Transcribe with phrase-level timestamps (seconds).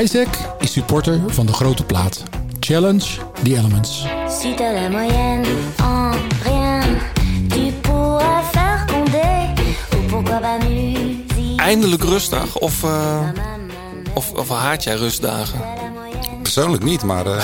[0.00, 2.22] Isaac is supporter van de grote plaat.
[2.60, 3.04] Challenge
[3.42, 4.06] the Elements.
[4.40, 5.44] Si t'as la moyenne
[5.82, 6.12] en
[6.42, 6.82] rien,
[7.48, 9.54] tu pourras faire condé.
[9.96, 11.60] Ou pourquoi pas musique.
[11.60, 13.28] Eindelijk rustdag of, eh,
[14.14, 15.60] of, of haat jij rustdagen?
[16.42, 17.42] Persoonlijk niet, maar eh,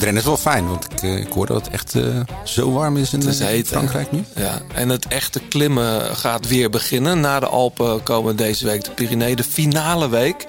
[0.01, 0.69] voor is wel fijn.
[0.69, 3.41] Want ik, eh, ik hoor dat het echt eh, zo warm is in Het is
[3.41, 3.69] eh, heet?
[3.69, 4.25] Frankrijk nu.
[4.37, 7.21] Ja, en het echte klimmen gaat weer beginnen.
[7.21, 10.47] Na de Alpen komen deze week de Pyreneeën, de finale week.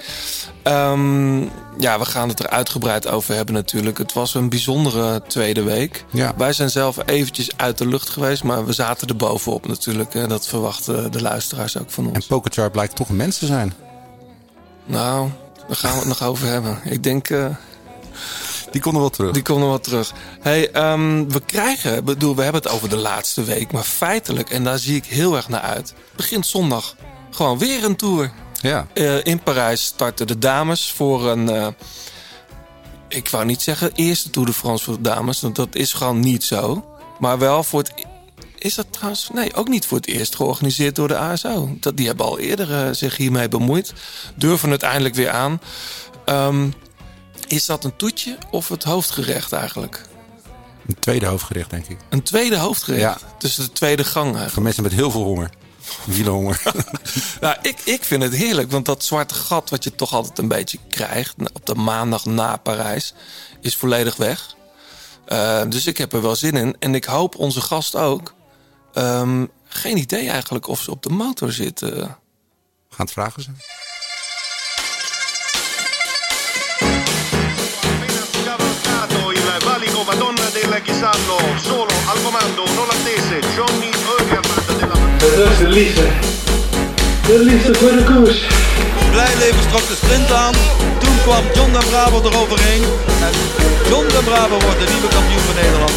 [0.62, 1.40] Ehm,
[1.78, 3.98] ja, we gaan het er uitgebreid over hebben natuurlijk.
[3.98, 6.04] Het was een bijzondere tweede week.
[6.10, 6.32] Ja.
[6.36, 10.12] Wij zijn zelf eventjes uit de lucht geweest, maar we zaten er bovenop natuurlijk.
[10.12, 10.26] Hè.
[10.26, 12.14] Dat verwachten de luisteraars ook van ons.
[12.14, 13.74] En Pokerchar blijkt toch een mens te zijn.
[14.86, 15.30] Nou,
[15.66, 16.78] daar gaan we het nog over hebben.
[16.84, 17.28] Ik denk...
[18.76, 19.32] Die kon er wel terug.
[19.32, 20.12] Die komt nog wat terug.
[20.40, 24.64] Hey, ehm, we krijgen, bedoel, we hebben het over de laatste week, maar feitelijk, en
[24.64, 26.96] daar zie ik heel erg naar uit, begint zondag
[27.30, 28.32] gewoon weer een tour.
[28.60, 28.86] Ja.
[28.94, 31.66] Eh, in Parijs starten de dames voor een, eh,
[33.08, 36.20] ik wou niet zeggen eerste Tour de France voor de dames, want dat is gewoon
[36.20, 36.84] niet zo.
[37.18, 37.92] Maar wel voor het,
[38.58, 41.76] is dat trouwens, nee, ook niet voor het eerst georganiseerd door de ASO.
[41.80, 43.92] Dat, die hebben al eerder eh, zich hiermee bemoeid,
[44.34, 45.60] durven het eindelijk weer aan.
[46.24, 46.68] Ehm,
[47.46, 50.02] is dat een toetje of het hoofdgerecht eigenlijk?
[50.86, 51.98] Een tweede hoofdgerecht, denk ik.
[52.08, 53.20] Een tweede hoofdgerecht.
[53.20, 53.28] Ja.
[53.38, 54.50] Dus de tweede gang.
[54.50, 55.50] Voor mensen met heel veel honger.
[56.04, 56.62] Wielenhonger.
[57.40, 60.48] Nou, ik, ik vind het heerlijk, want dat zwarte gat wat je toch altijd een
[60.48, 63.14] beetje krijgt op de maandag na Parijs,
[63.60, 64.54] is volledig weg.
[65.24, 66.76] Eh, dus ik heb er wel zin in.
[66.78, 68.34] En ik hoop onze gast ook.
[68.92, 71.98] Ehm, geen idee eigenlijk of ze op de motor zitten.
[72.88, 73.56] Gaan het vragen zijn.
[80.76, 84.94] Del Chisallo, solo al comando un olandese Johnny Eugerland della
[85.36, 86.06] Dat is de liefde.
[87.26, 88.40] De liefde voor de koers.
[89.10, 90.54] Blijleven trok de sprint aan.
[90.98, 92.82] Toen kwam John den Braber eroverheen.
[93.26, 93.34] En
[93.88, 95.96] John den Braber wordt de nieuwe kampioen van Nederland.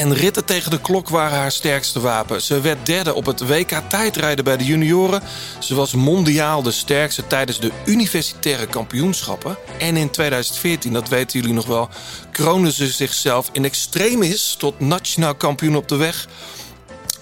[0.00, 2.42] en ritten tegen de klok waren haar sterkste wapen.
[2.42, 5.22] Ze werd derde op het WK tijdrijden bij de junioren.
[5.58, 9.56] Ze was mondiaal de sterkste tijdens de universitaire kampioenschappen.
[9.78, 11.88] En in 2014, dat weten jullie nog wel,
[12.32, 16.28] kroonde ze zichzelf in extremis tot nationaal kampioen op de weg.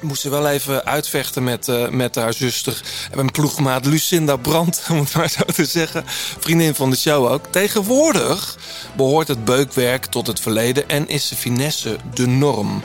[0.01, 4.99] Moest ze wel even uitvechten met, eh, met haar zuster en ploegmaat Lucinda Brandt, om
[4.99, 6.05] het maar zo te zeggen.
[6.39, 7.47] Vriendin van de show ook.
[7.51, 8.57] Tegenwoordig
[8.97, 12.83] behoort het beukwerk tot het verleden en is de finesse de norm.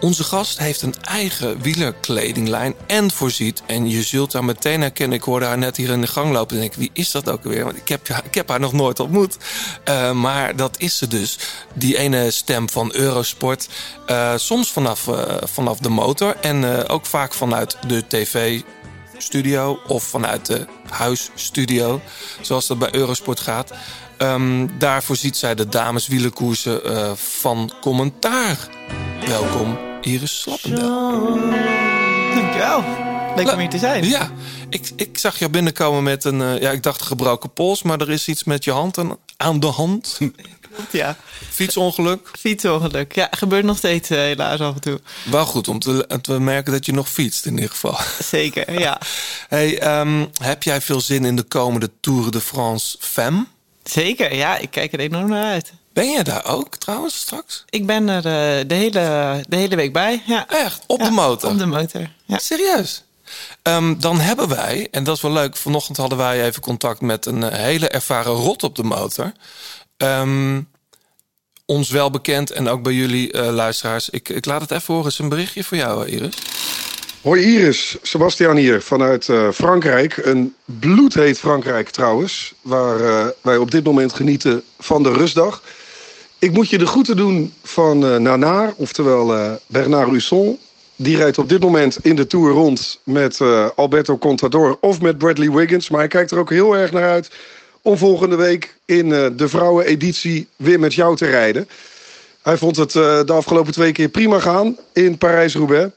[0.00, 3.62] Onze gast heeft een eigen wielerkledinglijn en voorziet.
[3.66, 5.16] En je zult haar meteen herkennen.
[5.18, 6.56] Ik hoorde haar net hier in de gang lopen.
[6.56, 7.64] En denk wie is dat ook alweer?
[7.64, 9.36] Want ik heb, ik heb haar nog nooit ontmoet.
[9.84, 11.38] Eh, maar dat is ze dus.
[11.74, 13.68] Die ene stem van Eurosport.
[14.06, 16.36] Eh, soms vanaf, eh, vanaf de motor.
[16.40, 18.60] En ook vaak vanuit de tv
[19.18, 22.00] studio of vanuit de huisstudio,
[22.40, 23.70] zoals dat bij Eurosport gaat.
[24.16, 28.68] Ehm, daarvoor ziet zij de dameswielerkoersen eh van commentaar.
[29.26, 31.34] Welkom, Iris Slappendel.
[32.34, 32.84] Dankjewel.
[33.36, 34.04] Leuk om hier te zijn.
[34.08, 34.30] Ja,
[34.68, 38.10] ik, ik zag jou binnenkomen met een, eh, ja, ik dacht gebroken pols, maar er
[38.10, 40.18] is iets met je hand aan, aan de hand.
[40.90, 41.16] Ja,
[41.50, 42.30] Fietsongeluk.
[42.38, 43.14] fietsongeluk.
[43.14, 45.00] Ja, gebeurt nog steeds eh, helaas af en toe.
[45.30, 47.98] Wel goed om te, te merken dat je nog fietst in ieder geval.
[48.22, 49.00] Zeker, ja.
[49.48, 53.46] Hey, ehm, heb jij veel zin in de komende Tour de France Femme?
[53.84, 54.56] Zeker, ja.
[54.56, 55.72] Ik kijk er enorm naar uit.
[55.92, 57.64] Ben je daar ook trouwens straks?
[57.68, 60.22] Ik ben er eh, de, hele, de hele week bij.
[60.26, 60.48] Ja.
[60.48, 60.82] Echt?
[60.86, 61.50] Op Ja, de motor?
[61.50, 62.38] Op de motor, ja.
[62.38, 63.04] Serieus?
[63.62, 67.26] Ehm, dan hebben wij, en dat is wel leuk, vanochtend hadden wij even contact met
[67.26, 69.32] een eh, hele ervaren rot op de motor.
[69.96, 70.60] Ehm,
[71.64, 74.10] ons wel bekend en ook bij jullie eh, luisteraars.
[74.10, 75.04] Ik, ik laat het even horen.
[75.04, 76.34] Het is een berichtje voor jou, Iris.
[77.22, 80.16] Hoi Iris, Sebastian hier vanuit eh, Frankrijk.
[80.16, 85.62] Een bloedheet Frankrijk trouwens, waar eh, wij op dit moment genieten van de rustdag.
[86.40, 90.58] Ik moet je de groeten doen van eh Nanar, oftewel eh, Bernard Husson.
[90.96, 95.18] Die rijdt op dit moment in de Tour rond met eh, Alberto Contador of met
[95.18, 95.90] Bradley Wiggins.
[95.90, 97.30] Maar hij kijkt er ook heel erg naar uit
[97.82, 101.68] om volgende week in de vrouweneditie weer met jou te rijden.
[102.42, 105.92] Hij vond het de afgelopen twee keer prima gaan in Parijs-Roubaix.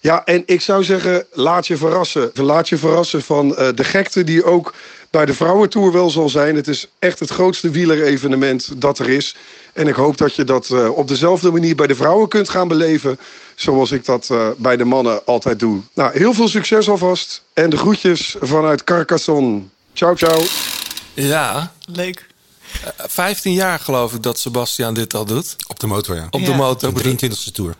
[0.00, 2.30] Ja, en ik zou zeggen, laat je verrassen.
[2.34, 4.74] Laat je verrassen van de gekte die ook
[5.12, 6.56] bij de vrouwentour wel zal zijn.
[6.56, 9.36] Het is echt het grootste wielerevenement dat er is.
[9.72, 12.68] En ik hoop dat je dat eh, op dezelfde manier bij de vrouwen kunt gaan
[12.68, 13.18] beleven.
[13.54, 15.80] Zoals ik dat eh, bij de mannen altijd doe.
[15.94, 17.42] Nou, heel veel succes alvast.
[17.52, 19.60] En de groetjes vanuit Carcassonne.
[19.92, 20.42] Ciao, ciao.
[21.14, 22.26] Ja, Leuk.
[22.96, 25.56] 15 jaar geloof ik dat Sebastian dit al doet.
[25.68, 26.26] Op de motor, ja.
[26.30, 26.56] Op de Ja.
[26.56, 26.94] motor.
[26.94, 27.74] De 23e tour.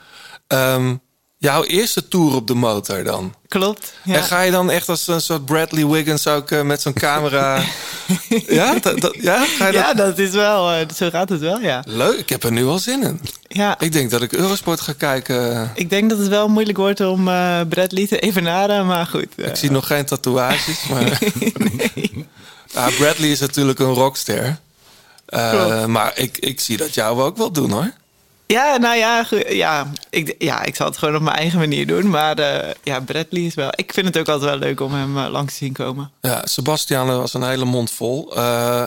[0.46, 0.94] Ehm,
[1.42, 3.34] jouw eerste tour op de motor dan?
[3.48, 3.92] Klopt.
[4.04, 4.14] Ja.
[4.14, 7.62] En ga je dan echt als een soort Bradley Wiggins ook eh, met zo'n camera...
[8.48, 8.74] ja?
[8.78, 9.44] Dat, dat- ja?
[9.58, 9.82] Ga je dat...
[9.82, 11.82] ja, dat is wel, eh, zo gaat het wel, ja.
[11.86, 13.20] Leuk, ik heb er nu al zin in.
[13.48, 13.80] ja.
[13.80, 15.70] Ik denk dat ik Eurosport ga kijken.
[15.74, 19.26] Ik denk dat het wel moeilijk wordt om eh Bradley te evenaren, maar goed.
[19.36, 21.18] Ik zie nog geen tatoeages, maar...
[22.72, 24.58] Ja, Bradley is natuurlijk een rockster.
[25.86, 27.90] Maar ik, ik zie dat jou ook wel doen, hoor.
[28.52, 32.10] Ja, nou ja, ja, ik, ja, ik zal het gewoon op mijn eigen manier doen.
[32.10, 33.70] Maar eh, ja, Bradley is wel...
[33.74, 36.10] Ik vind het ook altijd wel leuk om hem eh, langs te zien komen.
[36.20, 38.36] Ja, Sebastian was een hele mond vol.
[38.36, 38.84] Eh,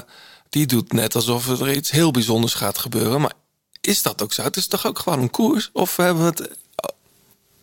[0.50, 3.22] die doet net alsof er iets heel bijzonders gaat gebeuren.
[3.22, 3.34] Maar
[3.82, 4.44] is dat ook zo?
[4.44, 5.70] Het is toch ook gewoon een koers?
[5.74, 6.50] Of hebben we het...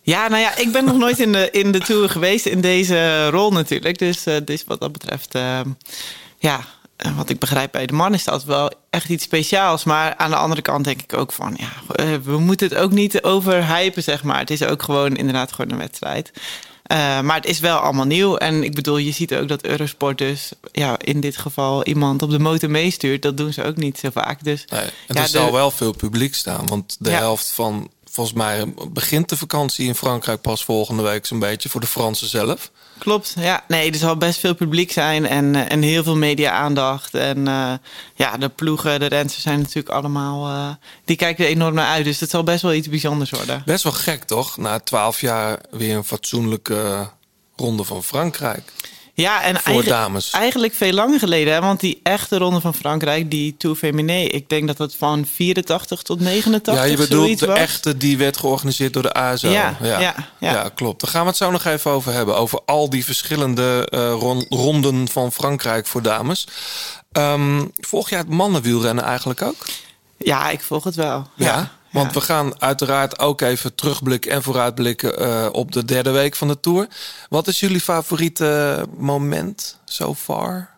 [0.01, 3.29] Ja, nou ja, ik ben nog nooit in de, in de Tour geweest in deze
[3.29, 3.97] rol natuurlijk.
[3.97, 5.33] Dus, dus wat dat betreft,
[6.37, 6.65] ja,
[7.15, 9.83] wat ik begrijp bij de man is dat wel echt iets speciaals.
[9.83, 12.91] Maar aan de andere kant denk ik ook van, ja, eh, we moeten het ook
[12.91, 14.39] niet overhypen, zeg maar.
[14.39, 16.31] Het is ook gewoon inderdaad gewoon een wedstrijd.
[16.83, 18.35] Eh, maar het is wel allemaal nieuw.
[18.37, 22.29] En ik bedoel, je ziet ook dat Eurosport dus ja, in dit geval iemand op
[22.29, 23.21] de motor meestuurt.
[23.21, 24.43] Dat doen ze ook niet zo vaak.
[24.43, 26.65] Dus Nee, en ja, er zal de- wel veel publiek staan.
[26.67, 27.17] Want de Ja.
[27.17, 27.89] helft van...
[28.13, 32.27] Volgens mij begint de vakantie in Frankrijk pas volgende week zo'n beetje voor de Fransen
[32.27, 32.71] zelf.
[32.97, 33.63] Klopt, ja.
[33.67, 37.13] Nee, er zal best veel publiek zijn en, eh, en heel veel media-aandacht.
[37.13, 37.73] En eh,
[38.15, 40.47] ja, de ploegen, de rensters zijn natuurlijk allemaal...
[40.47, 40.75] eh,
[41.05, 43.63] die kijken er enorm naar uit, dus het zal best wel iets bijzonders worden.
[43.65, 44.57] Best wel gek, toch?
[44.57, 47.09] Na twaalf jaar weer een fatsoenlijke
[47.55, 48.71] ronde van Frankrijk.
[49.15, 50.29] Ja, en Voor eigen- dames.
[50.31, 51.53] eigenlijk veel langer geleden.
[51.53, 51.61] Hè?
[51.61, 54.33] Want die echte ronde van Frankrijk, die Tour Féminin...
[54.33, 57.57] ik denk dat het van 84 tot 89 ja, je bedoelt de was.
[57.57, 59.49] echte die werd georganiseerd door de ASO.
[59.49, 60.15] Ja, ja, ja.
[60.39, 60.69] ja.
[60.75, 61.01] klopt.
[61.01, 62.37] Daar gaan we het zo nog even over hebben.
[62.37, 66.47] Over al die verschillende eh, ron- ronden van Frankrijk voor dames.
[67.11, 69.55] Ehm, volg jij het mannenwielrennen eigenlijk ook?
[70.17, 71.27] Ja, ik volg het wel.
[71.35, 71.71] Ja.
[71.93, 72.19] Want ja.
[72.19, 76.59] we gaan uiteraard ook even terugblikken en vooruitblikken eh, op de derde week van de
[76.59, 76.87] Tour.
[77.29, 80.71] Wat is jullie favoriete moment so far?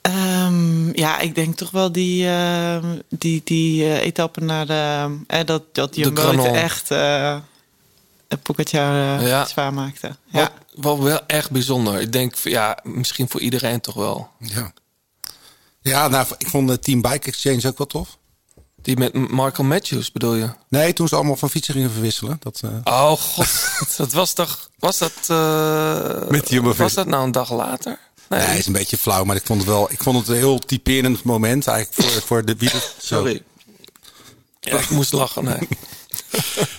[0.00, 5.16] Ehm, ja, ik denk toch wel die, ehm, die, die eh, etappe naar de...
[5.26, 7.36] eh, dat, dat Jumbo het echt uh,
[8.42, 9.46] Pogacar eh, Ja.
[9.46, 10.06] zwaar maakte.
[10.06, 10.50] Wat, Ja.
[10.74, 12.00] wat wel echt bijzonder.
[12.00, 14.28] Ik denk, ja, misschien voor iedereen toch wel.
[14.38, 14.72] Ja.
[15.80, 18.16] Ja, nou, ik vond de Team Bike Exchange ook wel tof.
[18.84, 20.48] Die met Michael Matthews bedoel je?
[20.68, 22.36] Nee, toen ze allemaal van fietsen gingen verwisselen.
[22.40, 23.48] Dat, eh, Oh god,
[23.96, 24.68] dat was toch...
[24.78, 25.12] Was dat...
[25.26, 26.60] eh, Met die.
[26.62, 27.98] Was dat nou een dag later?
[28.28, 29.90] Nee, Nee, is een beetje flauw, maar ik vond het wel.
[29.92, 32.80] Ik vond het een heel typerend moment eigenlijk voor, voor de wielen.
[33.02, 33.42] sorry.
[34.60, 35.68] Ja, ik moest lachen, nee.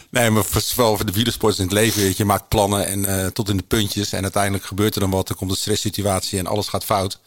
[0.10, 2.01] Nee, maar voor, wel voor de wielersport in het leven.
[2.01, 4.12] Weet je, je maakt plannen en eh, tot in de puntjes.
[4.12, 5.30] En uiteindelijk gebeurt er dan wat.
[5.30, 7.19] Er komt een stresssituatie en alles gaat fout.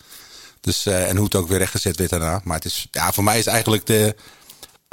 [0.60, 2.40] Dus, en hoe het ook weer rechtgezet werd daarna.
[2.44, 4.16] Maar het is, ja, voor mij is eigenlijk de.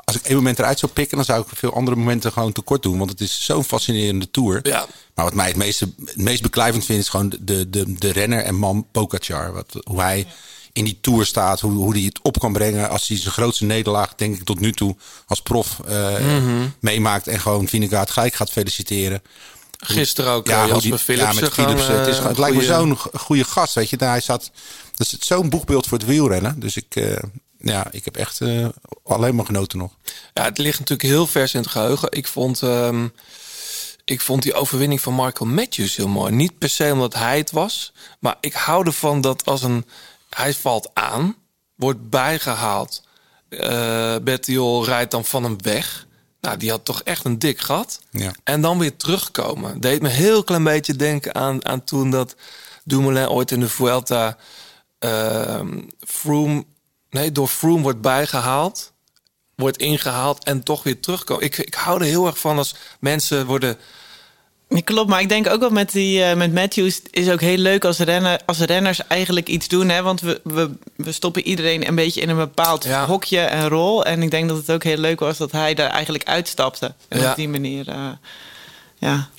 [0.06, 2.84] Als ik één moment eruit zou pikken, dan zou ik veel andere momenten gewoon tekort
[2.84, 2.98] doen.
[2.98, 4.60] Want het is zo'n fascinerende tour.
[4.68, 4.86] Ja.
[5.16, 8.44] Maar wat mij het, meeste, het meest beklijvend vindt, is gewoon de, de, de renner
[8.44, 9.54] en man Pogacar.
[9.54, 10.28] Wat, hoe hij
[10.74, 12.90] in die tour staat, hoe, hoe hij het op kan brengen.
[12.90, 14.96] Als hij zijn grootste nederlaag, denk ik tot nu toe,
[15.28, 16.68] als prof Mhm.
[16.80, 17.28] meemaakt.
[17.28, 19.22] En gewoon Vingegaard gelijk gaat feliciteren.
[19.86, 21.36] Gisteren ook Ja, hoe Jasper die- Philipsen.
[21.36, 22.00] Ja, met Philipsen.
[22.00, 23.98] Het, is, eh, het lijkt me zo'n goede gast, weet je.
[23.98, 24.52] Daar hij zat,
[24.96, 26.60] dat is zo'n boegbeeld voor het wielrennen.
[26.60, 27.18] Dus ik, eh,
[27.60, 28.68] ja, ik heb echt eh,
[29.04, 29.92] alleen maar genoten nog.
[30.34, 32.12] Ja, het ligt natuurlijk heel vers in het geheugen.
[32.12, 33.08] Ik vond, ehm,
[34.06, 36.32] ik vond die overwinning van Michael Matthews heel mooi.
[36.34, 37.94] Niet per se omdat hij het was.
[38.20, 39.86] Maar ik hou ervan dat als een...
[40.30, 41.36] Hij valt aan,
[41.76, 43.04] wordt bijgehaald.
[43.50, 46.05] Eh Bettiol rijdt dan van hem weg.
[46.46, 48.00] Nou, die had toch echt een dik gat.
[48.10, 48.32] Ja.
[48.44, 49.80] En dan weer terugkomen.
[49.80, 52.36] Deed me heel klein beetje denken aan, aan toen dat
[52.84, 54.38] Dumoulin ooit in de Vuelta...
[55.00, 56.66] ehm Froome,
[57.10, 58.94] nee, door Froome wordt bijgehaald
[59.56, 61.44] wordt ingehaald en toch weer terugkomen.
[61.44, 63.78] Ik, ik hou er heel erg van als mensen worden...
[64.70, 67.58] Ja, Klopt, maar ik denk ook wel met, die, eh, met Matthews is ook heel
[67.58, 69.90] leuk als, rennen, als renners eigenlijk iets doen.
[69.90, 70.02] Hè?
[70.02, 73.06] Want we, we, we stoppen iedereen een beetje in een bepaald Ja.
[73.06, 74.06] hokje en rol.
[74.06, 76.94] En ik denk dat het ook heel leuk was dat hij daar eigenlijk uitstapte.
[77.08, 77.30] En Ja.
[77.30, 78.10] op die manier eh,
[78.98, 79.30] ja,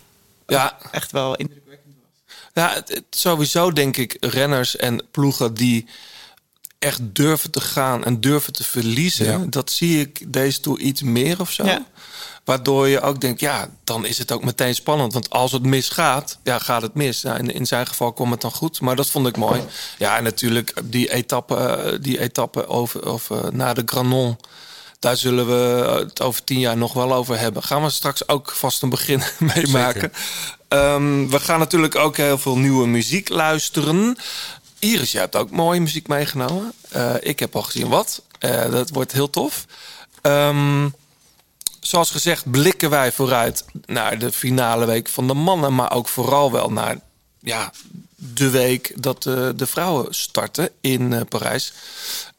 [0.46, 2.36] Ja, echt wel indrukwekkend was.
[2.54, 5.86] ja het, het- sowieso denk ik renners en ploegen die
[6.78, 9.26] echt durven te gaan en durven te verliezen.
[9.26, 9.44] Ja.
[9.48, 11.64] Dat zie ik deze tour iets meer of zo.
[11.64, 11.86] Ja.
[12.46, 15.12] Waardoor je ook denkt, ja, dan is het ook meteen spannend.
[15.12, 17.22] Want als het misgaat, ja, gaat het mis.
[17.22, 18.80] Nou, in, in zijn geval kwam het dan goed.
[18.80, 19.62] Maar dat vond ik mooi.
[19.98, 24.38] Ja, en natuurlijk die etappe, eh, die etappe over, of, eh, naar de Granon.
[24.98, 27.62] Daar zullen we het over tien jaar nog wel over hebben.
[27.62, 29.22] Gaan we straks ook vast een begin
[29.54, 30.12] meemaken.
[30.68, 34.16] Ehm, we gaan natuurlijk ook heel veel nieuwe muziek luisteren.
[34.78, 36.72] Iris, jij hebt ook mooie muziek meegenomen.
[36.88, 38.22] Eh, ik heb al gezien wat.
[38.38, 39.64] Eh, dat wordt heel tof.
[40.22, 40.88] Ehm,
[41.86, 45.74] zoals gezegd blikken wij vooruit naar de finale week van de mannen.
[45.74, 46.98] Maar ook vooral wel naar
[47.40, 47.72] ja,
[48.16, 51.72] de week dat eh, de vrouwen starten in eh, Parijs.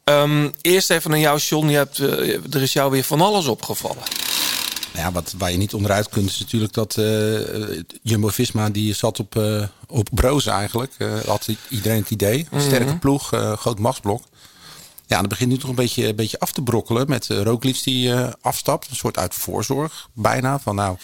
[0.04, 1.68] Ehm, eerst even naar jou, John.
[1.68, 4.02] Je hebt, eh, er is jou weer van alles opgevallen.
[4.92, 9.18] Nou ja, wat, waar je niet onderuit kunt is natuurlijk dat eh, Jumbo-Visma die zat
[9.18, 9.42] op,
[9.86, 10.92] op brozen eigenlijk.
[11.26, 12.48] Had iedereen het idee.
[12.56, 13.28] Sterke ploeg,
[13.58, 14.22] groot machtsblok.
[15.08, 17.82] Ja, dat begint nu toch een beetje, een beetje af te brokkelen met uh, Roglic
[17.82, 18.90] die eh, afstapt.
[18.90, 20.58] Een soort uit voorzorg bijna.
[20.58, 20.96] Van nou,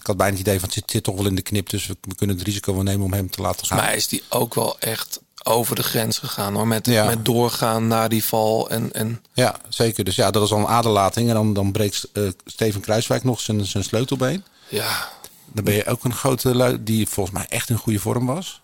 [0.00, 1.70] ik had bijna het idee van het zit, zit toch wel in de knip.
[1.70, 3.78] Dus we, we kunnen het risico wel nemen om hem te laten gaan.
[3.78, 6.66] Mij is die ook wel echt over de grens gegaan hoor.
[6.66, 7.04] Met, Ja.
[7.04, 8.70] met doorgaan naar die val.
[8.70, 10.04] En, en Ja, zeker.
[10.04, 11.28] Dus ja, dat is al een aderlating.
[11.28, 14.44] En dan, dan breekt eh, Steven Kruiswijk nog zijn, zijn sleutelbeen.
[14.68, 15.08] ja,
[15.52, 18.60] Dan ben je ook een grote lui die volgens mij echt in goede vorm was.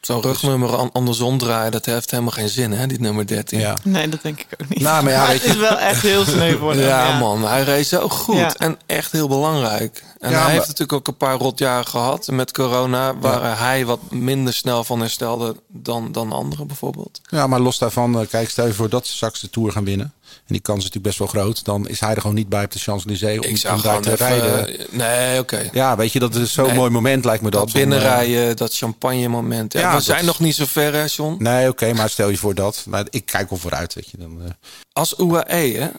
[0.00, 3.58] Zo'n rugnummer an- andersom draaien, dat heeft helemaal geen zin hè, die nummer 13.
[3.58, 3.76] Ja.
[3.84, 4.80] Nee, dat denk ik ook niet.
[4.80, 6.80] Nou, maar ja, het is wel echt heel sneu voor hem.
[6.80, 8.54] Ja, man, hij reed zo goed Ja.
[8.54, 10.02] en echt heel belangrijk.
[10.18, 13.84] En Ja, hij maar- heeft natuurlijk ook een paar rotjaren gehad met corona, waar hij
[13.86, 17.20] wat minder snel van herstelde dan, dan anderen bijvoorbeeld.
[17.30, 19.84] Ja, maar los daarvan, eh, kijk, stel je voor dat ze straks de Tour gaan
[19.84, 20.12] winnen.
[20.36, 21.64] En die kans is natuurlijk best wel groot.
[21.64, 24.12] Dan is hij er gewoon niet bij op de Champs-Élysées om, om daar gewoon te
[24.12, 24.78] even, rijden.
[24.78, 25.68] eh, Nee, oké.
[25.72, 27.66] Ja, weet je, dat is zo'n Nee, mooi moment lijkt me dat.
[27.66, 29.72] Eh, binnenrijden, dat champagne moment.
[29.72, 31.36] Ja, Ja, we zijn is- nog niet zo ver, hè, John?
[31.42, 32.82] Nee, oké, maar stel je voor dat.
[32.86, 34.16] Maar ik kijk wel vooruit, weet je.
[34.18, 34.50] Dan, eh,
[34.92, 35.90] Als UAE,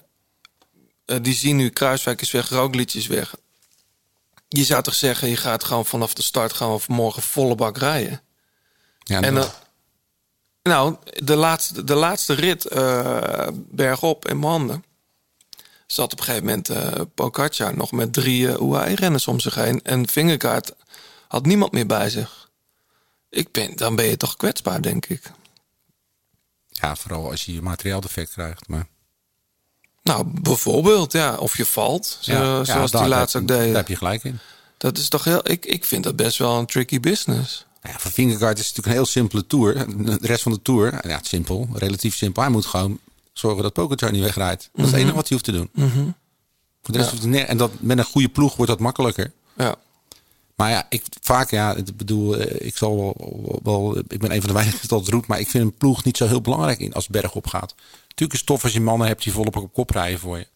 [1.05, 3.35] hè, die zien nu Kruiswijk is weg, Roglic is weg.
[4.47, 7.77] Je zou toch zeggen, je gaat gewoon vanaf de start gaan we morgen volle bak
[7.77, 8.21] rijden.
[9.03, 9.51] ja, En dan- dan,
[10.69, 14.83] nou, de laatste, de laatste rit eh, bergop in mijn handen.
[15.87, 19.81] Zat op een gegeven moment Pogacar nog met drie eh, UAE-renners om zich heen.
[19.81, 20.71] En Vingegaard
[21.27, 22.49] had niemand meer bij zich.
[23.29, 25.31] Ik ben, dan ben je toch kwetsbaar, denk ik.
[26.69, 28.67] ja, vooral als je je materiaaldefect krijgt.
[28.67, 28.87] Maar,
[30.03, 31.35] Nou, bijvoorbeeld, ja.
[31.35, 33.65] Of je valt, zo- ja, ja, zoals die laatst daar- ook deed.
[33.67, 34.39] Daar heb je gelijk in.
[34.77, 35.49] Dat is toch heel...
[35.51, 37.65] Ik, ik vind dat best wel een tricky business.
[37.81, 39.73] Nou ja, voor Vingegaard is het natuurlijk een heel simpele tour.
[40.19, 42.41] De rest van de tour, ja, simpel, relatief simpel.
[42.41, 42.99] Hij moet gewoon
[43.33, 44.69] zorgen dat Pogacar niet wegrijdt.
[44.73, 45.69] Dat is het enige wat hij hoeft te doen.
[46.83, 47.17] Voor de rest Ja.
[47.29, 49.31] hoeft en dat, met een goede ploeg wordt dat makkelijker.
[49.57, 49.75] Ja.
[50.55, 54.39] Maar ja, ik vaak, ja, ik bedoel, eh, ik zal wel, wel, ik ben een
[54.39, 56.79] van de weinigen die dat roept, maar ik vind een ploeg niet zo heel belangrijk
[56.79, 57.75] in als het berg op gaat.
[58.01, 60.47] Natuurlijk is het tof als je mannen hebt die volop op kop rijden voor je.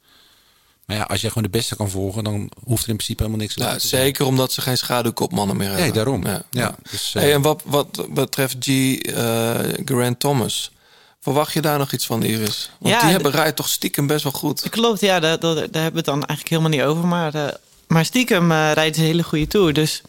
[0.85, 3.41] Maar ja, als je gewoon de beste kan volgen, dan hoeft er in principe helemaal
[3.41, 3.79] niks te Ja, doen.
[3.79, 5.83] zeker omdat ze geen schaduwkopmannen meer hebben.
[5.85, 6.25] Nee, daarom.
[6.25, 6.43] Ja.
[6.49, 8.67] Ja, dus, eh, hey, en wat, wat betreft G.
[8.67, 10.71] eh Grant Thomas...
[11.19, 12.69] Verwacht je daar nog iets van, Iris?
[12.79, 14.69] Want Ja, die hebben rijdt toch stiekem best wel goed.
[14.69, 17.07] Klopt, ja, daar, daar, daar hebben we het dan eigenlijk helemaal niet over.
[17.07, 17.53] Maar, eh,
[17.87, 19.73] maar stiekem rijden ze een hele goede tour.
[19.73, 20.01] Dus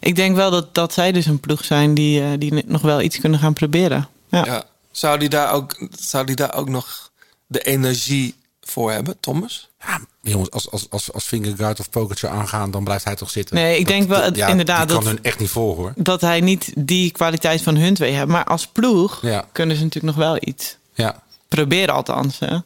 [0.00, 3.00] ik denk wel dat, dat zij dus een ploeg zijn die, eh, die nog wel
[3.00, 4.08] iets kunnen gaan proberen.
[4.28, 4.44] Ja.
[4.44, 4.64] Ja.
[4.90, 7.10] Zou, die daar ook, zou die daar ook nog
[7.46, 9.68] de energie voor hebben, Thomas?
[9.80, 11.30] Ja, jongens, als, als, als, als
[11.78, 13.54] of Pogacar aangaan, dan blijft hij toch zitten.
[13.56, 15.92] Nee, ik denk wel, ja, inderdaad, Die kan dat- hun echt niet volgen hoor.
[15.96, 18.26] Dat hij niet die kwaliteit van hun twee heeft.
[18.26, 19.44] Maar als ploeg Ja.
[19.52, 20.76] kunnen ze natuurlijk nog wel iets.
[20.94, 22.38] Ja, Proberen althans.
[22.38, 22.56] Hè?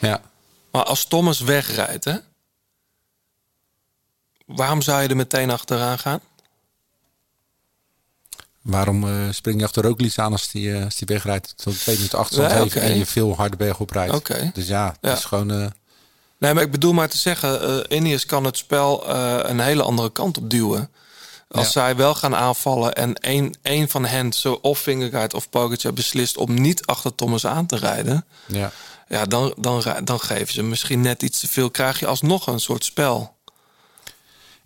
[0.00, 0.20] ja.
[0.70, 2.16] Maar als Thomas wegrijdt, hè?
[4.46, 6.20] Waarom zou je er meteen achteraan gaan?
[8.62, 11.54] Waarom eh, spring je achter Roglic aan als die, eh, als die wegrijdt?
[11.56, 12.18] Zo'n twee minuten
[12.54, 12.78] Nee, oké.
[12.80, 14.14] en je veel harde berg oprijdt.
[14.14, 14.50] Oké.
[14.54, 15.12] Dus ja, het Ja.
[15.12, 15.50] is gewoon...
[15.50, 15.66] eh,
[16.44, 19.82] Nee, maar ik bedoel maar te zeggen, eh Ineos kan het spel eh, een hele
[19.82, 20.90] andere kant op duwen.
[21.48, 21.70] Als Ja.
[21.72, 26.36] zij wel gaan aanvallen en één, één van hen, zo of Vingegaard of Pogacar, beslist
[26.36, 28.72] om niet achter Thomas aan te rijden, ja.
[29.08, 31.70] ja, dan, dan, dan geven ze misschien net iets te veel.
[31.70, 33.36] Krijg je alsnog een soort spel.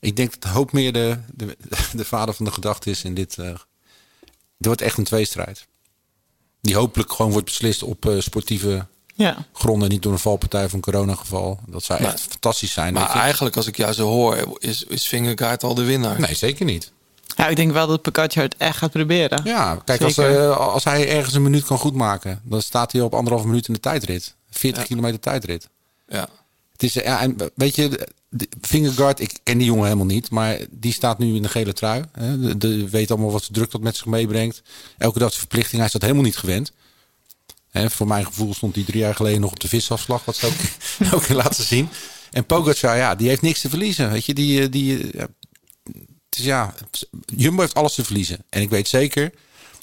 [0.00, 1.56] Ik denk dat Hoop meer de, de,
[1.92, 3.38] de vader van de gedachte is in dit.
[3.38, 3.46] eh
[4.56, 5.66] het wordt echt een tweestrijd.
[6.60, 8.86] Die hopelijk gewoon wordt beslist op sportieve
[9.18, 9.36] Ja.
[9.52, 9.88] gronden.
[9.88, 11.58] Niet door een valpartij van coronageval.
[11.66, 12.92] Dat zou echt Maar- fantastisch zijn.
[12.94, 16.20] Maar eigenlijk, als ik jou zo hoor, is, is Vingegaard al de winnaar.
[16.20, 16.92] Nee, zeker niet.
[17.36, 19.40] ja, ik denk wel dat Pogacar het echt gaat proberen.
[19.44, 22.40] Ja, kijk, als, eh, als hij ergens een minuut kan goedmaken...
[22.44, 24.34] dan staat hij op anderhalf minuut in de tijdrit.
[24.50, 24.88] 40 Ja.
[24.88, 25.68] kilometer tijdrit.
[26.08, 26.28] Ja.
[26.72, 30.58] Het is, ja, en weet je, de- Vingegaard, ik ken die jongen helemaal niet, maar
[30.70, 32.04] die staat nu in de gele trui.
[32.12, 32.40] Hè.
[32.40, 34.62] De, de- weet allemaal wat voor druk dat met zich meebrengt.
[34.98, 36.72] Elke dag de verplichting, hij is dat helemaal niet gewend.
[37.86, 40.24] Voor mijn gevoel stond hij drie jaar geleden nog op de visafslag.
[40.24, 40.46] Wat ze
[41.02, 41.88] ook, ook laten zien.
[42.30, 44.10] En Pogacar, ja, die heeft niks te verliezen.
[44.10, 44.62] Weet je, die...
[44.62, 45.26] eh, die eh, ja,
[46.28, 46.74] ja,
[47.36, 48.44] Jumbo heeft alles te verliezen.
[48.50, 49.32] En ik weet zeker,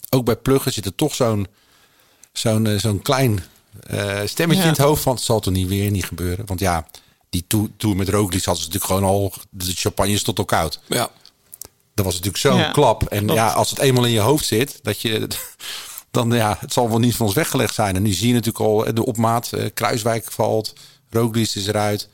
[0.09, 1.47] ook bij Pluggen zit er toch zo'n
[2.33, 3.43] zo'n eh, zo'n klein
[4.25, 4.69] stemmetje Ja.
[4.69, 5.15] in het hoofd van...
[5.15, 6.45] het zal toch niet weer niet gebeuren.
[6.45, 6.87] Want ja,
[7.29, 9.33] die tour, tour met Roglic hadden ze natuurlijk gewoon al...
[9.49, 10.79] de champagne stond al koud.
[10.87, 11.09] Ja.
[11.93, 13.03] Dat was natuurlijk zo'n Ja, klap.
[13.03, 13.33] En klopt.
[13.33, 15.27] ja, als het eenmaal in je hoofd zit, dat je...
[16.15, 17.95] Dan ja, het zal wel niet van ons weggelegd zijn.
[17.95, 19.51] En nu zie je natuurlijk al eh, de opmaat.
[19.53, 20.73] eh, Kruiswijk valt.
[21.09, 22.09] Roglic is eruit.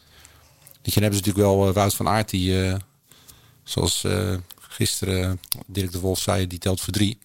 [0.82, 2.74] Weet je, dan hebben ze natuurlijk wel eh, Wout van Aert die...
[3.64, 4.06] zoals
[4.60, 7.18] gisteren Dirk de Wolf zei, die telt voor drie.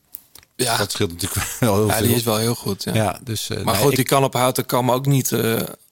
[0.56, 0.76] Ja.
[0.76, 2.06] Dat scheelt natuurlijk wel heel Ja, veel.
[2.06, 2.84] die is wel heel goed.
[2.84, 2.94] Ja.
[2.94, 5.32] Ja, dus, maar nee, goed, ik- die kan op houten kam ook niet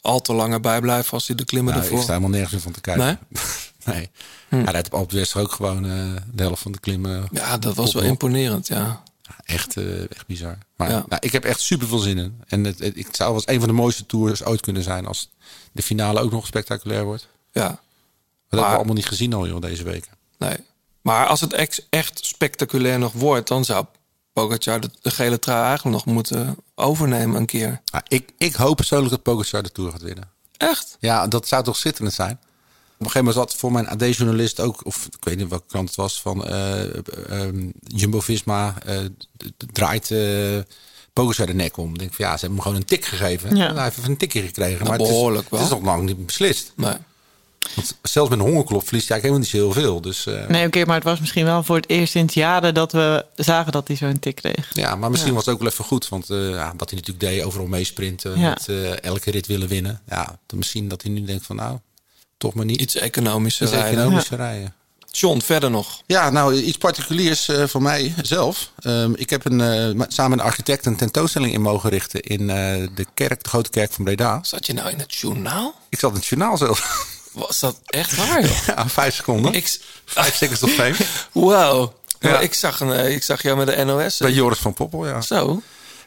[0.01, 2.05] al te lang erbij blijven als hij de klimmen Nou, ik ervoor.
[2.05, 3.05] sta helemaal nergens van te kijken.
[3.05, 3.43] Nee?
[3.95, 4.11] nee.
[4.61, 5.83] Ja, dat heeft Alpe d'Huez ook gewoon
[6.33, 7.29] de helft van de klimmen.
[7.33, 9.03] Ja, dat was wel op- imponerend, ja.
[9.45, 10.59] Echt, eh, echt bizar.
[10.77, 11.05] Maar Ja.
[11.09, 12.43] nou, ik heb echt super veel zin in.
[12.47, 15.07] En het, het, het zou wel eens een van de mooiste tours ooit kunnen zijn
[15.07, 15.31] als
[15.73, 17.29] de finale ook nog spectaculair wordt.
[17.53, 17.79] Ja, Dat
[18.49, 20.13] hebben we allemaal niet gezien al joh, deze weken.
[20.39, 20.57] nee.
[21.03, 21.53] Maar als het
[21.91, 23.85] echt spectaculair nog wordt, dan zou
[24.33, 27.81] Pogacar de, de gele trui eigenlijk nog moeten overnemen een keer.
[27.93, 30.31] Nou, ik, ik hoop persoonlijk dat Pogacar de Tour gaat winnen.
[30.57, 30.97] Echt?
[31.01, 32.41] Ja, dat zou toch schitterend zijn.
[33.05, 35.89] Op een gegeven moment zat voor mijn AD-journalist ook, of ik weet niet welke krant
[35.89, 36.83] het was, van eh,
[37.29, 40.59] ehm, Jumbo-Visma eh, d- d- draait eh
[41.13, 41.93] Pogacar de nek om.
[41.93, 43.57] Ik denk van ja, ze hebben hem gewoon een tik gegeven.
[43.57, 43.75] Ja.
[43.75, 44.83] Hij heeft even een tikje gekregen.
[44.87, 45.61] Maar het is- behoorlijk wel.
[45.61, 46.73] Het is nog lang niet beslist.
[46.77, 46.93] Nee.
[47.75, 50.01] Want zelfs met een hongerklop verliest hij eigenlijk helemaal niet zo heel veel.
[50.01, 52.93] Dus eh, Nee, oké, maar het was misschien wel voor het eerst sinds jaren dat
[52.93, 54.71] we zagen dat hij zo'n tik kreeg.
[54.73, 55.37] ja, maar misschien Ja.
[55.37, 56.09] was het ook wel even goed.
[56.09, 58.49] Want eh, ja, wat hij natuurlijk deed, overal meesprinten, Ja.
[58.49, 60.01] met eh, elke rit willen winnen.
[60.09, 61.79] Ja, dan misschien dat hij nu denkt van nou,
[62.39, 62.81] toch maar niet.
[62.81, 63.99] Iets economischer Iets rijden.
[63.99, 64.75] economischer rijden.
[65.11, 66.03] John, verder nog.
[66.07, 68.71] Ja, nou iets particuliers eh voor mij zelf.
[68.79, 72.51] Ehm, ik heb een, eh, samen met een architect een tentoonstelling in mogen richten in
[72.51, 72.57] eh,
[72.95, 74.39] de kerk, de grote kerk van Breda.
[74.43, 75.75] Zat je nou in het journaal?
[75.89, 77.07] Ik zat in het journaal zelf.
[77.33, 78.65] Was dat echt waar, joh?
[78.67, 79.53] ja, vijf seconden.
[79.53, 80.97] Ik, Vijf seconds of fame.
[81.33, 81.93] wow.
[82.21, 82.39] Ja.
[82.41, 84.17] Ik, zag een, ik zag jou met de NOS.
[84.19, 85.21] Bij Joris van Poppel, ja.
[85.21, 85.63] Zo.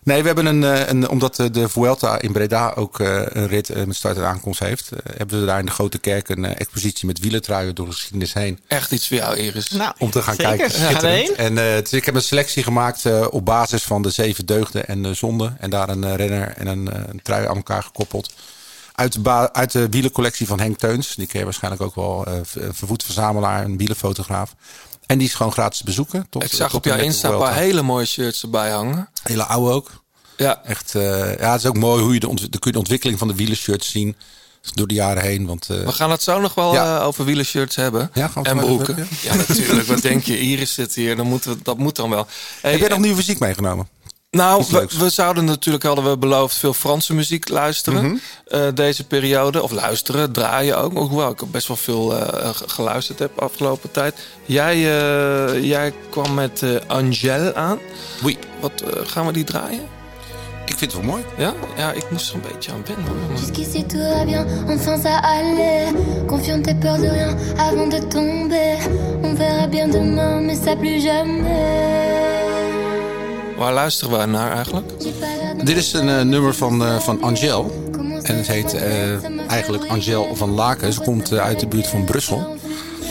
[0.08, 3.70] Nee, we hebben een, eh, een omdat de Vuelta in Breda ook eh, een rit
[3.70, 7.08] eh, met start en aankomst heeft, hebben we daar in de grote kerk een expositie
[7.08, 8.60] met wielentruien door de geschiedenis heen.
[8.68, 9.70] Echt iets voor jou, Iris.
[9.70, 10.58] Nou, Om te gaan zeker.
[10.58, 10.72] kijken.
[10.80, 11.32] Schitterend.
[11.32, 14.88] En eh, dus ik heb een selectie gemaakt eh, op basis van de zeven deugden
[14.88, 15.56] en de zonden.
[15.60, 18.34] En daar een renner en een, eh, een trui aan elkaar gekoppeld.
[18.96, 21.16] Uit de, uit de wielencollectie van Henk Teuns.
[21.16, 22.26] Die ken je waarschijnlijk ook wel.
[22.26, 22.34] eh,
[22.72, 24.56] vervoed verzamelaar, een wielenfotograaf.
[25.08, 26.28] En die is gewoon gratis te bezoeken.
[26.30, 29.10] Tot, ik zag tot op jouw Insta een paar hele mooie shirts erbij hangen.
[29.24, 30.04] Hele oude ook.
[30.38, 33.20] Ja, Echt, eh, ja, het is ook mooi hoe je de, kun je de ontwikkeling
[33.20, 34.16] van de wielershirts zien.
[34.74, 35.46] Door de jaren heen.
[35.46, 37.00] Want, eh, we gaan het zo nog wel Ja.
[37.00, 38.10] eh, over wielershirts hebben.
[38.14, 39.08] Ja, en broeken.
[39.22, 39.88] Ja, natuurlijk.
[39.88, 40.40] Wat denk je?
[40.40, 41.16] Iris zit hier.
[41.16, 42.28] Dan moeten we, dat moet dan wel.
[42.62, 43.88] Hey, heb jij nog nieuwe muziek meegenomen?
[44.30, 44.64] Nou,
[44.98, 48.06] we, zouden natuurlijk, hadden we beloofd, veel Franse muziek luisteren.
[48.06, 48.16] Mhm.
[48.48, 49.64] eh, deze periode.
[49.64, 50.94] Of luisteren, draaien ook.
[50.94, 54.16] Hoewel ik best wel veel eh, ge- geluisterd heb afgelopen tijd.
[54.46, 57.78] Jij, eh, jij kwam met eh Angèle aan.
[58.24, 58.38] Oui.
[58.60, 59.82] Wat gaan we die draaien?
[60.66, 61.24] Ik vind het wel mooi.
[61.38, 61.54] Ja?
[61.78, 63.14] Ja, ik moest er een beetje aan wennen.
[63.40, 65.94] Jusqu'ici tout va bien, enfin ça allait.
[66.26, 68.78] Confiant t'es peur de rien avant de tomber.
[69.22, 72.26] On verra bien demain, mais ça plus jamais.
[73.58, 74.92] Waar luisteren we naar eigenlijk?
[75.64, 77.86] Dit is een eh, nummer van, eh, van Angel.
[78.28, 80.94] En het heet eh, eigenlijk Angel van Laken.
[80.94, 82.58] Ze komt uit de buurt van Brussel.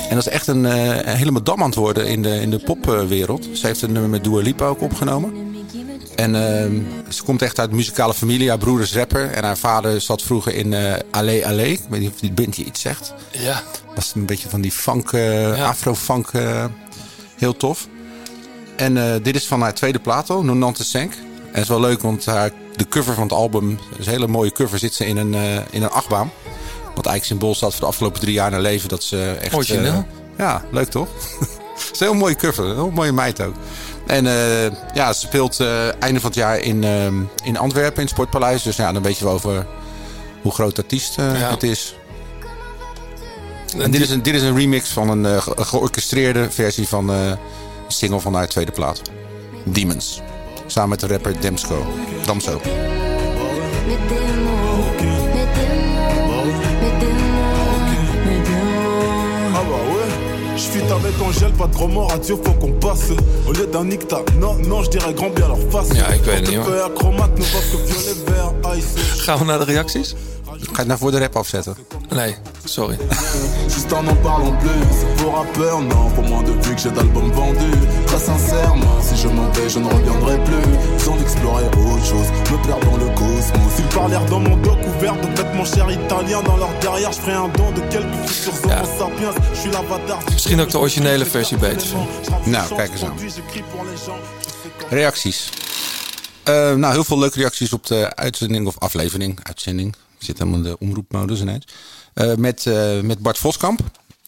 [0.09, 2.51] En dat is echt een, eh, een hele madame aan het worden in de, in
[2.51, 3.49] de popwereld.
[3.53, 5.55] Ze heeft een nummer met Dua Lipa ook opgenomen.
[6.15, 8.49] En ehm, ze komt echt uit een muzikale familie.
[8.49, 9.31] Haar broer is rapper.
[9.31, 10.75] En haar vader zat vroeger in
[11.11, 11.73] Allee Allee.
[11.73, 13.15] Ik weet niet of die band je iets zegt.
[13.31, 13.63] Ja.
[13.95, 16.31] Dat is een beetje van die funk, eh, afro-funk.
[17.37, 17.89] heel tof.
[18.77, 21.13] En eh, dit is van haar tweede plato, Nonante Senk.
[21.13, 23.77] En het is wel leuk, want haar, de cover van het album...
[23.91, 26.31] dat is een hele mooie cover, zit ze in een, eh, in een achtbaan.
[26.95, 28.89] Wat eigenlijk symbool staat voor de afgelopen drie jaar in haar leven.
[28.89, 29.55] Dat ze echt...
[29.55, 29.93] Origineel.
[29.93, 31.09] eh, ja, leuk toch?
[31.77, 32.65] Het is een heel mooie cover.
[32.65, 33.55] Een heel mooie meid ook.
[34.07, 36.85] En eh, ja, ze speelt eh, einde van het jaar in,
[37.45, 38.63] in Antwerpen, in het Sportpaleis.
[38.63, 39.67] Dus ja, dan weet je wel over
[40.43, 41.23] hoe groot artiest Ja.
[41.33, 41.97] het is.
[43.79, 47.33] En dit is, een, dit is een remix van een ge- georchestreerde versie van eh,
[47.89, 49.03] single van haar tweede plaat.
[49.65, 50.21] Demons.
[50.67, 51.87] Samen met de rapper Demsko.
[52.27, 52.61] Damso.
[59.53, 60.11] Ah bah ouais,
[60.57, 63.11] je fit avec Angèle, pas de remords, adieu, faut qu'on passe.
[63.47, 65.95] Au lieu d'un nicta, non, non, je dirais grand bien leur face.
[65.95, 66.91] Ja, ik weet het niet, hoor.
[69.17, 70.15] Gaan we naar de reacties?
[70.61, 71.77] Ga je het nou voor de rap afzetten?
[72.09, 72.37] Nee.
[72.65, 72.97] Sorry.
[73.75, 77.87] Juste en en parlant plus, pour rappeur, non, pour moi depuis que j'ai d'albums vendus.
[78.07, 81.05] Très sincèrement, si je m'en vais, je ne reviendrai plus.
[81.05, 83.79] Sans explorer autre chose, me perdre dans le cosmos.
[83.79, 86.43] Ils parlèrent dans mon dos couvert de vêtements chers italiens.
[86.43, 89.35] Dans leur derrière, je ferai un don de quelques futurs homo sapiens.
[89.55, 90.19] Je suis l'avatar.
[90.33, 91.89] Misschien ook de originele versie beter.
[92.45, 93.17] Nou, kijk eens aan.
[94.91, 95.51] Reacties.
[96.43, 99.39] Eh, nou, heel veel leuke reacties op de uitzending of aflevering.
[99.43, 99.95] Uitzending.
[100.19, 101.65] Ik zit helemaal in de omroepmodus ineens.
[102.17, 103.81] Eh, met, eh, met Bart Voskamp.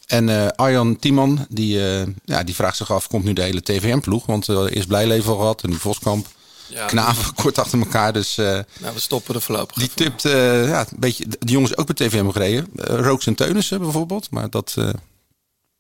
[0.07, 1.79] En eh, Arjan Tiemann, die,
[2.25, 4.27] ja, die vraagt zich af, komt nu de hele TVM-ploeg?
[4.27, 6.27] Want uh, eerst Blijleven al gehad en nu Voskamp.
[6.67, 6.87] Ja.
[6.87, 8.13] Knaven kort achter elkaar.
[8.13, 9.77] Dus Nou, we stoppen er voorlopig.
[9.77, 12.69] die tipt, ja, een beetje, die jongens ook bij TVM gereden.
[12.75, 14.31] Rooks en Teunissen bijvoorbeeld.
[14.31, 14.75] Maar dat,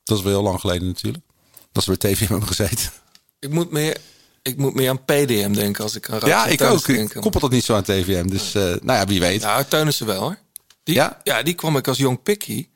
[0.03, 1.25] dat is wel heel lang geleden natuurlijk.
[1.73, 2.91] Dat ze bij TVM hebben gezeten.
[3.39, 3.97] Ik moet meer,
[4.49, 6.87] ik moet meer aan PDM denken als ik aan Roos ja, ik ook.
[6.87, 7.15] denk.
[7.15, 8.27] Ik koppel dat niet zo aan TVM.
[8.29, 9.43] Dus eh, nou ja, wie weet.
[9.43, 10.39] Nou, Teunissen wel hoor.
[10.83, 11.21] Die, Ja?
[11.25, 11.43] ja?
[11.43, 12.71] die kwam ik als jong pikkie.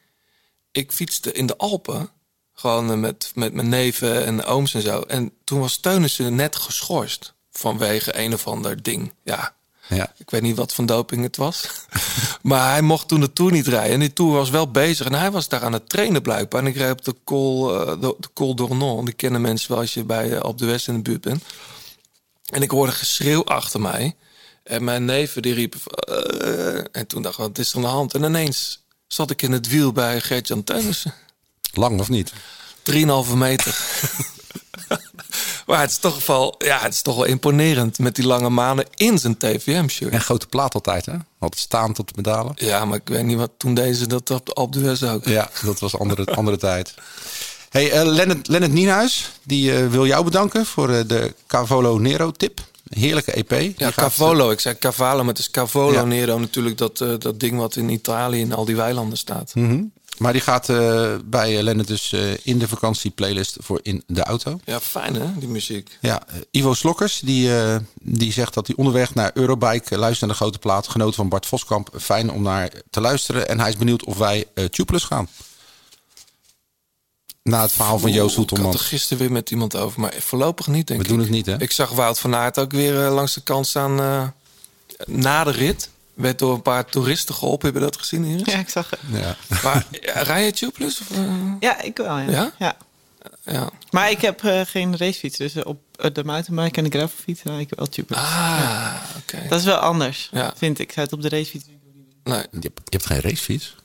[0.72, 2.10] Ik fietste in de Alpen.
[2.54, 5.00] Gewoon eh, met, met mijn neven en ooms en zo.
[5.00, 7.34] En toen was Teunissen net geschorst.
[7.50, 9.12] Vanwege een of ander ding.
[9.24, 9.54] Ja,
[9.88, 10.12] Ja.
[10.16, 11.68] ik weet niet wat van doping het was.
[12.42, 13.92] maar hij mocht toen de Tour niet rijden.
[13.92, 15.06] En die Tour was wel bezig.
[15.06, 16.60] En hij was daar aan het trainen blijkbaar.
[16.60, 19.04] En ik reed op de Col, eh, de, de Col d'Ornon.
[19.04, 21.42] Die kennen mensen wel als je bij op de West in de buurt bent.
[22.46, 24.16] En ik hoorde geschreeuw achter mij.
[24.62, 25.80] En mijn neven die riepen...
[25.84, 28.14] eh, en toen dacht ik, wat is er aan de hand?
[28.14, 31.14] En ineens zat ik in het wiel bij Gert-Jan Teunissen.
[31.72, 32.32] Lang of niet?
[32.90, 33.76] 3,5 meter.
[35.66, 38.86] maar het is, toch wel, ja, het is toch wel imponerend met die lange manen
[38.94, 40.12] in zijn TVM-shirt.
[40.12, 41.14] En grote plaat altijd, hè?
[41.38, 42.52] Altijd staan tot de pedalen.
[42.56, 45.24] Ja, maar ik weet niet wat toen deze dat op de Alpe d'Huez ook.
[45.24, 46.94] Ja, dat was andere, andere tijd.
[47.70, 52.30] Hey, eh Lennart, Lennart Nienhuis, die eh, wil jou bedanken voor eh, de Cavolo Nero
[52.30, 52.60] tip.
[52.88, 53.48] Heerlijke EP.
[53.48, 54.50] Die Ja, Cavolo.
[54.50, 56.04] Ik zei Cavallo, maar het is Cavolo Ja.
[56.04, 56.78] Nero natuurlijk.
[56.78, 59.54] Dat, dat ding wat in Italië in al die weilanden staat.
[59.54, 59.82] Mhm.
[60.18, 64.60] Maar die gaat eh, bij Lennart dus eh, in de vakantieplaylist voor in de auto.
[64.64, 65.98] Ja, fijn hè, die muziek.
[66.00, 67.50] Ja, eh, Ivo Slokkers, die,
[68.00, 70.88] die zegt dat hij onderweg naar Eurobike luistert naar de grote plaat.
[70.88, 71.90] Genoten van Bart Voskamp.
[72.00, 73.48] Fijn om naar te luisteren.
[73.48, 75.28] En hij is benieuwd of wij Tubeless gaan.
[77.42, 78.72] Na het verhaal van Joost Oeh, Ik had Hoetelman.
[78.72, 81.12] er gisteren weer met iemand over, maar voorlopig niet denk We ik.
[81.12, 81.60] doen het niet, hè?
[81.60, 83.94] Ik zag Wout van Aert ook weer langs de kant staan
[85.06, 85.88] na de rit.
[86.14, 87.66] Werd door een paar toeristen geholpen.
[87.66, 88.40] Heb je dat gezien hier?
[88.44, 89.00] Ja, ik zag het.
[89.12, 89.36] Ja.
[89.62, 91.00] Maar ja, rij je Tubeless?
[91.00, 91.52] Of, eh?
[91.60, 92.18] Ja, ik wel.
[92.18, 92.30] Ja.
[92.30, 92.52] Ja?
[92.58, 92.76] ja.
[93.44, 93.70] Ja.
[93.90, 95.38] Maar ik heb eh, geen racefiets.
[95.38, 98.22] Dus eh, op eh, de mountainbike en de gravelfiets rijd ik wel tubeless.
[98.24, 99.48] Ah, oké.
[99.48, 100.52] Dat is wel anders, Ja.
[100.56, 100.88] vind ik.
[100.88, 101.64] Ik zou het op de racefiets
[102.24, 103.76] Nee, Je hebt, je hebt geen racefiets?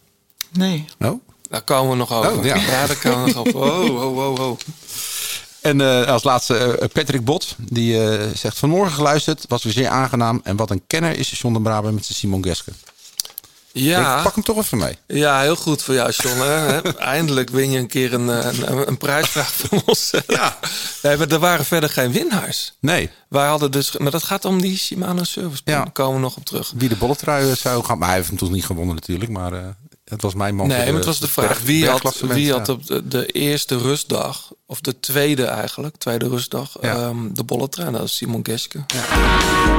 [0.52, 0.86] Nee.
[1.00, 1.22] Oh?
[1.50, 2.38] daar komen we nog over.
[2.38, 2.56] Oh, ja.
[2.56, 2.88] ja.
[2.88, 3.62] daar komen we nog over.
[3.62, 4.60] Oh, oh, oh, oh.
[5.68, 7.56] En eh, als laatste eh, Patrick Bot.
[7.58, 9.46] Die eh, zegt vanmorgen geluisterd.
[9.48, 10.42] Was weer zeer aangenaam.
[10.44, 12.72] En wat een kenner is John de Braber met zijn Simon Geske.
[13.72, 14.18] Ja.
[14.18, 14.98] Ik pak hem toch even mee.
[15.08, 16.40] Ja, heel goed voor jou, John.
[16.40, 16.96] Hè?
[16.96, 20.14] Eindelijk win je een keer een, een, een prijsvraag van ons.
[20.28, 20.58] Ja.
[21.04, 22.74] Nee, maar er waren verder geen winnaars.
[22.80, 23.10] Nee.
[23.30, 23.98] Wij hadden dus...
[23.98, 25.62] Maar dat gaat om die Shimano Service.
[25.66, 25.78] Ja.
[25.78, 26.72] Daar komen we nog op terug.
[26.76, 27.98] Wie de bolletrui zou gaan.
[27.98, 29.32] Maar hij heeft hem toen niet gewonnen natuurlijk.
[29.32, 29.76] Maar
[30.08, 30.68] het was mijn man.
[30.68, 31.48] Nee, maar het was de vraag.
[31.48, 32.74] berg- wie had, wie had ja.
[32.74, 34.52] op de, de eerste rustdag...
[34.66, 36.76] Of de tweede eigenlijk, tweede rustdag...
[36.82, 36.96] Ja.
[36.96, 37.94] ehm, de bolletrein.
[37.94, 38.86] Dat is Simon Geske.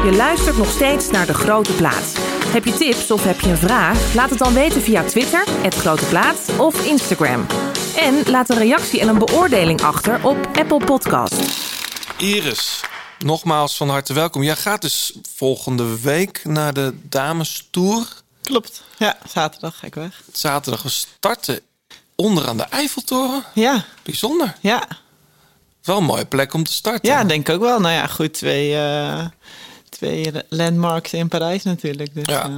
[0.05, 2.13] Je luistert nog steeds naar De Grote Plaat.
[2.47, 4.15] Heb je tips of heb je een vraag?
[4.15, 7.47] Laat het dan weten via Twitter, het Grote Plaat of Instagram.
[7.97, 11.35] En laat een reactie en een beoordeling achter op Apple Podcast.
[12.19, 12.81] Iris,
[13.19, 14.43] nogmaals van harte welkom.
[14.43, 18.07] Jij gaat dus volgende week naar de Dames Tour.
[18.49, 18.83] Klopt.
[18.99, 20.23] Ja, zaterdag ga ik weg.
[20.33, 21.61] Zaterdag we starten
[22.17, 23.45] onderaan de Eiffeltoren.
[23.55, 24.57] Ja, Bijzonder.
[24.61, 24.89] ja.
[25.83, 27.09] Wel een mooie plek om te starten.
[27.11, 27.81] Ja, denk ik ook wel.
[27.81, 28.33] Nou ja, goed.
[28.35, 29.27] Twee, eh,
[29.89, 32.15] twee landmarks in Parijs natuurlijk.
[32.15, 32.43] Dus, Ja.
[32.45, 32.55] eh,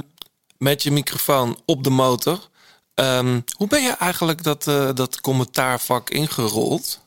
[0.57, 2.49] Met je microfoon op de motor.
[2.95, 6.99] Ehm, hoe ben je eigenlijk dat, eh, dat commentaarvak ingerold?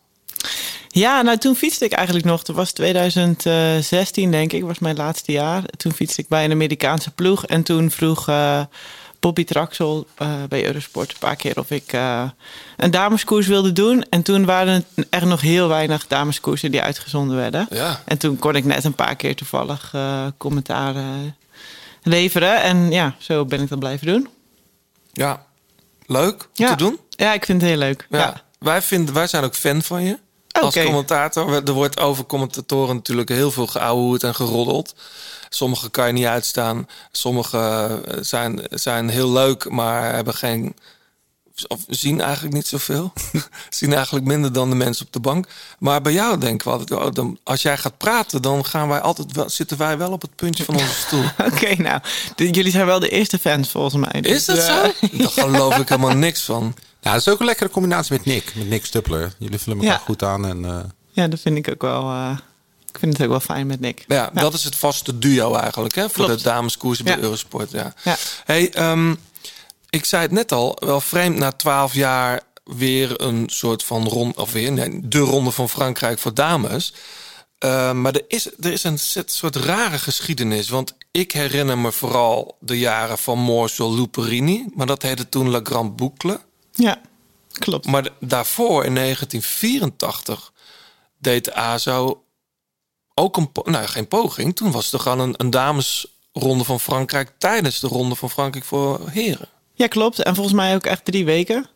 [0.88, 2.42] Ja, nou toen fietste ik eigenlijk nog.
[2.42, 5.62] Dat was 2016 denk ik, was mijn laatste jaar.
[5.76, 7.46] Toen fietste ik bij een Amerikaanse ploeg.
[7.46, 8.60] En toen vroeg eh,
[9.20, 12.22] Bobby Traxel eh, bij Eurosport een paar keer of ik eh,
[12.76, 14.04] een dameskoers wilde doen.
[14.10, 17.66] En toen waren er nog heel weinig dameskoersen die uitgezonden werden.
[17.70, 18.02] Ja.
[18.04, 19.94] En toen kon ik net een paar keer toevallig
[20.36, 20.94] commentaar
[22.02, 22.62] leveren.
[22.62, 24.28] En ja, zo ben ik dat blijven doen.
[25.12, 25.46] Ja,
[26.06, 26.68] leuk om Ja.
[26.68, 26.98] te doen.
[27.10, 28.06] Ja, ik vind het heel leuk.
[28.10, 28.18] Ja.
[28.18, 28.42] Ja.
[28.58, 30.18] Wij, vinden, wij zijn ook fan van je.
[30.62, 31.54] Als commentator.
[31.64, 34.94] Er wordt over commentatoren natuurlijk heel veel geouwehoerd en geroddeld.
[35.48, 36.88] Sommige kan je niet uitstaan.
[37.12, 40.74] Sommige eh, zijn, zijn heel leuk, maar hebben geen
[41.68, 43.12] of zien eigenlijk niet zoveel.
[43.68, 45.46] zien eigenlijk minder dan de mensen op de bank.
[45.78, 49.00] Maar bij jou denken we altijd, oh, dan, als jij gaat praten, dan gaan wij
[49.00, 51.24] altijd wel, zitten wij wel op het puntje van onze stoel.
[51.52, 52.00] Oké, nou,
[52.36, 54.20] jullie zijn wel de eerste fans volgens mij.
[54.20, 54.92] Dus, Is dat eh, zo?
[55.18, 56.74] Daar geloof ik helemaal niks van.
[57.04, 58.52] Ja, dat is ook een lekkere combinatie met Nick.
[58.54, 59.34] Met Nick Stuppler.
[59.38, 60.04] Jullie vullen elkaar Ja.
[60.04, 60.46] goed aan.
[60.46, 60.78] En, eh,
[61.10, 62.10] Ja, dat vind ik ook wel.
[62.10, 62.38] eh,
[62.92, 64.04] ik vind het ook wel fijn met Nick.
[64.08, 66.02] Ja, dat is het vaste duo eigenlijk, hè?
[66.10, 66.38] Voor Klopt.
[66.42, 67.20] de dameskoersen bij Ja.
[67.22, 67.94] Eurosport, ja.
[68.04, 68.16] Ja.
[68.44, 69.14] Hey, ehm,
[69.90, 74.36] ik zei het net al, wel vreemd na twaalf jaar weer een soort van ronde,
[74.40, 76.94] of weer, nee, de ronde van Frankrijk voor dames.
[77.58, 80.68] Eh, maar er is, er is een soort rare geschiedenis.
[80.68, 84.66] Want ik herinner me vooral de jaren van Morsel Luperini.
[84.74, 86.40] Maar dat heette toen La Grande Boucle.
[86.74, 87.00] Ja,
[87.52, 87.86] klopt.
[87.86, 90.52] Maar daarvoor, in 1984,
[91.18, 92.22] deed de ASO
[93.14, 93.50] ook een...
[93.64, 94.56] Nou, geen poging.
[94.56, 97.32] Toen was er gewoon een, een damesronde van Frankrijk...
[97.38, 99.48] tijdens de ronde van Frankrijk voor heren.
[99.74, 100.22] Ja, klopt.
[100.22, 101.66] En volgens mij ook echt drie weken.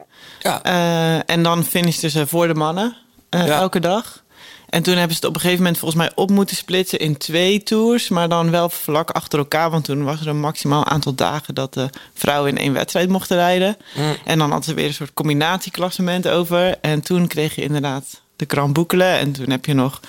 [0.41, 0.63] Ja.
[0.63, 2.97] Eh, en dan finishten ze voor de mannen
[3.31, 3.59] eh, Ja.
[3.59, 4.25] elke dag.
[4.69, 7.17] En toen hebben ze het op een gegeven moment volgens mij op moeten splitsen in
[7.17, 8.09] twee tours.
[8.09, 9.71] Maar dan wel vlak achter elkaar.
[9.71, 13.37] Want toen was er een maximaal aantal dagen dat de vrouwen in één wedstrijd mochten
[13.37, 13.77] rijden.
[13.95, 14.17] Mm.
[14.25, 16.79] En dan hadden ze weer een soort combinatieklassement over.
[16.81, 19.05] En toen kreeg je inderdaad de Boucle.
[19.05, 20.01] En toen heb je nog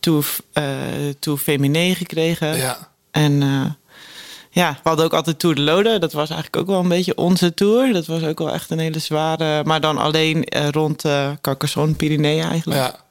[0.00, 0.64] Tour, eh
[1.18, 2.56] Tour Féminin gekregen.
[2.56, 2.88] Ja.
[3.10, 3.70] En eh,
[4.50, 5.98] ja, we hadden ook altijd Tour de Lode.
[5.98, 7.92] Dat was eigenlijk ook wel een beetje onze tour.
[7.92, 9.64] Dat was ook wel echt een hele zware...
[9.64, 12.80] Maar dan alleen eh, rond eh Carcassonne, Pyrenee eigenlijk.
[12.80, 13.08] Ja.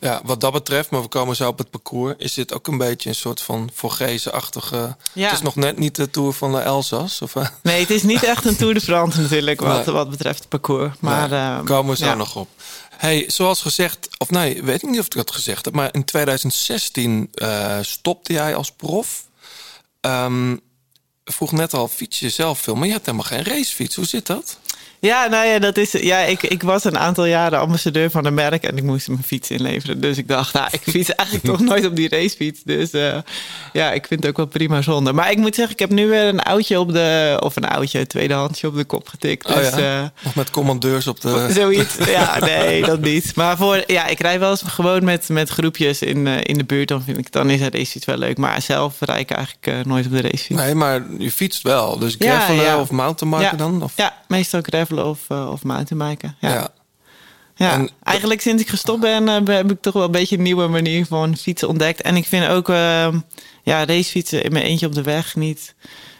[0.00, 2.14] Ja, wat dat betreft, maar we komen zo op het parcours...
[2.18, 4.96] is dit ook een beetje een soort van Vorgezen-achtige...
[5.12, 5.24] Ja.
[5.24, 7.22] Het is nog net niet de Tour van de Elzas.
[7.22, 7.46] Of, eh?
[7.62, 9.60] Nee, het is niet echt een Tour de France natuurlijk...
[9.60, 9.94] wat, Nee.
[9.94, 10.94] wat betreft het parcours.
[11.00, 12.14] Maar Nee, eh, komen we zo ja.
[12.14, 12.48] nog op.
[12.96, 16.04] Hey, zoals gezegd, of nee, weet ik niet of ik dat gezegd heb, maar in
[16.04, 19.24] 2016 eh, stopte jij als prof.
[20.00, 20.56] Ehm,
[21.24, 23.96] vroeg net al, fiets je zelf veel, maar je hebt helemaal geen racefiets.
[23.96, 24.58] Hoe zit dat?
[25.00, 28.34] Ja, nou ja, dat is, ja ik, ik was een aantal jaren ambassadeur van een
[28.34, 30.00] merk en ik moest mijn fiets inleveren.
[30.00, 32.60] Dus ik dacht, nou, ik fiets eigenlijk toch nooit op die racefiets.
[32.64, 33.18] Dus eh,
[33.72, 35.12] ja, ik vind het ook wel prima zonde.
[35.12, 38.06] Maar ik moet zeggen, ik heb nu weer een oudje op de, of een oudje,
[38.06, 39.46] tweedehandsje op de kop getikt.
[39.46, 40.02] Dus, oh ja?
[40.02, 41.48] eh, Nog met commandeurs op de...
[41.54, 41.94] Zoiets.
[42.06, 43.36] Ja, nee, dat niet.
[43.36, 46.64] Maar voor, ja, ik rij wel eens gewoon met, met groepjes in, eh, in de
[46.64, 46.88] buurt.
[46.88, 48.38] Dan vind ik dan is een racefiets wel leuk.
[48.38, 50.60] Maar zelf rijd ik eigenlijk nooit op de racefiets.
[50.60, 51.98] Nee, maar je fietst wel.
[51.98, 52.80] Dus gravelen ja.
[52.80, 53.82] of mountainbiken dan?
[53.82, 53.92] Of?
[53.96, 54.60] Ja, meestal
[54.96, 56.36] of, uh, of mountainbiken.
[56.40, 56.48] Ja.
[56.52, 56.68] Ja.
[57.54, 60.42] Ja, En- eigenlijk sinds ik gestopt ben, eh, heb ik toch wel een beetje een
[60.42, 62.02] nieuwe manier van fietsen ontdekt.
[62.02, 63.08] En ik vind ook eh,
[63.62, 65.74] ja, racefietsen in mijn eentje op de weg niet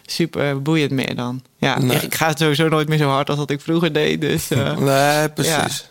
[0.07, 1.43] super boeiend meer dan.
[1.59, 1.97] Ja, Nee.
[2.01, 4.21] ik ga sowieso nooit meer zo hard als dat ik vroeger deed.
[4.21, 5.91] Dus eh, Nee, precies.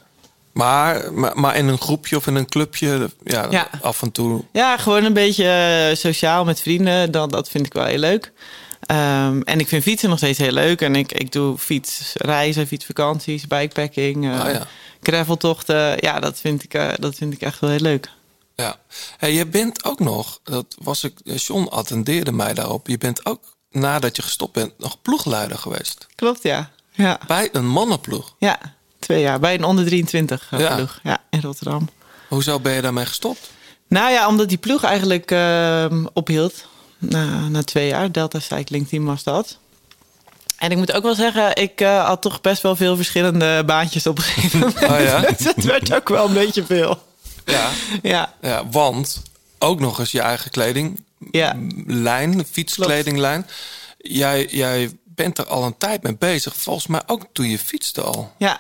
[0.52, 3.68] Maar, maar, maar in een groepje of in een clubje, ja, Ja.
[3.82, 4.44] af en toe.
[4.52, 5.50] Ja, gewoon een beetje
[5.90, 7.12] eh, sociaal met vrienden.
[7.12, 8.32] Dat, dat vind ik wel heel leuk.
[8.80, 10.82] Ehm, en ik vind fietsen nog steeds heel leuk.
[10.82, 14.68] En ik, ik doe fietsreizen, fietsvakanties, bikepacking, eh Ah, ja.
[15.02, 15.98] graveltochten.
[16.00, 18.10] Ja, dat vind, ik, eh, dat vind ik echt wel heel leuk.
[18.56, 18.76] Ja.
[19.18, 22.88] Hey, je bent ook nog, dat was ik, John attendeerde mij daarop.
[22.88, 26.08] Je bent ook, nadat je gestopt bent, nog ploegleider geweest.
[26.16, 26.70] Klopt, ja.
[26.92, 28.36] Ja, Bij een mannenploeg.
[28.40, 28.60] ja.
[29.00, 29.40] twee jaar.
[29.40, 30.76] Bij een onder 23 eh, Ja.
[30.76, 31.00] ploeg.
[31.04, 31.90] Ja, in Rotterdam.
[32.28, 33.50] Hoezo ben je daarmee gestopt?
[33.88, 36.66] Nou ja, omdat die ploeg eigenlijk ehm, ophield.
[36.98, 38.12] Na, na twee jaar.
[38.12, 39.58] Delta Cycling Team was dat.
[40.58, 44.08] En ik moet ook wel zeggen, ik eh, had toch best wel veel verschillende baantjes
[44.08, 44.84] op een gegeven moment.
[44.84, 45.22] Oh ja?
[45.56, 47.02] Het werd ook wel een beetje veel.
[47.46, 47.70] Ja.
[48.02, 49.22] Ja, ja, want
[49.60, 51.04] ook nog eens je eigen kleding.
[51.32, 51.56] Ja.
[51.86, 53.48] Lijn, fietskledinglijn.
[53.98, 56.54] Jij, jij bent er al een tijd mee bezig.
[56.56, 58.32] Volgens mij ook toen je fietste al.
[58.38, 58.60] ja.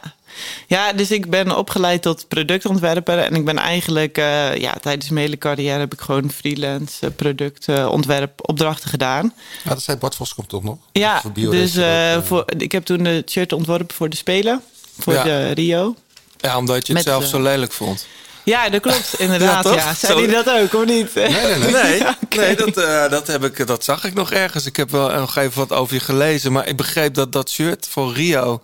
[0.67, 3.19] Ja, dus ik ben opgeleid tot productontwerper.
[3.19, 7.11] En ik ben eigenlijk, eh, ja, tijdens mijn hele carrière heb ik gewoon freelance eh,
[7.15, 9.33] productontwerp opdrachten gedaan.
[9.63, 10.77] Ja, dat zei Bart Voskamp toch nog?
[10.91, 14.61] Ja, dus eh, voor, ik heb toen de shirt ontworpen voor de Spelen.
[14.99, 15.23] Voor Ja.
[15.23, 15.95] de Rio.
[16.37, 18.05] Ja, omdat je het Met, zelf zo lelijk vond.
[18.47, 19.63] Ja, dat klopt, inderdaad.
[19.63, 19.93] Ja, ja?
[19.93, 21.15] Zei hij dat ook, of niet?
[21.15, 22.01] Nee, nee, nee.
[22.38, 24.65] nee, dat, eh, dat, heb ik, dat zag ik nog ergens.
[24.65, 26.51] Ik heb wel nog even wat over je gelezen.
[26.51, 28.62] Maar ik begreep dat dat shirt voor Rio...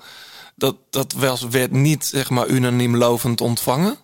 [0.55, 3.97] dat, dat wel, werd niet zeg maar, unaniem lovend ontvangen.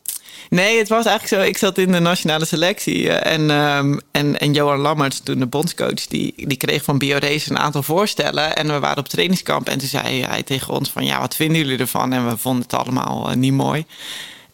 [0.49, 1.49] Nee, het was eigenlijk zo.
[1.49, 3.09] Ik zat in de nationale selectie.
[3.09, 7.51] eh, en, ehm, en, en Johan Lammerts, toen de bondscoach, die, die kreeg van BioRace
[7.51, 8.55] een aantal voorstellen.
[8.55, 9.67] En we waren op trainingskamp.
[9.67, 12.13] En toen zei hij tegen ons van, ja, wat vinden jullie ervan?
[12.13, 13.85] En we vonden het allemaal eh, niet mooi.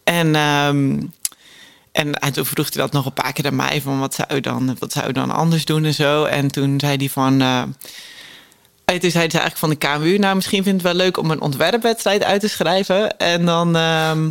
[0.06, 0.98] En, ehm,
[1.96, 3.80] en, en toen vroeg hij dat nog een paar keer aan mij.
[3.80, 6.24] Van wat zou je dan, wat zou dan anders doen en zo.
[6.24, 7.40] En toen zei hij van...
[7.40, 7.62] eh,
[8.84, 10.18] en toen ze eigenlijk van de KMU...
[10.18, 13.18] nou, misschien vindt het wel leuk om een ontwerpwedstrijd uit te schrijven.
[13.18, 13.76] En dan...
[13.76, 14.30] ehm,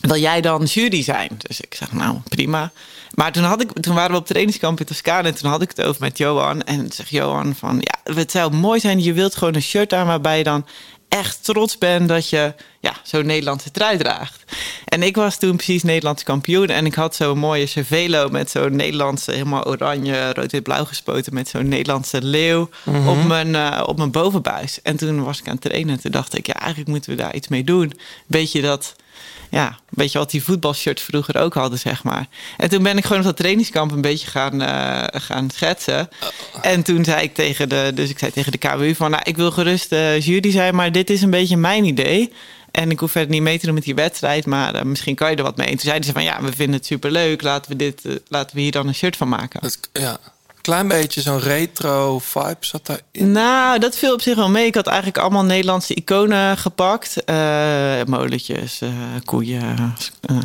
[0.00, 1.30] wil jij dan jury zijn?
[1.36, 2.72] Dus ik zeg, nou, prima.
[3.14, 5.28] Maar toen, had ik, toen waren we op trainingskamp in Toscane...
[5.28, 6.62] en toen had ik het over met Johan.
[6.62, 9.02] En zegt Johan van, ja, het zou mooi zijn...
[9.02, 10.66] je wilt gewoon een shirt aan waarbij je dan
[11.12, 14.44] echt trots bent dat je ja, zo'n Nederlandse trui draagt.
[14.84, 16.66] En ik was toen precies Nederlands kampioen.
[16.68, 21.34] En ik had zo'n mooie cervelo met zo'n Nederlandse, helemaal oranje, rood-wit-blauw gespoten.
[21.34, 23.08] Met zo'n Nederlandse leeuw Mhm.
[23.08, 24.82] op, mijn, eh, op mijn bovenbuis.
[24.82, 25.94] En toen was ik aan het trainen.
[25.94, 27.92] En toen dacht ik, ja, eigenlijk moeten we daar iets mee doen.
[28.26, 28.94] Beetje dat,
[29.52, 32.26] ja, weet je wat die voetbalshirts vroeger ook hadden, zeg maar.
[32.56, 36.08] En toen ben ik gewoon op dat trainingskamp een beetje gaan, eh, gaan schetsen.
[36.62, 39.36] En toen zei ik tegen de, dus ik zei tegen de KWU van, nou, ik
[39.36, 42.32] wil gerust eh jury zijn, maar dit is een beetje mijn idee.
[42.70, 45.30] En ik hoef verder niet mee te doen met die wedstrijd, maar eh, misschien kan
[45.30, 45.66] je er wat mee.
[45.66, 48.62] En toen zeiden ze van, ja, we vinden het superleuk, laten we, dit, laten we
[48.62, 49.60] hier dan een shirt van maken.
[49.60, 50.18] Dat, ja,
[50.62, 53.32] klein beetje zo'n retro vibe zat daarin.
[53.32, 54.66] Nou, dat viel op zich wel mee.
[54.66, 57.24] Ik had eigenlijk allemaal Nederlandse iconen gepakt.
[57.24, 58.88] Eh molletjes, eh,
[59.24, 60.36] koeien, eh,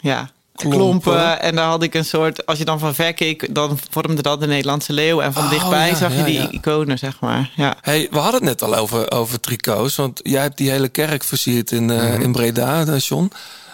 [0.00, 0.78] ja, Klompen.
[0.78, 1.40] klompen.
[1.42, 2.46] En daar had ik een soort...
[2.46, 5.20] Als je dan van ver keek, dan vormde dat de Nederlandse leeuw.
[5.20, 6.50] En van Oh, dichtbij ja, zag je die ja.
[6.50, 7.50] iconen, zeg maar.
[7.56, 7.76] Ja.
[7.80, 9.96] Hey, we hadden het net al over, over tricots.
[9.96, 12.20] Want jij hebt die hele kerk versierd in, eh, Mhm.
[12.20, 13.32] in Breda, John.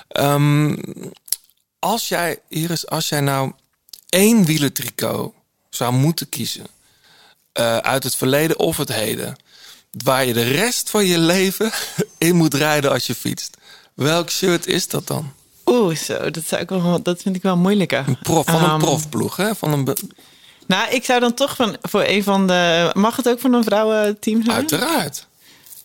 [0.08, 0.76] Ehm,
[1.78, 3.52] als jij, Iris, als jij nou
[4.08, 5.32] één wielertricot
[5.78, 6.66] zou moeten kiezen...
[7.52, 9.36] eh, uit het verleden of het heden...
[10.04, 11.70] waar je de rest van je leven
[12.18, 13.56] in moet rijden als je fietst.
[13.94, 15.32] Welk shirt is dat dan?
[15.66, 18.04] Oeh, zo, dat, zou ik wel, dat vind ik wel moeilijker.
[18.06, 19.54] Een prof, van een Ehm, profploeg, hè?
[19.54, 19.96] Van een
[20.66, 22.90] Nou, ik zou dan toch van, voor een van de...
[22.94, 24.56] Mag het ook van een vrouwenteam zijn?
[24.56, 25.26] Uiteraard.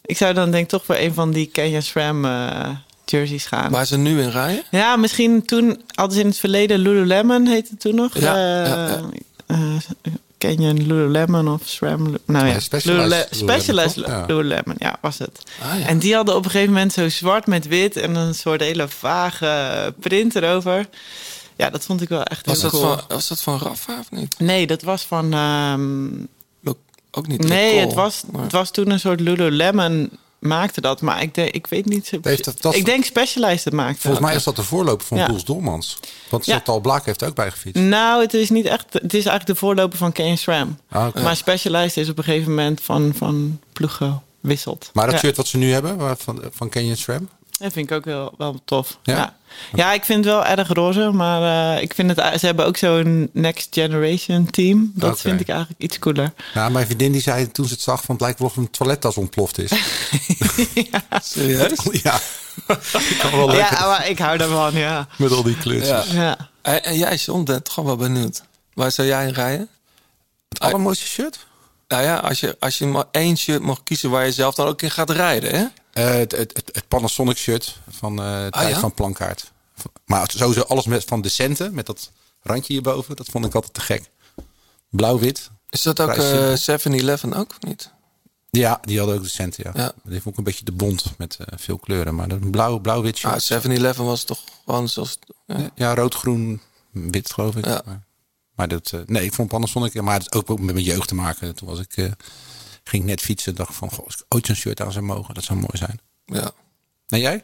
[0.05, 2.69] Ik zou dan denk ik toch voor een van die Kenya SRAM eh,
[3.05, 3.71] jerseys gaan.
[3.71, 4.63] Waar ze nu in rijden?
[4.71, 8.17] Ja, misschien toen ze in het verleden Lululemon heette het toen nog.
[8.17, 9.01] Ja, Eh, ja, ja.
[10.37, 12.17] Canyon Lululemon of SRAM.
[12.25, 13.95] Nou ja, Ja, Specialized Lulule- Specialized.
[14.27, 15.39] Lululemon, ja, was het.
[15.61, 15.85] Ah, ja.
[15.85, 18.87] En die hadden op een gegeven moment zo zwart met wit en een soort hele
[18.87, 20.87] vage print erover.
[21.57, 22.93] Ja, dat vond ik wel echt Was heel dat, cool.
[22.93, 24.35] van, was dat van Rafa of niet?
[24.39, 25.33] Nee, dat was van.
[25.33, 26.09] ehm,
[26.61, 26.77] Lo-
[27.11, 27.47] Ook niet.
[27.47, 30.09] nee, het was, maar- het was toen een soort Lululemon
[30.45, 32.11] maakte dat, maar ik, denk, ik weet niet.
[32.21, 34.01] Heeft dat- dat- ik denk Specialized het maakte.
[34.01, 35.27] Volgens mij is dat de voorloper van Ja.
[35.45, 35.99] Dolmans.
[36.29, 36.53] Want Ja.
[36.53, 37.81] Chantal Blaak heeft ook bij gefietst.
[37.83, 38.85] Nou, het is niet echt.
[38.93, 40.77] Het is eigenlijk de voorloper van Kane SRAM.
[40.89, 41.13] Ah.
[41.13, 43.99] Maar Specialized is op een gegeven moment van, van ploeg
[44.41, 44.89] gewisseld.
[44.93, 45.19] Maar dat ja.
[45.19, 47.29] shirt wat ze nu hebben, van, van Canyon SRAM.
[47.59, 48.97] Dat vind ik ook wel, wel tof.
[49.03, 49.35] Ja?
[49.73, 49.85] Ja.
[49.85, 49.93] Ja.
[49.93, 53.29] ik vind het wel erg roze, maar eh, ik vind het, ze hebben ook zo'n
[53.33, 54.91] Next Generation team.
[54.95, 56.33] Dat vind ik eigenlijk iets cooler.
[56.53, 58.71] Ja, mijn vriendin die zei toen ze het zag van het lijkt wel of een
[58.71, 59.71] toilettas ontploft is.
[61.21, 61.87] Serieus?
[62.03, 62.19] ja.
[63.09, 65.07] Ik kan wel lekker Ja, maar ik hou daarvan, ja.
[65.17, 66.11] met al die kleurtjes.
[66.11, 66.21] Ja.
[66.21, 66.49] ja.
[66.61, 68.43] En, en jij, John, ben toch wel benieuwd.
[68.73, 69.69] Waar zou jij in rijden?
[70.49, 71.39] Het allermooiste shirt?
[71.87, 74.67] Nou ja, als je, als je maar één shirt mag kiezen waar je zelf dan
[74.67, 75.65] ook in gaat rijden, hè?
[75.93, 78.79] Eh, het, het, Panasonic shirt van eh tijd Ah, ja?
[78.79, 79.51] van Plankaart.
[80.05, 83.15] Maar sowieso alles met, van Decente, met dat randje hierboven.
[83.15, 84.09] Dat vond ik altijd te gek.
[84.89, 85.49] Blauw-wit.
[85.69, 86.91] Is dat ook Vrij eh simpel.
[86.91, 87.91] 7-Eleven ook, of niet?
[88.49, 89.71] Ja, die hadden ook Decente, ja.
[89.73, 89.93] Ja.
[90.03, 92.15] Die vond ik een beetje de bont met eh, veel kleuren.
[92.15, 93.51] Maar een blauw, blauw-wit shirt.
[93.51, 95.19] Ah, 7-Eleven was toch gewoon zoals...
[95.47, 95.71] Ja.
[95.75, 97.65] Ja, rood, groen, wit geloof ik.
[97.65, 97.81] Ja.
[97.85, 98.03] Maar,
[98.55, 101.55] maar dat, eh, nee, ik vond Panasonic, maar het ook met mijn jeugd te maken.
[101.55, 102.11] Toen was ik, eh,
[102.83, 105.33] ging ik net fietsen, dacht van, goh, als ik ooit zo'n shirt aan zou mogen,
[105.33, 105.99] dat zou mooi zijn.
[106.25, 106.51] Ja.
[107.07, 107.43] En jij?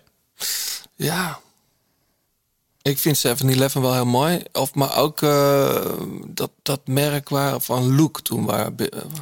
[0.96, 1.40] Ja.
[2.82, 4.44] Ik vind 7-Eleven wel heel mooi.
[4.54, 5.86] Of, maar ook eh,
[6.28, 8.46] dat, dat merk waar, van Look toen.
[8.46, 8.72] Waar,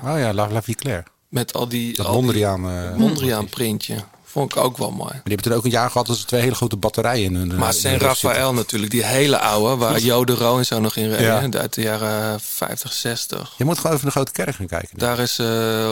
[0.03, 1.03] Oh ja, La, La Vie Claire.
[1.29, 1.93] met al die...
[1.95, 2.69] Dat al die Mondriaan.
[2.69, 4.03] eh, Mondriaan printje.
[4.31, 5.11] Vond ik ook wel mooi.
[5.13, 7.35] Maar die hebben er ook een jaar gehad dat ze twee hele grote batterijen in
[7.35, 7.55] hun.
[7.55, 8.29] Maar Saint hun rug zitten.
[8.29, 11.51] Raphaël natuurlijk, die hele oude, waar Jode Ro en zo nog in reden.
[11.51, 11.59] Ja.
[11.59, 13.53] Uit de jaren 50, 60.
[13.57, 14.97] Je moet gewoon even naar de grote kerk gaan kijken.
[14.97, 15.45] Daar is eh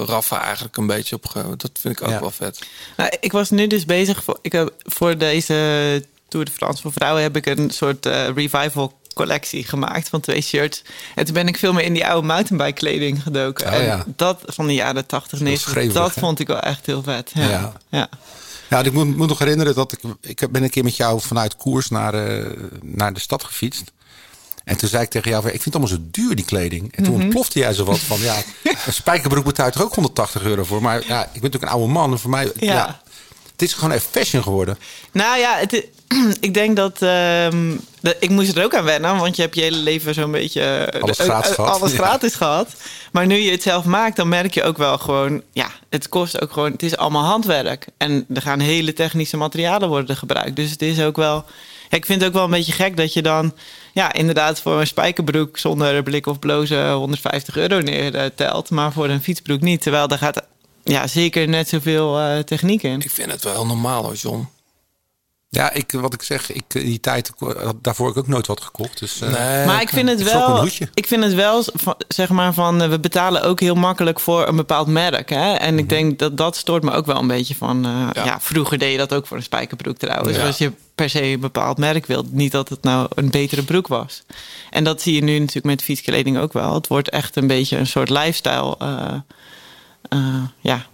[0.06, 1.44] Rafa eigenlijk een beetje op ge...
[1.58, 2.20] Dat vind ik ook Ja.
[2.20, 2.60] wel vet.
[2.98, 6.92] Nou, ik was nu dus bezig voor, ik heb, voor deze Tour de France voor
[6.92, 10.82] vrouwen heb ik een soort eh, revival collectie gemaakt van twee shirts.
[11.16, 13.68] En toen ben ik veel meer in die oude mountainbike kleding gedoken.
[13.68, 14.04] Oh, en ja.
[14.16, 16.22] dat van de jaren 80, 90, schreeuwerig, dat hè?
[16.22, 17.32] vond ik wel echt heel vet.
[17.34, 17.50] Ja.
[17.50, 17.74] Ja.
[17.90, 18.10] ja.
[18.70, 21.56] Ja, ik moet, moet nog herinneren dat ik, ik ben een keer met jou vanuit
[21.56, 22.46] koers naar, eh,
[22.82, 23.92] naar de stad gefietst.
[24.64, 26.96] En toen zei ik tegen jou, van, ik vind het allemaal zo duur die kleding.
[26.96, 27.24] En toen Mhm.
[27.24, 28.36] ontplofte jij zo wat van, ja,
[28.86, 30.82] een spijkerbroek betaalt toch ook 180 euro voor.
[30.82, 32.74] Maar ja, ik ben natuurlijk een oude man en voor mij, ja.
[32.74, 33.02] Ja.
[33.56, 34.78] Het is gewoon even fashion geworden.
[35.12, 35.84] Nou ja, het,
[36.40, 39.62] ik denk dat, ehm, dat- Ik moest er ook aan wennen, want je hebt je
[39.62, 40.62] hele leven zo'n beetje...
[40.62, 41.80] eh, Alles eh, gratis eh, gehad.
[41.80, 41.98] Alles Ja.
[41.98, 42.68] gratis gehad.
[43.12, 45.42] Maar nu je het zelf maakt, dan merk je ook wel gewoon...
[45.54, 46.72] Ja, het kost ook gewoon...
[46.72, 47.86] Het is allemaal handwerk.
[47.98, 50.56] En er gaan hele technische materialen worden gebruikt.
[50.56, 51.46] Dus het is ook wel...
[51.90, 53.54] Ja, ik vind het ook wel een beetje gek dat je dan...
[53.94, 58.70] Ja, inderdaad voor een spijkerbroek zonder blik of blozen 150 euro neertelt.
[58.70, 59.82] Maar voor een fietsbroek niet.
[59.82, 60.42] Terwijl daar gaat
[60.94, 63.02] ja, zeker net zoveel eh, techniek in.
[63.02, 64.48] Ik vind het wel heel normaal hoor, John.
[65.50, 68.48] Ja, ik, wat ik zeg, ik, in die tijd, had- daarvoor heb ik ook nooit
[68.48, 69.00] wat gekocht.
[69.00, 70.66] Dus, eh, maar ik vind het ik wel.
[70.94, 74.48] Ik vind het wel, van- zeg maar, van eh, we betalen ook heel makkelijk voor
[74.48, 75.30] een bepaald merk.
[75.30, 75.54] Hè?
[75.54, 75.84] En Mhm.
[75.84, 77.86] ik denk dat dat stoort me ook wel een beetje van.
[77.86, 78.40] eh, ja.
[78.42, 80.38] vroeger deed je dat ook voor een spijkerbroek trouwens.
[80.38, 80.46] Ja.
[80.46, 83.88] Als je per se een bepaald merk wilt, niet dat het nou een betere broek
[83.88, 84.24] was.
[84.70, 86.74] En dat zie je nu natuurlijk met fietskleding ook wel.
[86.74, 88.76] Het wordt echt een beetje een soort lifestyle.
[88.80, 89.14] eh,
[90.10, 90.86] eh, ja,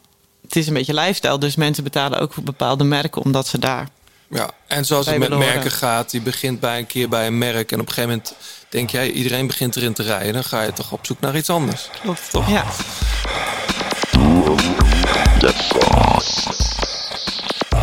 [0.42, 1.38] het is een beetje lifestyle.
[1.38, 3.88] Dus mensen betalen ook voor bepaalde merken omdat ze daar.
[4.30, 7.72] Ja, en zoals het met merken gaat, je begint bij een keer bij een merk
[7.72, 8.36] en op een gegeven moment
[8.70, 11.50] denk jij, iedereen begint erin te rijden, dan ga je toch op zoek naar iets
[11.50, 11.90] anders.
[12.02, 12.30] Klopt.
[12.32, 12.50] Toch?
[12.50, 12.66] Ja.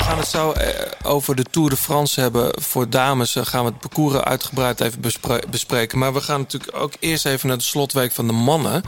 [0.09, 2.63] Gaan het zo eh, over de Tour de France hebben.
[2.63, 5.99] Voor dames eh, gaan we het parcours uitgebreid even bespre- bespreken.
[5.99, 8.83] Maar we gaan natuurlijk ook eerst even naar de slotweek van de mannen.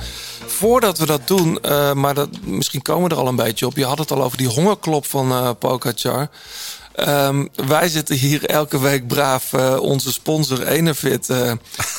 [0.46, 3.76] Voordat we dat doen, eh, maar dat, misschien komen we er al een beetje op.
[3.76, 6.28] Je had het al over die hongerklop van Pogacar.
[6.94, 11.52] Ehm, wij zitten hier elke week braaf eh, onze sponsor Enervit eh,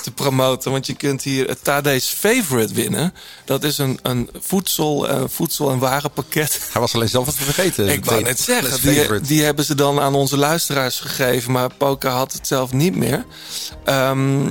[0.03, 0.71] te promoten.
[0.71, 3.13] Want je kunt hier het Tade's Favorite winnen.
[3.45, 6.59] Dat is een, een voedsel, eh, voedsel- en warenpakket.
[6.71, 7.87] Hij was alleen zelf even vergeten.
[7.87, 11.51] Ik wou net zeggen, die, die hebben ze dan aan onze luisteraars gegeven.
[11.51, 13.25] Maar Poca had het zelf niet meer.
[13.85, 14.47] Ehm,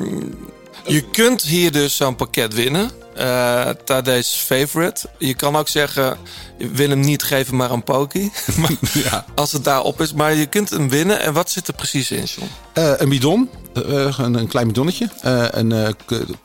[0.87, 2.91] je kunt hier dus zo'n pakket winnen.
[3.21, 5.09] Eh Tade's Favorite.
[5.19, 6.19] Je kan ook zeggen,
[6.59, 8.31] wil hem niet geven, maar een Poki.
[8.61, 8.71] Maar
[9.05, 9.25] Ja.
[9.35, 10.13] Als het daarop is.
[10.13, 11.21] Maar je kunt hem winnen.
[11.21, 12.49] En wat zit er precies in, John?
[12.73, 15.09] Eh, een bidon, eh, een, een klein bidonnetje.
[15.51, 15.97] Een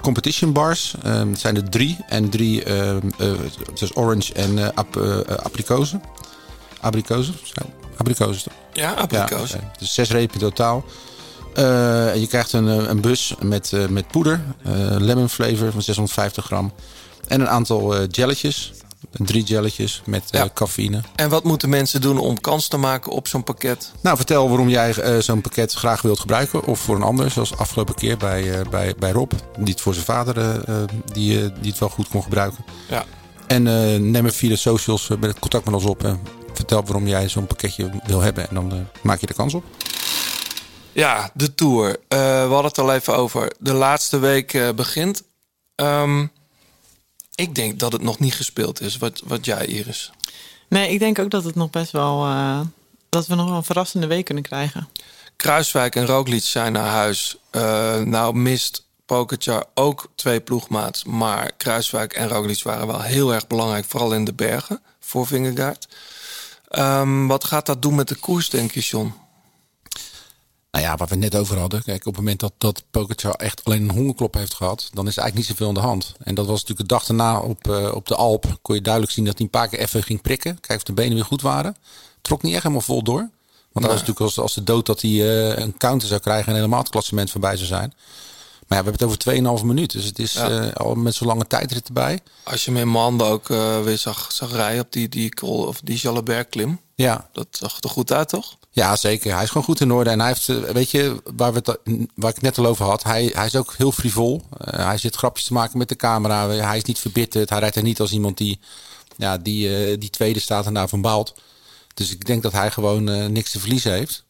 [0.02, 0.96] competition bars.
[1.04, 1.98] Het zijn er drie.
[2.08, 6.02] En drie, het is orange en ap, eh, abrikozen.
[6.82, 7.36] Abrikozen?
[7.98, 8.54] Abrikozen toch?
[8.74, 9.52] Ja, abrikoos.
[9.52, 10.86] Ja, dus zes repen in totaal.
[11.56, 14.41] Eh, je krijgt een, eh, een bus met, eh, met poeder.
[14.97, 16.74] lemon flavor van 650 gram.
[17.28, 18.74] En een aantal jelletjes.
[19.12, 20.49] Drie jelletjes met Ja.
[20.53, 21.01] cafeïne.
[21.16, 23.91] En wat moeten mensen doen om kans te maken op zo'n pakket?
[24.01, 26.66] Nou, vertel waarom jij zo'n pakket graag wilt gebruiken.
[26.66, 29.32] Of voor een ander, zoals afgelopen keer bij, bij, bij Rob.
[29.60, 30.62] Die het voor zijn vader
[31.14, 32.66] die, die het wel goed kon gebruiken.
[32.89, 33.06] Ja.
[33.47, 33.64] En
[34.12, 36.03] neem via de socials contact met ons op.
[36.03, 36.20] En
[36.53, 38.49] vertel waarom jij zo'n pakketje wil hebben.
[38.49, 39.64] En dan maak je de kans op.
[40.96, 41.89] Ja, de Tour.
[42.08, 43.52] Eh, we hadden het al even over.
[43.60, 45.24] De laatste week eh, begint.
[45.76, 46.26] Ehm,
[47.36, 48.98] ik denk dat het nog niet gespeeld is.
[48.98, 50.12] Wat, wat jij, Iris?
[50.70, 52.26] Nee, ik denk ook dat het nog best wel.
[52.26, 52.60] eh,
[53.10, 54.89] dat we nog wel een verrassende week kunnen krijgen.
[55.36, 57.38] Kruiswijk en Roglic zijn naar huis.
[58.06, 61.04] Nou mist Pogacar ook twee ploegmaats.
[61.04, 63.86] Maar Kruiswijk en Roglic waren wel heel erg belangrijk.
[63.86, 65.88] Vooral in de bergen voor Vingegaard.
[66.68, 69.14] Ehm, wat gaat dat doen met de koers, denk je, John?
[70.76, 71.84] Nou ja, waar we het net over hadden.
[71.84, 75.18] Kijk, op het moment dat, dat Pogacar echt alleen een hongerklop heeft gehad, dan is
[75.18, 76.14] er eigenlijk niet zoveel aan de hand.
[76.24, 78.58] En dat was natuurlijk de dag daarna op, eh, op de Alp.
[78.62, 80.54] Kon je duidelijk zien dat hij een paar keer even ging prikken.
[80.54, 81.76] Kijken of de benen weer goed waren.
[82.22, 83.20] Trok niet echt helemaal vol door.
[83.20, 83.30] Want
[83.72, 86.56] dat was natuurlijk als, als de dood dat hij eh, een counter zou krijgen en
[86.56, 87.94] helemaal het klassement voorbij zou zijn.
[88.68, 89.92] Maar ja, we hebben het over 2,5 minuut.
[89.92, 90.50] Dus het is Ja.
[90.50, 92.20] eh, al met zo'n lange tijdrit erbij.
[92.44, 93.48] Als je hem in Mande ook
[93.84, 96.80] weer zag, zag rijden op die, die, of die Jalabert klim.
[96.96, 97.30] Ja.
[97.32, 98.56] Dat zag er goed uit, toch?
[98.76, 99.34] Ja, zeker.
[99.34, 100.10] Hij is gewoon goed in orde.
[100.10, 101.62] En hij heeft, eh, weet je, waar, we
[102.16, 104.42] waar ik het net al over had, hij, hij is ook heel frivol.
[104.58, 106.50] Eh, hij zit grapjes te maken met de camera.
[106.50, 107.50] Hij is niet verbitterd.
[107.50, 108.60] Hij rijdt er niet als iemand die,
[109.18, 111.34] ja, die, eh, die tweede staat en daarvan baalt.
[111.94, 114.25] Dus ik denk dat hij gewoon eh, niks te verliezen heeft.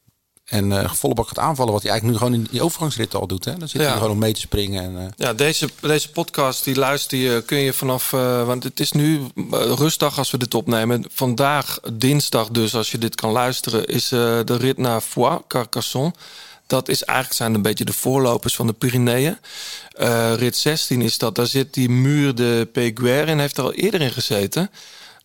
[0.46, 3.46] En volle bak gaat aanvallen, wat hij eigenlijk nu gewoon in die overgangsrit al doet.
[3.46, 3.58] Hè?
[3.58, 3.88] Dan zit Ja.
[3.88, 4.84] hij gewoon om mee te springen.
[4.84, 8.14] En, eh, Ja, deze, deze podcast die luister je, kun je vanaf.
[8.14, 9.22] eh, want het is nu
[9.52, 11.06] rustdag als we dit opnemen.
[11.14, 16.14] Vandaag, dinsdag dus, als je dit kan luisteren, is de rit naar Foix, Carcassonne.
[16.68, 19.38] Dat is eigenlijk zijn een beetje de voorlopers van de Pyreneeën.
[20.36, 21.36] Rit 16 is dat.
[21.36, 24.72] Daar zit die muur de Péguerre in, heeft er al eerder in gezeten.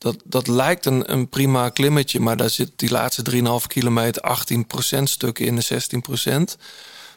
[0.01, 4.22] Dat, dat lijkt een, een prima klimmetje, maar daar zit die laatste 3,5 kilometer
[4.98, 5.82] 18% stukken in de
[6.57, 6.61] 16%.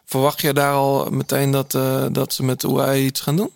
[0.06, 3.52] Verwacht je daar al meteen dat, eh, dat ze met de UAE iets gaan doen?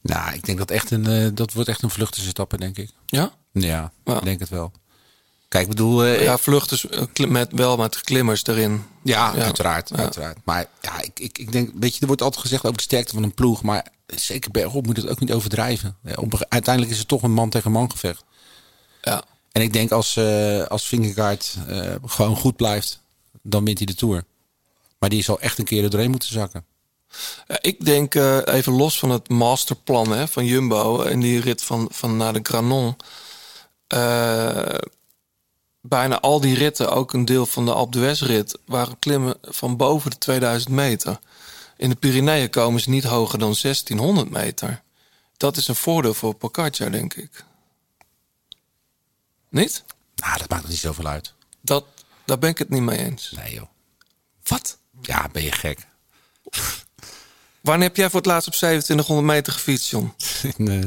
[0.00, 2.90] nou, ik denk dat echt een, eh, dat wordt echt een vluchtersetappe, denk ik.
[3.06, 3.32] Ja?
[3.52, 4.16] Ja, Ja.
[4.16, 4.72] ik denk het wel.
[5.48, 6.04] Kijk, ik bedoel...
[6.04, 6.86] eh, Ja, vluchters
[7.28, 8.84] met, wel met klimmers erin.
[9.02, 9.42] Ja, Ja.
[9.42, 9.96] uiteraard, Ja.
[9.96, 10.38] uiteraard.
[10.44, 13.14] Maar ja, ik, ik, ik denk, weet je, er wordt altijd gezegd over de sterkte
[13.14, 15.96] van een ploeg, maar zeker bergop moet het ook niet overdrijven.
[16.48, 18.24] Uiteindelijk is het toch een man tegen man gevecht.
[19.02, 19.24] Ja.
[19.52, 23.00] En ik denk als, eh als Vingegaard eh, gewoon goed blijft,
[23.42, 24.24] dan wint hij de Tour.
[24.98, 26.64] Maar die zal echt een keer er doorheen moeten zakken.
[27.60, 31.88] Ik denk eh, even los van het masterplan hè, van Jumbo en die rit van,
[31.90, 32.96] van naar de Granon.
[35.80, 39.76] bijna al die ritten, ook een deel van de Alpe d'Huez rit, waren klimmen van
[39.76, 41.18] boven de 2000 meter.
[41.76, 44.82] In de Pyreneeën komen ze niet hoger dan 1600 meter.
[45.36, 47.44] Dat is een voordeel voor Pogacar, denk ik.
[49.52, 49.84] Niet?
[50.16, 51.34] Nou, dat maakt niet zoveel uit.
[51.60, 51.84] Dat,
[52.24, 53.32] Daar ben ik het niet mee eens.
[53.36, 53.68] Nee joh.
[54.42, 54.78] Wat?
[55.02, 55.78] Ja, ben je gek.
[57.60, 60.04] Wanneer heb jij voor het laatst op 2700 meter gefietst, John?
[60.56, 60.80] In eh,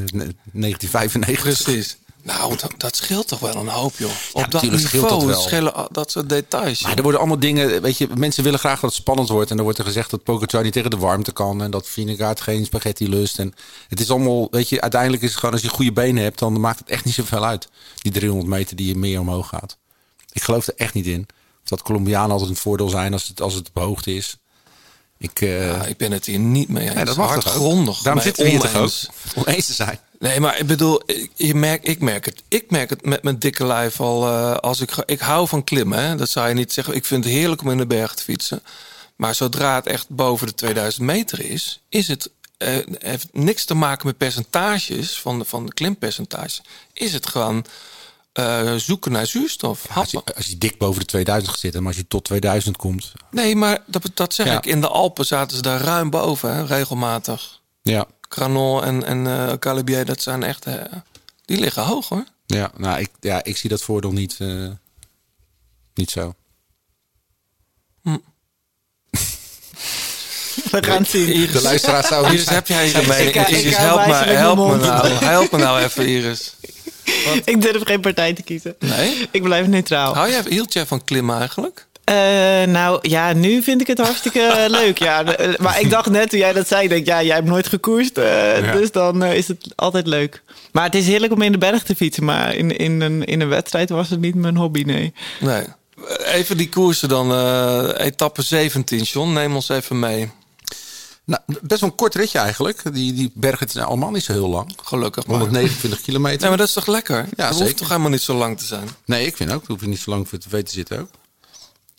[0.53, 1.63] 1995.
[1.63, 1.97] Precies.
[2.25, 4.09] Nou, dat, dat scheelt toch wel een hoop, joh.
[4.33, 5.41] Op dat natuurlijk scheelt niveau dat wel.
[5.41, 6.81] schelen dat soort details.
[6.81, 9.49] Maar er worden allemaal dingen, weet je, mensen willen graag dat het spannend wordt.
[9.49, 11.61] En dan wordt er gezegd dat Pogacar niet tegen de warmte kan.
[11.61, 13.39] En dat Vinegaard geen spaghetti lust.
[13.39, 13.53] En
[13.87, 16.59] het is allemaal, weet je, uiteindelijk is het gewoon als je goede benen hebt, dan
[16.59, 17.67] maakt het echt niet zoveel uit.
[17.95, 19.77] Die 300 meter die je meer omhoog gaat.
[20.31, 21.27] Ik geloof er echt niet in.
[21.63, 24.37] Dat Colombianen altijd een voordeel zijn als het, als het op hoogte is.
[25.17, 26.93] Ik, eh, Ja, ik ben het hier niet mee eens.
[26.93, 27.29] nee, dat mag?
[27.29, 28.01] Hardgrondig.
[28.01, 28.75] Daarom zitten we hier toch ook?
[28.75, 29.09] oneens.
[29.35, 29.99] Oneens te zijn.
[30.19, 33.39] Nee, maar ik bedoel, ik, je merk, ik, merk het, ik merk het met mijn
[33.39, 34.27] dikke lijf al.
[34.27, 36.15] eh, als ik, ga- ik hou van klimmen, hè?
[36.15, 36.93] dat zou je niet zeggen.
[36.95, 38.63] Ik vind het heerlijk om in de berg te fietsen.
[39.15, 42.29] Maar zodra het echt boven de 2000 meter is, is het.
[42.57, 46.61] eh, heeft niks te maken met percentages van de, van de klimpercentage.
[46.93, 47.65] Is het gewoon
[48.33, 49.85] eh, zoeken naar zuurstof.
[49.95, 50.35] Als je, happen.
[50.35, 53.11] als je dik boven de 2000 gaat zitten, maar als je tot 2000 komt.
[53.31, 54.57] Nee, maar dat, dat zeg Ja.
[54.57, 54.65] ik.
[54.65, 57.61] In de Alpen zaten ze daar ruim boven, hè, regelmatig.
[57.81, 58.05] Ja,
[58.35, 60.65] Granon en, en eh Calibier, dat zijn echt.
[60.65, 60.73] eh,
[61.45, 62.23] die liggen hoog hoor.
[62.45, 64.67] ja, nou, ik, ja, ik zie dat voordeel niet, eh,
[65.93, 66.33] niet zo.
[70.71, 71.51] We gaan het zien.
[71.51, 72.97] De luisteraar zou Iris, heb jij hier
[73.49, 76.55] Iris, help, me, help, me nou, help me nou even, Iris.
[77.45, 78.75] Ik durf geen partij te kiezen.
[78.79, 79.27] Nee?
[79.31, 80.13] Ik blijf neutraal.
[80.13, 81.84] Hou jij, hield jij van klimmen eigenlijk?
[82.05, 82.15] Eh,
[82.67, 84.97] nou ja, nu vind ik het hartstikke leuk.
[84.97, 85.23] Ja.
[85.57, 88.17] Maar ik dacht net toen jij dat zei, ik denk ja, jij hebt nooit gekoerst.
[88.17, 90.43] eh, Dus dan eh, is het altijd leuk.
[90.71, 92.23] Maar het is heerlijk om in de berg te fietsen.
[92.23, 95.13] Maar in, in, een, in een wedstrijd was het niet mijn hobby, nee.
[95.39, 95.63] Nee.
[96.25, 97.31] Even die koersen dan.
[97.31, 99.33] eh, etappe 17, John.
[99.33, 100.31] Neem ons even mee.
[101.23, 102.81] Nou, best wel een kort ritje eigenlijk.
[102.93, 104.71] Die, die bergen zijn allemaal niet zo heel lang.
[104.83, 105.37] Gelukkig maar.
[105.39, 106.39] 129 kilometer.
[106.39, 107.15] Nee, maar dat is toch lekker?
[107.15, 107.61] Ja, dat zeker.
[107.63, 108.89] hoeft toch helemaal niet zo lang te zijn?
[109.05, 109.59] Nee, ik vind ook.
[109.59, 111.09] Daar hoef je niet zo lang voor te zitten ook.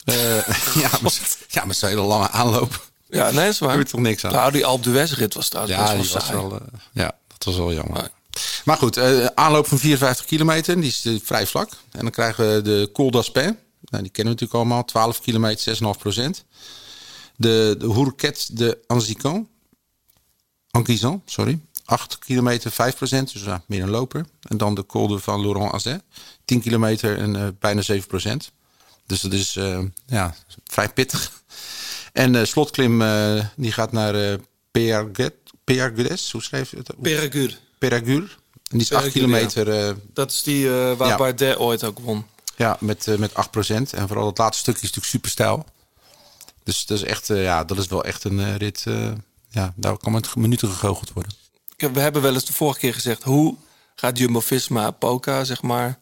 [0.07, 0.49] Eh,
[0.83, 1.13] ja, maar,
[1.49, 2.91] ja, met zo'n hele lange aanloop.
[3.09, 3.71] Ja, nee, is waar.
[3.71, 4.33] Heb je toch niks aan.
[4.33, 7.17] Nou, die Alpe d'Huez rit was trouwens Ja, die best wel was wel, eh, ja,
[7.29, 8.11] dat was wel jammer.
[8.65, 11.71] Maar goed, eh, aanloop van 54 kilometer, die is vrij vlak.
[11.91, 13.59] En dan krijgen we de Col d'Aspin.
[13.81, 14.85] Nou, die kennen we natuurlijk allemaal.
[14.85, 16.45] 12 kilometer, 6,5 procent.
[17.37, 19.49] De, de Hourquet de Anzican.
[20.71, 21.61] Anquizan, sorry.
[21.85, 23.33] 8 kilometer, 5 procent.
[23.33, 24.27] Dus ja, meer een loper.
[24.43, 26.03] En dan de Col de van Laurent Azet.
[26.45, 28.51] 10 kilometer en bijna 7 procent.
[29.07, 30.35] Dus dat is eh, ja,
[30.65, 31.33] vrij pittig.
[32.13, 34.39] En de slotklim eh, die gaat naar eh
[35.65, 36.33] Pergues.
[36.33, 36.91] Hoe schreef je het?
[37.01, 37.59] Peragur.
[37.79, 38.39] Peragur.
[38.71, 41.17] En die is 8 Peragur, kilometer eh, Dat is die eh, waar Ja.
[41.17, 42.27] Bardet ooit ook won.
[42.57, 45.67] ja, met, eh, met 8% En vooral het laatste stukje is natuurlijk super stijl.
[46.65, 48.85] Dus dat is, echt, eh, ja, dat is wel echt een eh, rit.
[48.87, 49.13] eh,
[49.49, 51.33] ja, daar kan met minuten gegoocheld worden.
[51.77, 53.23] We hebben wel eens de vorige keer gezegd...
[53.23, 53.57] hoe
[53.95, 55.99] gaat Jumbo-Visma Poca, zeg maar...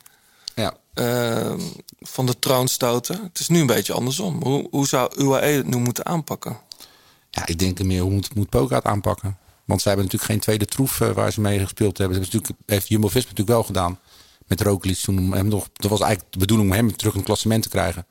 [0.95, 1.03] Ja.
[1.03, 1.55] eh,
[2.01, 3.23] van de troon stoten?
[3.23, 4.43] Het is nu een beetje andersom.
[4.43, 6.59] Hoe, hoe zou UAE het nu moeten aanpakken?
[7.35, 9.39] ja, ik denk meer hoe moet, moet het aanpakken.
[9.65, 12.21] Want zij hebben natuurlijk geen tweede troef eh, waar ze mee gespeeld hebben.
[12.21, 13.99] Dat natuurlijk, heeft Jumbo-Visma natuurlijk wel gedaan.
[14.47, 15.69] Met Roglic toen hem nog...
[15.73, 18.07] Dat was eigenlijk de bedoeling om hem terug in het klassement te krijgen.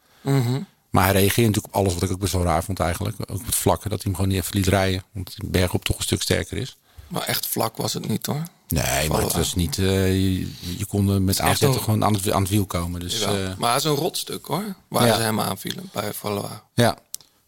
[0.90, 3.16] Maar hij reageerde natuurlijk op alles wat ik ook best wel raar vond eigenlijk.
[3.20, 5.04] Ook op het dat hij hem gewoon niet even liet rijden.
[5.12, 6.78] Want bergop toch een stuk sterker is.
[7.08, 8.44] Maar echt vlak was het niet, hoor.
[8.68, 9.36] Nee, maar het Voilà.
[9.38, 9.78] was niet...
[9.78, 10.48] eh, je,
[10.78, 13.00] je kon met aanzetten een- gewoon aan het, aan het wiel komen.
[13.00, 14.76] Dus eh, maar het is een rotstuk, hoor.
[14.88, 15.16] Waar Ja.
[15.16, 16.52] ze hem aanvielen bij Valois.
[16.74, 16.98] ja.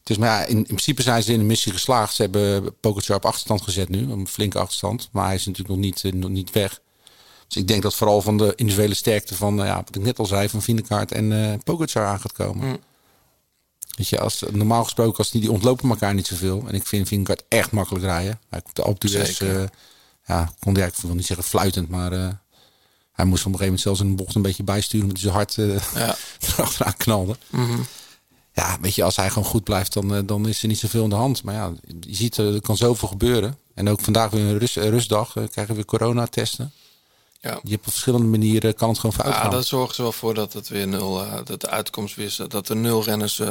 [0.04, 2.16] Dus maar ja, in, in principe zijn ze in de missie geslaagd.
[2.16, 4.12] Ze hebben Pogacar op achterstand gezet nu.
[4.12, 5.10] Een flinke achterstand.
[5.12, 6.80] Maar hij is natuurlijk nog niet, eh, nog niet weg.
[7.48, 9.60] Dus ik denk dat vooral van de individuele sterkte van...
[9.62, 12.68] eh, ja, wat ik net al zei, van Vindekaart en eh Pogacar aan gaat komen.
[12.68, 12.78] Mm.
[13.96, 16.64] Weet je, als, normaal gesproken als die, die ontlopen elkaar niet zoveel.
[16.68, 18.40] En ik vind Vindekaart echt makkelijk rijden.
[18.50, 19.08] Hij komt de Alpe
[19.40, 19.64] eh,
[20.26, 22.12] ja, kon hij, ik wil niet zeggen fluitend, maar...
[22.12, 22.28] eh,
[23.12, 25.06] hij moest op een gegeven moment zelfs in de bocht een beetje bijsturen...
[25.08, 25.56] omdat hij zo hard
[25.96, 26.16] Ja.
[26.58, 27.36] erachteraan knalde.
[27.50, 27.80] Mhm.
[28.54, 31.04] Ja, weet je, als hij gewoon goed blijft, dan, eh, dan is er niet zoveel
[31.04, 31.44] in de hand.
[31.44, 33.58] Maar ja, je ziet, er kan zoveel gebeuren.
[33.74, 36.72] En ook vandaag weer een rust, rustdag, krijgen we weer corona-testen.
[37.42, 37.60] Ja.
[37.64, 39.52] Je hebt op verschillende manieren, kan het gewoon fout Ja, gaan.
[39.52, 42.70] daar zorgen ze wel voor dat het weer nul, eh, dat de uitkomst weer dat
[42.70, 43.42] er nul renners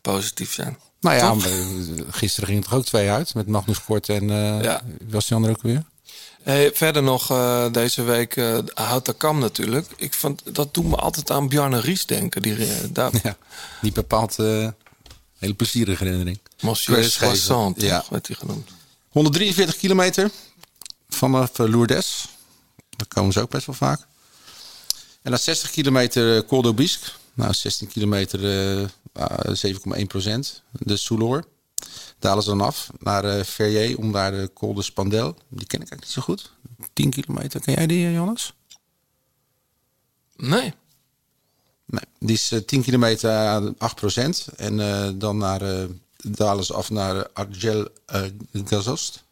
[0.00, 0.78] positief zijn.
[1.00, 1.46] Nou ja, Toch?
[2.10, 3.34] gisteren ging het er ook twee uit.
[3.34, 4.82] Met Magnus Kort en eh, Ja.
[5.08, 5.84] was die andere ook weer?
[6.42, 9.86] Hey, verder nog eh, deze week uh, Houten Kam natuurlijk.
[9.96, 12.42] Ik vond, dat doet me altijd aan Bjarne Ries denken.
[12.42, 13.36] Die, eh, daar, Ja,
[13.80, 14.68] niet bepaald eh
[15.38, 16.38] hele plezierige herinnering.
[16.60, 17.04] Monsieur.
[17.04, 18.04] Soissant, Ja.
[18.10, 18.70] werd hij genoemd.
[19.08, 20.30] 143 kilometer
[21.08, 22.28] vanaf eh, Lourdes.
[22.96, 24.00] Daar komen ze ook best wel vaak.
[25.22, 26.74] En dan 60 kilometer eh, Col.
[27.34, 28.40] Nou, 16 kilometer
[28.80, 29.54] eh, ah,
[29.98, 30.62] 7,1 procent.
[30.70, 31.44] De Soulor.
[32.22, 35.36] Dalen ze dan af naar eh Ferrier om daar de Col de Spandel.
[35.48, 36.52] Die ken ik eigenlijk niet zo goed.
[36.92, 37.60] 10 kilometer.
[37.60, 38.54] Ken jij die, eh, Jonas?
[40.36, 40.74] Nee.
[41.86, 45.84] Nee, die is eh, 10 kilometer aan 8% En eh, dan naar, eh,
[46.22, 48.22] dalen ze af naar Argel eh
[48.64, 49.24] Gazost.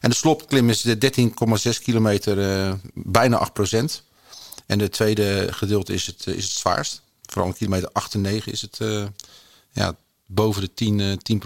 [0.00, 4.02] En de slopklim is de 13,6 kilometer, eh, bijna 8%
[4.66, 7.02] En de tweede gedeelte is het, eh, is het zwaarst.
[7.22, 9.06] Vooral kilometer 8 en 9 is het eh,
[9.72, 11.38] ja, boven de 10, eh 10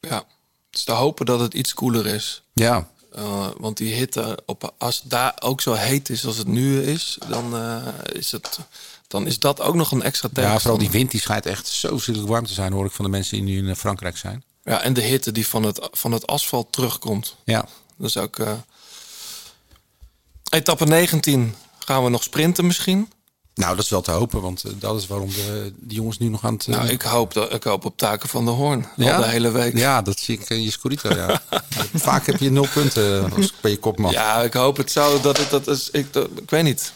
[0.00, 0.24] Ja,
[0.70, 2.42] dus te hopen dat het iets koeler is.
[2.52, 6.46] Ja, Eh, want die hitte, op, als het daar ook zo heet is als het
[6.46, 8.58] nu is, dan, eh, is, het,
[9.06, 10.60] dan is dat ook nog een extra ja, tegenstander.
[10.60, 13.10] vooral die wind die schijnt echt zo zielig warm te zijn, hoor ik van de
[13.10, 14.44] mensen die nu in eh, Frankrijk zijn.
[14.64, 17.36] Ja, en de hitte die van het, van het asfalt terugkomt.
[17.44, 17.66] Ja,
[17.98, 18.38] is ook.
[20.50, 23.12] Etappe 19 gaan we nog sprinten misschien.
[23.60, 26.28] Nou dat is wel te hopen, want eh, dat is waarom de, die jongens nu
[26.28, 26.66] nog aan het...
[26.66, 28.86] eh, Nou, ik hoop, dat, ik hoop op taken van de Hoorn.
[28.96, 29.14] Ja?
[29.16, 29.76] Al de hele week.
[29.76, 31.42] Ja, dat zie ik in je Scorito, ja.
[31.94, 34.12] Vaak heb je nul punten als bij je kopman.
[34.12, 35.88] Ja, ik hoop het zo dat het dat is.
[35.90, 36.92] Ik, dat, ik weet niet.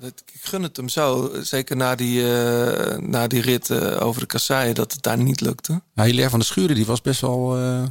[0.00, 1.30] Ik gun het hem zo.
[1.42, 5.40] Zeker na die, eh, na die rit eh, over de kasseien, dat het daar niet
[5.40, 5.80] lukte.
[5.94, 7.88] Nou, Hilaire van der Schuren die was best wel eh, eh,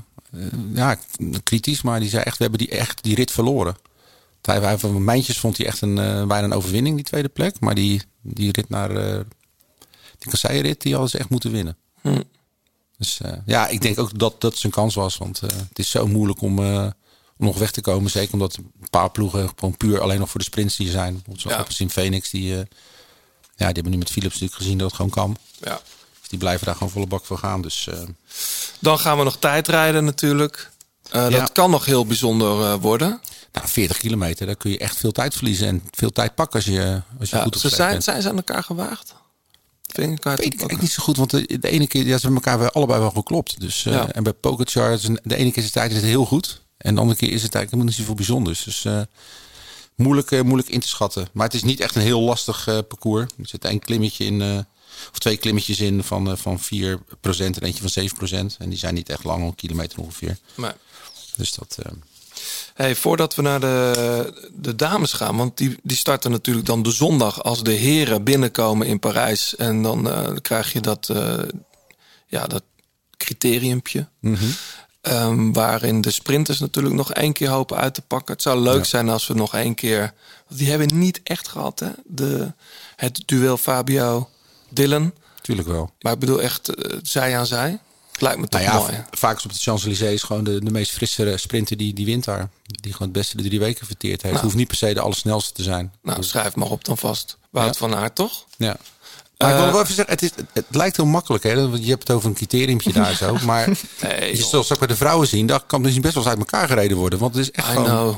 [0.74, 0.98] ja,
[1.44, 3.76] kritisch, maar die zei echt, we hebben die, echt die rit verloren.
[4.48, 7.60] Hij, hij van Mijntjes vond hij echt een, eh, bijna een overwinning, die tweede plek.
[7.60, 9.20] Maar die, die rit naar eh
[10.18, 11.78] die kasseienrit, die hadden ze echt moeten winnen.
[12.02, 12.22] Hm.
[12.98, 15.18] Dus eh, ja, ik denk ook dat dat zijn kans was.
[15.18, 16.94] Want het is zo moeilijk om, om
[17.46, 18.12] nog weg te komen.
[18.12, 21.24] Zeker omdat een paar ploegen gewoon puur alleen nog voor de sprints die zijn.
[21.36, 21.88] Zoals Ja.
[21.90, 22.66] Phoenix, die, ja,
[23.56, 25.38] die hebben nu met Philips natuurlijk gezien dat het gewoon kan.
[25.60, 25.82] Ja.
[26.20, 27.62] Dus die blijven daar gewoon volle bak voor gaan.
[27.62, 27.88] Dus
[28.80, 30.72] Dan gaan we nog tijdrijden natuurlijk.
[31.12, 31.30] Ja.
[31.30, 33.22] Dat kan nog heel bijzonder worden.
[33.52, 35.68] Nou, 40 kilometer, daar kun je echt veel tijd verliezen.
[35.68, 38.04] En veel tijd pakken als je, als je Ja, goed op ze zijn, bent.
[38.04, 39.16] zijn ze aan elkaar gewaagd?
[39.94, 42.26] Vind ik weet ik eigenlijk niet zo goed, want de, de ene keer ja, ze
[42.28, 43.60] hebben elkaar allebei wel geklopt.
[43.60, 44.12] Dus, Ja.
[44.12, 46.62] En bij Pokerchart, is de ene keer is het eigenlijk heel goed.
[46.78, 48.64] En de andere keer is het eigenlijk helemaal niet zoveel bijzonders.
[48.64, 49.02] Dus eh,
[49.96, 51.28] moeilijk, eh, moeilijk in te schatten.
[51.34, 53.32] Maar het is niet echt een heel lastig parcours.
[53.38, 54.66] Er zit één klimmetje in,
[55.12, 56.64] of twee klimmetjes in van, van 4%
[57.22, 58.58] en eentje van 7%.
[58.58, 60.38] En die zijn niet echt lang, een kilometer ongeveer.
[60.56, 60.76] Maar,
[61.36, 61.78] Dus dat...
[62.78, 66.92] hey, voordat we naar de, de dames gaan, want die, die starten natuurlijk dan de
[66.92, 69.56] zondag als de heren binnenkomen in Parijs.
[69.56, 71.34] En dan eh, krijg je dat, eh,
[72.28, 72.64] ja, dat
[73.18, 74.08] criteriumpje.
[74.20, 74.46] mhm.
[75.02, 78.34] Ehm, waarin de sprinters natuurlijk nog één keer hopen uit te pakken.
[78.34, 78.84] Het zou leuk Ja.
[78.84, 80.14] zijn als we nog één keer.
[80.48, 81.90] want Die hebben niet echt gehad, hè?
[82.06, 82.54] De,
[82.96, 84.30] het duel Fabio
[84.70, 85.14] Dylan.
[85.42, 85.90] Tuurlijk wel.
[86.00, 87.80] Maar ik bedoel echt eh, zij aan zij.
[88.18, 89.04] Het lijkt me toch Nou ja, mooi.
[89.12, 92.50] vaak is op de Champs-Élysées gewoon de, de meest frisse sprinter die, die wint daar.
[92.64, 94.34] Die gewoon het beste de drie weken verteerd heeft.
[94.34, 94.46] Nou.
[94.46, 95.94] Hoeft niet per se de allersnelste te zijn.
[96.02, 97.38] Nou, schrijf maar op dan vast.
[97.50, 97.80] Wout Ja.
[97.80, 98.46] van Aert, toch?
[98.58, 98.76] Ja.
[99.38, 101.70] Maar ik Eh, wil wel even zeggen, het, is, het lijkt heel makkelijk, hè?
[101.70, 103.38] Want je hebt het over een criteriumpje daar zo.
[103.46, 103.70] Maar
[104.02, 106.40] Nee, je zult straks bij de vrouwen zien, daar kan dus best wel eens uit
[106.40, 107.20] elkaar gereden worden.
[107.20, 107.86] Want het is echt I gewoon...
[107.86, 108.16] know.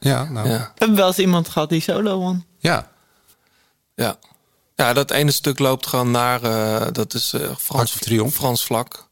[0.00, 0.52] Ja, nou, ja.
[0.54, 0.58] Ja.
[0.60, 2.44] We hebben wel eens iemand gehad die solo won.
[2.58, 2.90] Ja.
[3.94, 4.16] ja,
[4.74, 6.42] dat ene stuk loopt gewoon naar...
[6.42, 8.36] eh, dat is eh, Arc Frans, de Triomphe.
[8.36, 9.08] Frans vlak.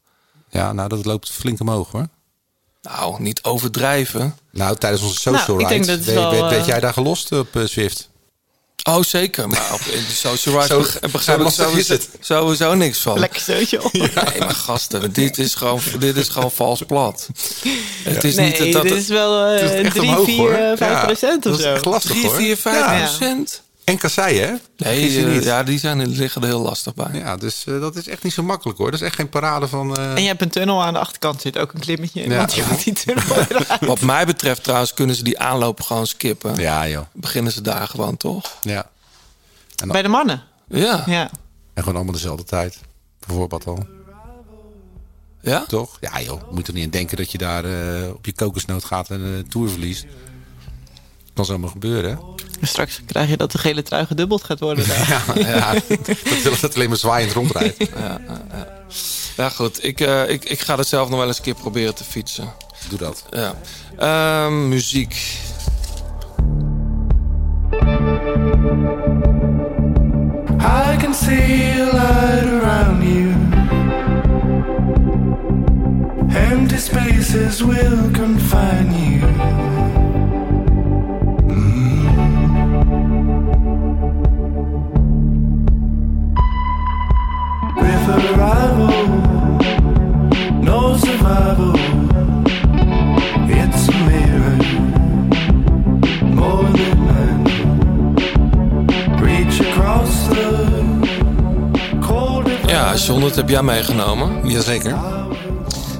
[0.49, 2.07] Ja, nou, dat loopt flink omhoog, hoor.
[2.81, 4.37] Nou, niet overdrijven.
[4.51, 8.09] Nou, tijdens onze social Nou, ride, wel, eh, jij daar gelost op eh, Zwift?
[8.89, 9.47] Oh, zeker.
[9.47, 12.09] Maar op in die social rights Zo- beg- begrijp zo ik sowieso, het.
[12.19, 13.19] sowieso niks van.
[13.19, 13.93] Lekker zootje op.
[13.99, 17.29] Nee, maar gasten, dit is gewoon, dit is gewoon vals plat.
[18.03, 20.25] Het is Nee, niet dat dit het is wel Het is eh echt 3, omhoog,
[20.25, 20.77] 4, hoor.
[20.77, 21.73] 5 Ja, procent of zo.
[21.73, 22.35] echt lastig, 3, hoor.
[22.35, 22.97] 4, 5 Ja.
[23.05, 23.61] procent.
[23.83, 24.55] En kasseien, hè?
[24.77, 25.43] Nee, eh, niet.
[25.43, 27.09] ja, die zijn, liggen er heel lastig bij.
[27.13, 28.91] Ja, dus eh, dat is echt niet zo makkelijk, hoor.
[28.91, 29.97] Dat is echt geen parade van...
[29.97, 32.29] eh, En je hebt een tunnel aan de achterkant, zit ook een klimmetje in.
[32.31, 32.37] Ja.
[32.37, 33.23] Want je moet die tunnel.
[33.91, 36.55] Wat mij betreft trouwens kunnen ze die aanloop gewoon skippen.
[36.55, 37.05] Ja, joh.
[37.13, 38.57] Beginnen ze daar gewoon, toch?
[38.61, 38.89] Ja.
[39.87, 40.43] Bij de mannen.
[40.67, 41.03] Ja.
[41.05, 41.29] Ja.
[41.73, 42.79] En gewoon allemaal dezelfde tijd.
[43.27, 43.87] Bijvoorbeeld al.
[45.41, 45.65] Ja?
[45.67, 45.97] Toch?
[46.01, 48.83] Ja joh, je moet er niet aan denken dat je daar eh, op je kokosnoot
[48.83, 50.05] gaat en de Tour verliest.
[51.33, 52.17] Kan zomaar gebeuren, hè?
[52.65, 54.87] Straks krijg je dat de gele trui gedubbeld gaat worden.
[54.87, 55.23] daar.
[55.39, 57.77] Ja, ja dat wil dat alleen maar zwaaiend rondrijdt.
[59.37, 59.83] Ja, goed.
[59.85, 62.53] Ik, eh, ik, ik ga het zelf nog wel eens een keer proberen te fietsen.
[62.89, 63.25] Doe dat.
[63.29, 63.53] Ja.
[63.97, 65.15] Ehm, muziek.
[70.61, 73.33] I can see a light around you.
[76.29, 79.82] Empty spaces will confine you.
[102.67, 104.49] Ja, John, dat heb jij meegenomen.
[104.49, 104.95] Jazeker.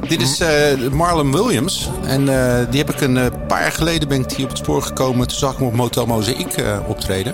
[0.07, 1.89] Dit is eh, Marlon Williams.
[2.05, 4.59] En eh, die heb ik een eh, paar jaar geleden ben ik hier op het
[4.59, 5.28] spoor gekomen.
[5.28, 7.34] Toen zag ik hem op Motel Mozaïek eh, optreden.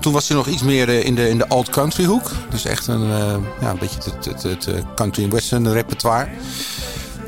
[0.00, 2.30] Toen was hij nog iets meer eh, in de, in de alt country hoek.
[2.50, 6.28] Dus echt een, eh, ja, een beetje het, het, het, het country western repertoire.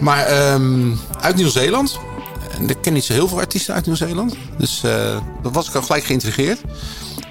[0.00, 1.98] Maar ehm, uit Nieuw-Zeeland.
[2.66, 4.34] Ik ken niet zo heel veel artiesten uit Nieuw-Zeeland.
[4.56, 6.60] Dus uh, dat was ik al gelijk geïntrigeerd.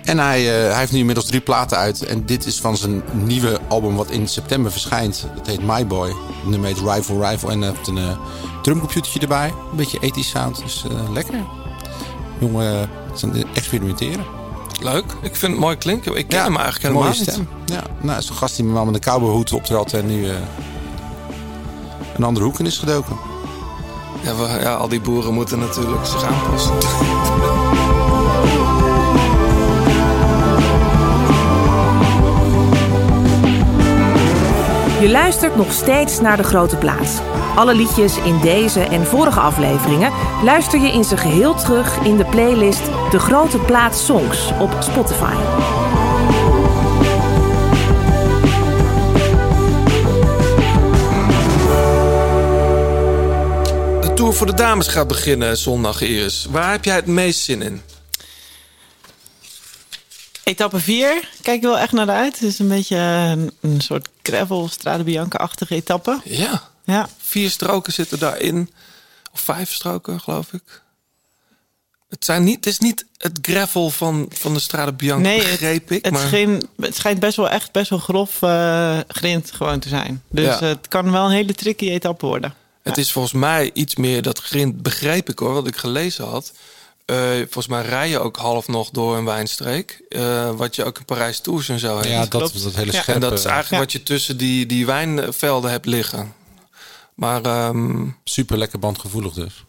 [0.04, 2.04] En hij, hij heeft nu inmiddels drie platen uit.
[2.06, 5.28] En dit is van zijn nieuwe album wat in september verschijnt.
[5.36, 6.16] Dat heet My Boy.
[6.46, 7.52] Nummer heet Rival Rival.
[7.52, 8.18] En hij heeft een uh,
[8.62, 9.48] drumcomputertje erbij.
[9.48, 10.62] Een beetje ethisch sound.
[10.64, 10.84] Dus
[11.14, 11.36] lekker.
[12.40, 12.90] Jongen,
[13.54, 14.41] experimenteren.
[14.84, 15.06] Leuk.
[15.22, 16.18] Ik vind het mooi klinken.
[16.18, 17.30] Ik ken hem eigenlijk helemaal mooie niet.
[17.30, 17.48] stem.
[17.66, 20.34] Ja, nou, zo'n gast die me met een cowboyhoed optrad en nu uh,
[22.16, 23.16] een andere hoek in is gedoken.
[24.24, 26.74] Ja, we, ja, al die boeren moeten natuurlijk zich aanpassen.
[35.02, 37.20] Je luistert nog steeds naar De Grote Plaats.
[37.56, 40.12] Alle liedjes in deze en vorige afleveringen
[40.44, 45.36] luister je in zijn geheel terug in de playlist De Grote Plaats Songs op Spotify.
[54.02, 56.48] De Tour voor de Dames gaat beginnen zondag, Iris.
[56.52, 57.82] Waar heb jij het meest zin in?
[60.52, 62.34] Etappe 4, kijk ik wel echt naar uit.
[62.40, 66.20] Het is een beetje een, een soort gravel, Strade Bianca-achtige etappe.
[66.24, 66.70] Ja.
[66.84, 67.10] Ja.
[67.18, 68.70] Vier stroken zitten daarin.
[69.34, 70.82] Of vijf stroken, geloof ik.
[72.10, 75.90] Het, zijn niet, het is niet het gravel van, van de Strade Bianca, Nee, begreep
[75.90, 76.06] het, ik.
[76.06, 76.32] het, maar...
[76.88, 80.24] het schijnt best wel echt best wel grof eh, grind gewoon te zijn.
[80.30, 80.66] Dus Ja.
[80.66, 82.54] het kan wel een hele tricky etappe worden.
[82.84, 86.52] Het is volgens mij iets meer dat grind, begreep ik hoor, wat ik gelezen had.
[87.06, 90.02] Eh, volgens mij rij je ook half nog door een wijnstreek.
[90.10, 92.08] eh, wat je ook in Parijs Tours en zo hebt.
[92.08, 92.64] Ja, dat- Klopt.
[92.64, 93.80] dat hele scherpe- En dat is eigenlijk Ja.
[93.80, 96.34] wat je tussen die, die wijnvelden hebt liggen.
[97.16, 99.64] Maar, ehm, Super lekker bandgevoelig dus.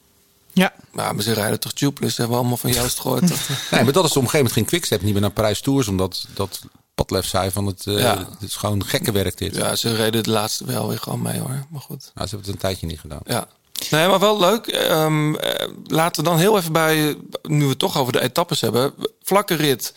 [0.52, 0.72] Ja.
[0.92, 3.20] Maar, maar ze rijden toch tubeless, hebben we allemaal van Joost gehoord.
[3.70, 5.88] Nee, maar dat is op een gegeven moment geen Quickstep niet meer naar Parijs Tours.
[5.88, 6.60] Omdat dat
[6.94, 8.18] Padlef zei van het, eh, Ja.
[8.18, 9.54] het is gewoon gekke werk dit.
[9.56, 11.66] Ja, ze reden de laatste wel weer gewoon mee hoor.
[11.70, 12.10] Maar goed.
[12.14, 13.20] Nou, ze hebben het een tijdje niet gedaan.
[13.24, 13.46] Ja.
[13.90, 14.66] Nee, maar wel leuk.
[14.66, 18.60] Ehm, eh, laten we dan heel even bij, nu we het toch over de etappes
[18.60, 19.94] hebben, vlakke rit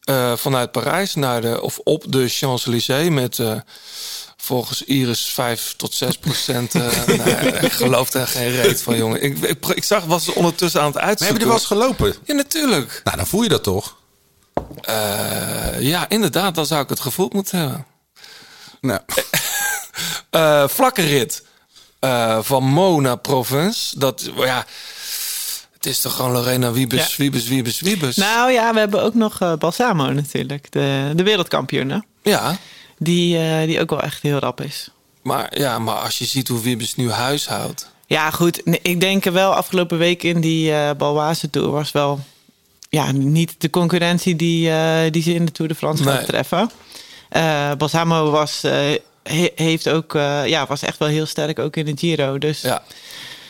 [0.00, 3.60] eh, vanuit Parijs naar de, of op de Champs-Élysées met eh,
[4.36, 6.72] volgens Iris 5 tot 6 procent.
[6.74, 7.12] nou,
[7.60, 9.22] ik geloof er geen reet van, jongen.
[9.22, 11.38] Ik, ik, ik zag, was ondertussen aan het Maar uitzoeken.
[11.38, 12.22] hebben jullie wel eens gelopen?
[12.24, 13.00] Ja, natuurlijk.
[13.04, 13.96] Nou, dan voel je dat toch?
[15.78, 17.86] Ja, inderdaad, dan zou ik het gevoel moeten hebben.
[18.80, 19.00] Nou.
[20.76, 21.42] Vlakke rit
[22.00, 23.98] eh, van Mo naar Provence.
[23.98, 24.66] Dat, ja,
[25.74, 27.14] het is toch gewoon Lorena Wiebes, Ja.
[27.16, 28.16] Wiebes, Wiebes, Wiebes.
[28.16, 31.90] Nou ja, we hebben ook nog eh, Balsamo natuurlijk, de, de wereldkampioen.
[31.90, 31.98] hè?
[32.22, 32.56] Ja,
[32.98, 34.88] Die, eh, die ook wel echt heel rap is.
[35.22, 37.88] maar, ja, maar als je ziet hoe Wiebes nu huishoudt.
[38.06, 38.60] Ja, goed.
[38.64, 42.20] Nee, Ik denk wel afgelopen week in die eh Balwaze Tour was wel
[42.88, 44.70] ja, niet de concurrentie die,
[45.10, 46.14] die ze in de Tour de France Nee.
[46.16, 46.70] gaat treffen.
[47.28, 48.64] Eh Balsamo was,
[49.30, 52.38] he- heeft ook, eh, ja, was echt wel heel sterk ook in de Giro.
[52.38, 52.82] Dus Ja.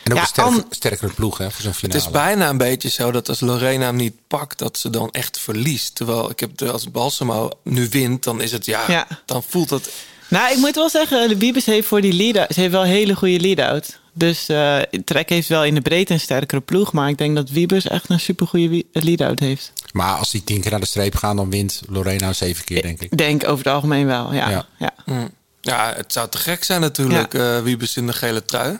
[0.04, 1.98] En ook Ja, een sterkere ploeg hè, voor zo'n finale.
[1.98, 5.10] Het is bijna een beetje zo dat als Lorena hem niet pakt, dat ze dan
[5.10, 5.94] echt verliest.
[5.94, 9.06] Terwijl ik heb als Balsamo nu wint, dan is het ja, Ja.
[9.26, 9.90] dan voelt het.
[10.28, 12.88] Nou, ik moet wel zeggen, de Wiebes heeft voor die lead Ze heeft wel een
[12.88, 13.98] hele goede lead-out.
[14.12, 16.92] Dus eh Trek heeft wel in de breedte een sterkere ploeg.
[16.92, 19.72] Maar ik denk dat Wiebes echt een supergoeie lead-out heeft.
[19.92, 23.00] Maar als die tien keer naar de streep gaan, dan wint Lorena zeven keer, denk
[23.00, 23.12] ik.
[23.12, 24.50] Ik denk over het algemeen wel, ja.
[24.50, 24.66] Ja.
[24.78, 24.92] ja.
[25.06, 25.30] Mm.
[25.60, 28.78] Ja, het zou te gek zijn natuurlijk, eh Wiebes in de gele trui.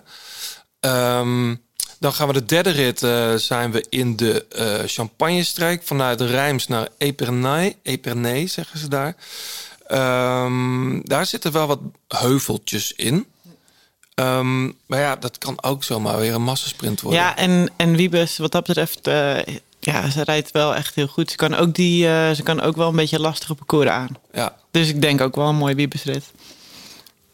[0.81, 1.55] Ehm,
[1.99, 5.83] dan gaan we de derde rit, eh, zijn we in de eh Champagne-streek.
[5.85, 7.77] Vanuit Rijms naar Epernay.
[7.83, 9.15] Epernay zeggen ze daar.
[9.87, 13.27] Ehm, daar zitten wel wat heuveltjes in.
[14.15, 17.21] Ehm, maar ja, dat kan ook zomaar weer een massasprint worden.
[17.21, 19.01] Ja, en, en Wiebes, wat dat betreft,
[19.81, 21.31] ja, ze rijdt wel echt heel goed.
[21.31, 22.03] Ze kan ook, die,
[22.35, 24.09] ze kan ook wel een beetje lastige parcours aan.
[24.33, 24.57] Ja.
[24.71, 26.25] Dus ik denk ook wel een mooi Wiebesrit.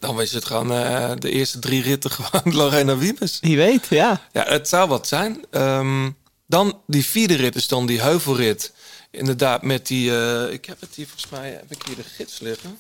[0.07, 3.39] Dan is het gewoon eh, de eerste drie ritten gewoon Lorena Wiebes.
[3.41, 4.21] Wie weet, ja.
[4.33, 5.45] Ja, het zou wat zijn.
[5.51, 6.11] Ehm,
[6.47, 8.73] dan die vierde rit is dan die heuvelrit.
[9.11, 10.11] Inderdaad, met die...
[10.19, 11.51] eh, ik heb het hier volgens mij...
[11.51, 12.79] Heb ik hier de gids liggen?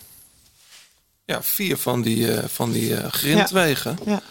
[1.24, 3.99] Ja, vier van die, eh, van die grindwegen.
[4.05, 4.22] Ja.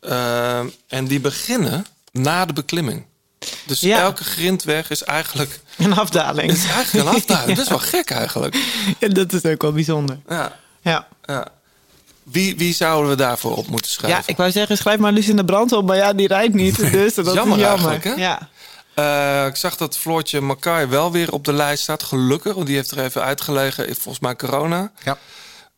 [0.00, 3.04] Ehm, en die beginnen na de beklimming.
[3.66, 3.98] Dus Ja.
[4.00, 5.60] elke grindweg is eigenlijk...
[5.78, 6.52] Een afdaling.
[6.52, 7.48] is eigenlijk een afdaling.
[7.56, 8.56] Dat is wel gek eigenlijk.
[8.98, 10.18] Ja, dat is ook wel bijzonder.
[10.28, 10.58] Ja.
[10.82, 11.08] Ja.
[11.24, 11.48] ja.
[12.30, 14.18] Wie, wie zouden we daarvoor op moeten schrijven?
[14.20, 16.76] Ja, ik wou zeggen, schrijf maar Lucinda Brand op, maar ja, die rijdt niet.
[16.92, 17.90] Dus dat Jammer is jammer.
[17.90, 18.12] eigenlijk, hè?
[18.24, 18.48] Ja.
[18.94, 22.02] Eh, ik zag dat Floortje Makai wel weer op de lijst staat.
[22.02, 23.84] Gelukkig, want die heeft er even uitgelegen.
[23.84, 24.92] Volgens mij corona.
[25.04, 25.18] Ja.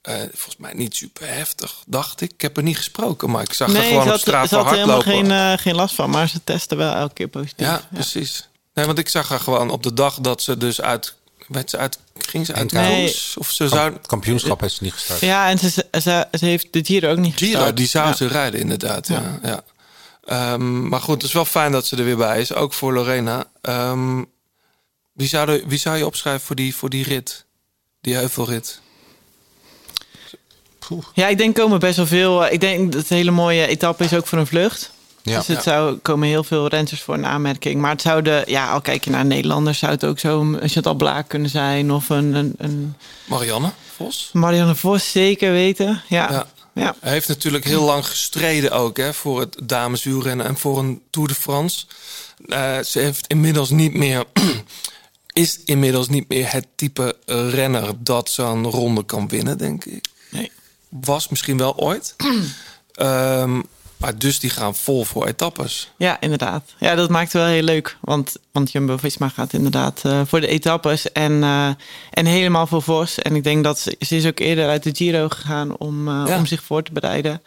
[0.02, 2.32] Eh, volgens mij niet super heftig, dacht ik.
[2.32, 4.54] Ik heb er niet gesproken, maar ik zag er Nee, gewoon ze op straat ze
[4.54, 5.26] wel had helemaal hardlopen.
[5.30, 7.66] geen, eh, geen last van, maar ze testen wel elke keer positief.
[7.66, 8.48] ja, precies.
[8.74, 11.14] Nee, want ik zag haar gewoon op de dag dat ze dus uit
[11.50, 13.36] werd ze uit, ging ze uit koers?
[13.36, 13.96] Of ze zou...
[14.06, 15.20] Kampioenschap heeft ze niet gestart.
[15.20, 17.76] Ja, en ze, ze, ze heeft de Giro ook niet Giro, gestart.
[17.76, 18.14] die zou Ja.
[18.14, 19.08] ze rijden inderdaad.
[19.08, 19.38] Ja.
[19.42, 19.62] Ja.
[20.24, 22.54] Ehm, maar goed, het is wel fijn dat ze er weer bij is.
[22.54, 23.44] Ook voor Lorena.
[23.62, 24.22] Ehm,
[25.12, 27.44] wie, zou er, wie zou je opschrijven voor die, voor die rit?
[28.00, 28.80] Die heuvelrit?
[31.14, 32.46] Ja, ik denk komen best wel veel.
[32.46, 34.90] eh, Ik denk dat het een hele mooie etappe is ook voor een vlucht.
[35.30, 35.38] Ja.
[35.38, 37.80] Dus het zou komen heel veel renners voor een aanmerking.
[37.80, 40.94] Maar het zouden, ja, al kijk je naar Nederlanders, zou het ook zo een Chantal
[40.94, 41.92] Blaak kunnen zijn.
[41.92, 44.30] Of een, een, een Marianne Vos?
[44.32, 46.02] Marianne Vos zeker weten.
[46.08, 46.30] Ja.
[46.30, 46.46] Ja.
[46.74, 46.94] Ja.
[47.00, 51.28] Hij heeft natuurlijk heel lang gestreden ook hè, voor het dameswielrennen en voor een Tour
[51.28, 51.86] de France.
[52.48, 54.24] Eh, ze heeft inmiddels niet meer,
[55.32, 60.04] is inmiddels niet meer het type renner dat zo'n ronde kan winnen, denk ik.
[60.30, 60.50] Nee.
[60.88, 62.14] Was misschien wel ooit.
[62.94, 63.60] Ehm,
[64.00, 65.90] maar dus die gaan vol voor etappes.
[65.96, 66.74] Ja, inderdaad.
[66.78, 67.96] Ja, dat maakt het wel heel leuk.
[68.00, 71.68] Want, want Jumbo-Visma gaat inderdaad eh, voor de etappes en, eh,
[72.10, 73.18] en helemaal voor Vos.
[73.18, 76.24] En ik denk dat ze, ze is ook eerder uit de Giro gegaan om, eh,
[76.26, 76.36] Ja.
[76.36, 77.42] om zich voor te bereiden.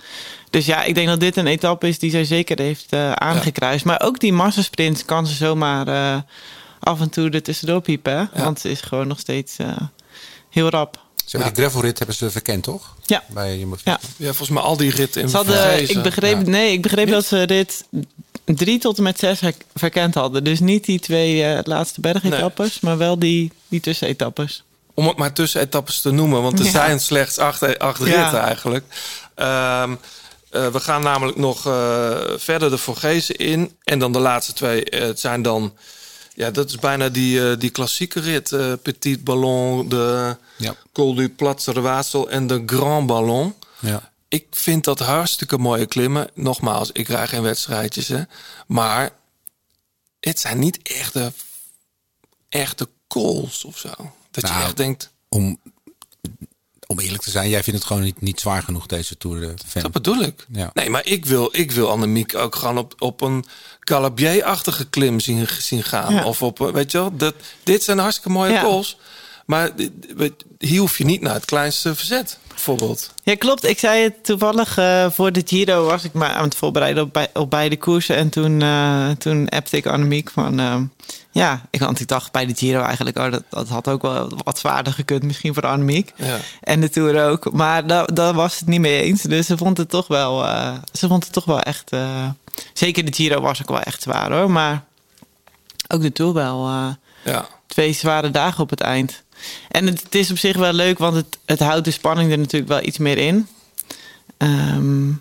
[0.49, 3.85] Dus ja, ik denk dat dit een etappe is die zij zeker heeft aangekruist.
[3.85, 6.23] Maar ook die massasprint kan ze zomaar
[6.79, 8.29] af en toe er tussendoor piepen.
[8.33, 9.57] Want ze is gewoon nog steeds
[10.49, 11.02] heel rap.
[11.25, 12.95] Ze hebben die gravelrit hebben ze verkend, toch?
[13.05, 13.23] Ja.
[13.29, 13.99] Bij Jumbo Ja.
[14.17, 15.95] Ja, volgens mij al die ritten in hadden, Vrezen.
[15.97, 16.49] ik begreep, Ja.
[16.49, 17.83] nee, ik begreep dat ze dit
[18.45, 19.39] drie tot en met zes
[19.75, 20.43] verkend hadden.
[20.43, 24.63] Dus niet die twee eh, laatste bergetappes, maar wel die, die tussenetappes.
[24.93, 26.71] Om het maar tussenetappes te noemen, want er Ja.
[26.71, 28.21] zijn slechts acht, acht Ja.
[28.21, 28.85] ritten eigenlijk.
[29.35, 29.95] Ehm,
[30.49, 33.75] eh, we gaan namelijk nog eh, verder de Vorgezen in.
[33.83, 35.73] En dan de laatste twee het zijn dan...
[36.35, 38.51] Ja, dat is bijna die, eh, die klassieke rit.
[38.51, 40.75] eh, Petit Ballon, de Ja.
[40.93, 43.55] Col du Platse de Wasel en de Grand Ballon.
[43.79, 44.11] Ja.
[44.27, 46.29] Ik vind dat hartstikke mooie klimmen.
[46.33, 48.21] Nogmaals, ik rij geen wedstrijdjes, hè.
[48.67, 49.11] Maar
[50.19, 51.33] het zijn niet echte,
[52.49, 53.89] echte calls of zo.
[54.31, 55.11] Dat je Nou, echt denkt...
[55.29, 55.59] Om,
[56.87, 59.43] om eerlijk te zijn, jij vindt het gewoon niet, niet zwaar genoeg, deze Tour.
[59.43, 59.81] eh, fan.
[59.81, 60.45] Dat bedoel ik.
[60.51, 60.71] Ja.
[60.73, 63.45] Nee, maar ik wil, ik wil Annemiek ook gewoon op, op een
[63.79, 66.13] Calabier-achtige klim zien, zien gaan.
[66.13, 66.25] Ja.
[66.25, 68.61] Of op, weet je wel, dat, dit zijn hartstikke mooie Ja.
[68.61, 68.97] calls.
[69.45, 69.71] Maar
[70.77, 73.13] hoef je niet naar het kleinste verzet, bijvoorbeeld.
[73.23, 73.65] Ja, klopt.
[73.65, 77.13] Ik zei het toevallig eh, voor de Giro was ik maar aan het voorbereiden op,
[77.13, 78.15] bij, op beide koersen.
[78.15, 80.59] En toen, eh toen appte ik Annemiek van...
[80.59, 80.83] ehm,
[81.31, 83.17] ja, ik, want ik dacht bij de Giro eigenlijk...
[83.17, 86.13] Oh, dat, dat had ook wel wat zwaarder gekund misschien voor Annemiek.
[86.15, 86.37] Ja.
[86.61, 87.51] En de Tour ook.
[87.51, 89.21] Maar daar, daar was het niet mee eens.
[89.21, 91.91] Dus ze vond het toch wel, eh, ze vond het toch wel echt...
[92.73, 94.51] zeker de Giro was ook wel echt zwaar hoor.
[94.51, 94.83] Maar
[95.87, 96.69] ook de Tour wel...
[97.23, 97.47] Ja.
[97.67, 99.23] twee zware dagen op het eind.
[99.67, 102.37] En het, het is op zich wel leuk, want het, het houdt de spanning er
[102.37, 103.47] natuurlijk wel iets meer in.
[104.37, 105.11] Ehm,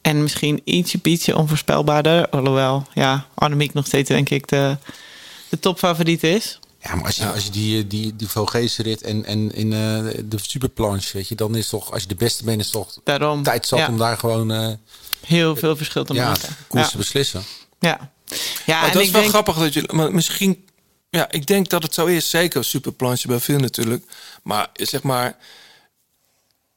[0.00, 2.28] en misschien ietsje, ietsje onvoorspelbaarder.
[2.28, 4.76] Alhoewel, ja, Annemiek nog steeds denk ik de,
[5.48, 6.58] de topfavoriet is.
[6.78, 9.72] Ja, maar als je, als je die, eh, die, die Vogese rit en, en in
[9.72, 9.78] eh,
[10.24, 13.42] de superplanche, weet je, dan is toch, als je de beste bent, is toch Daarom.
[13.42, 14.72] tijd zat ja, om daar gewoon eh
[15.26, 16.56] heel veel verschil te ja, maken.
[16.68, 16.90] koers Ja.
[16.90, 17.42] te beslissen.
[17.80, 18.10] Ja.
[18.66, 19.88] Ja, en dat is ik wel denk, grappig dat je.
[19.92, 20.64] Maar misschien.
[21.16, 22.30] Ja, ik denk dat het zo is.
[22.30, 24.04] Zeker superplanche bij veel natuurlijk.
[24.42, 25.36] Maar zeg maar.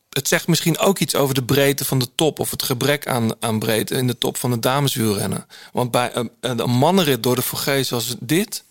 [0.09, 2.39] Het zegt misschien ook iets over de breedte van de top.
[2.39, 5.47] Of het gebrek aan, aan breedte in de top van de dameswielrennen.
[5.71, 8.63] Want bij een, een mannenrit door de Vorgees zoals dit.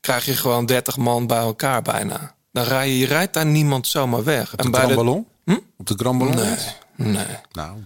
[0.00, 2.34] krijg je gewoon 30 man bij elkaar bijna.
[2.52, 4.52] Dan rij je, je rijdt daar niemand zomaar weg.
[4.52, 5.26] Op de bij Grand Ballon?
[5.44, 5.58] Hm?
[5.76, 6.36] Op de Grand Ballon?
[6.36, 6.56] Nee,
[6.96, 7.84] nee, Nou,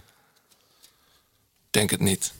[1.69, 2.33] denk het niet.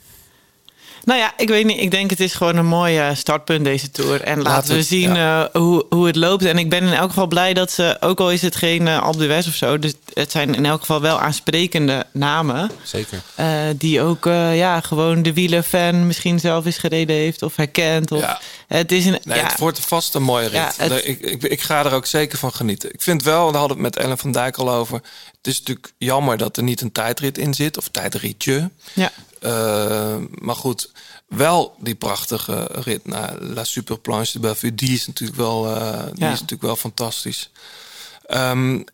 [1.07, 1.79] Nou ja, ik weet niet.
[1.81, 4.21] Ik denk het is gewoon een mooi eh, startpunt deze tour.
[4.21, 6.45] En laten, Laten we we- zien eh, hoe, hoe het loopt.
[6.45, 9.01] En ik ben in elk geval blij dat ze, ook al is het geen uh,
[9.01, 12.71] Alpe d'Huez of zo, dus het zijn in elk geval wel aansprekende namen.
[12.83, 13.21] zeker.
[13.35, 18.11] eh, die ook eh, ja, gewoon de wielerfan misschien zelf eens gereden heeft of herkent.
[18.11, 18.39] Of, Ja.
[18.67, 19.19] Het is een.
[19.23, 20.77] Nee, ja, het wordt vast een mooie rit.
[20.77, 22.93] Het- ik, ik, ik ga er ook zeker van genieten.
[22.93, 24.95] Ik vind wel, daar hadden we het met Ellen van Dijk al over.
[25.37, 27.77] Het is natuurlijk jammer dat er niet een tijdrit in zit.
[27.77, 28.69] Of tijdritje.
[28.93, 29.11] ja.
[29.41, 30.91] Eh, maar goed,
[31.27, 34.75] wel die prachtige rit naar La Superplanche de Bellevue.
[34.75, 36.31] Die is natuurlijk wel, eh, die Ja.
[36.31, 37.49] is natuurlijk wel fantastisch.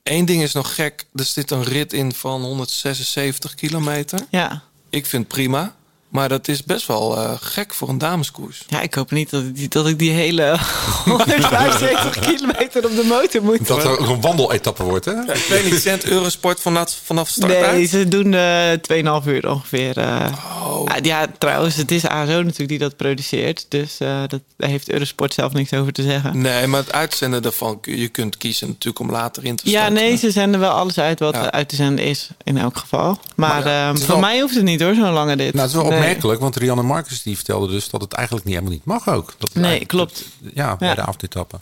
[0.04, 1.06] Eén ding is nog gek.
[1.16, 4.20] Er zit een rit in van 176 kilometer.
[4.30, 4.64] ja.
[4.90, 5.76] Ik vind het prima.
[6.14, 8.64] Maar dat is best wel eh, gek voor een dameskoers.
[8.68, 10.58] Ja, ik hoop niet dat ik die, dat ik die hele
[11.06, 13.68] 175 kilometer op de motor moet.
[13.68, 15.12] Dat er ook een wandeletappe wordt, hè?
[15.12, 17.90] Ja, ik weet niet, cent Eurosport vanaf, vanaf start Nee, uit?
[17.90, 19.98] ze doen eh 2,5 uur ongeveer.
[19.98, 20.26] eh.
[20.64, 23.66] Oh, ja, trouwens, het is ASO natuurlijk die dat produceert.
[23.70, 26.42] Dus eh, dat, daar heeft Eurosport zelf niks over te zeggen.
[26.42, 29.94] Nee, maar het uitzenden daarvan, je kunt kiezen natuurlijk om later in te Ja, starten.
[29.94, 31.52] nee, ze zenden wel alles uit wat Ja.
[31.52, 33.18] uit te zenden is, in elk geval.
[33.36, 35.54] Maar, ja, ehm, voor wel- mij hoeft het niet hoor, zo'n lange dit.
[35.54, 36.00] Nou, het is wel Nee.
[36.04, 39.34] Opmerkelijk, want Rianne Marcus die vertelde dus dat het eigenlijk niet helemaal niet mag ook.
[39.38, 40.24] Dat Nee, klopt.
[40.54, 41.60] Ja, bij de avondetappen.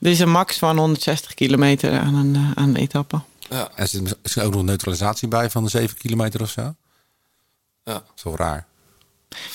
[0.00, 3.20] Er is een max van 160 kilometer aan een, eh, aan een etappe.
[3.50, 3.68] Ja.
[3.74, 6.60] En er zit misschien ook nog neutralisatie bij van de 7 kilometer of zo.
[7.84, 7.92] Ja.
[7.92, 8.66] Dat is wel raar.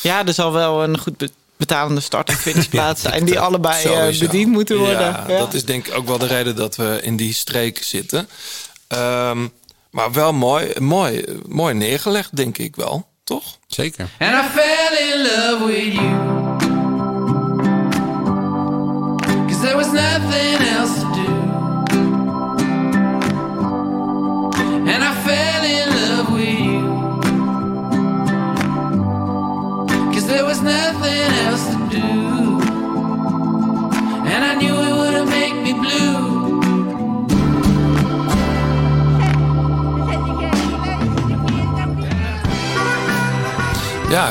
[0.01, 3.25] Ja, er zal wel een goed be- betalende start- en finishplaats zijn...
[3.25, 4.25] die allebei eh, Sowieso.
[4.25, 4.99] bediend moeten worden.
[4.99, 5.38] Ja, Ja.
[5.38, 8.27] dat is denk ik ook wel de reden dat we in die streek zitten.
[8.88, 9.47] Ehm,
[9.91, 13.07] maar wel mooi, mooi, mooi neergelegd, denk ik wel.
[13.32, 13.57] Toch?
[13.67, 14.07] Zeker.
[14.19, 16.11] And I fell in love with you.
[19.47, 20.61] Cause there was nothing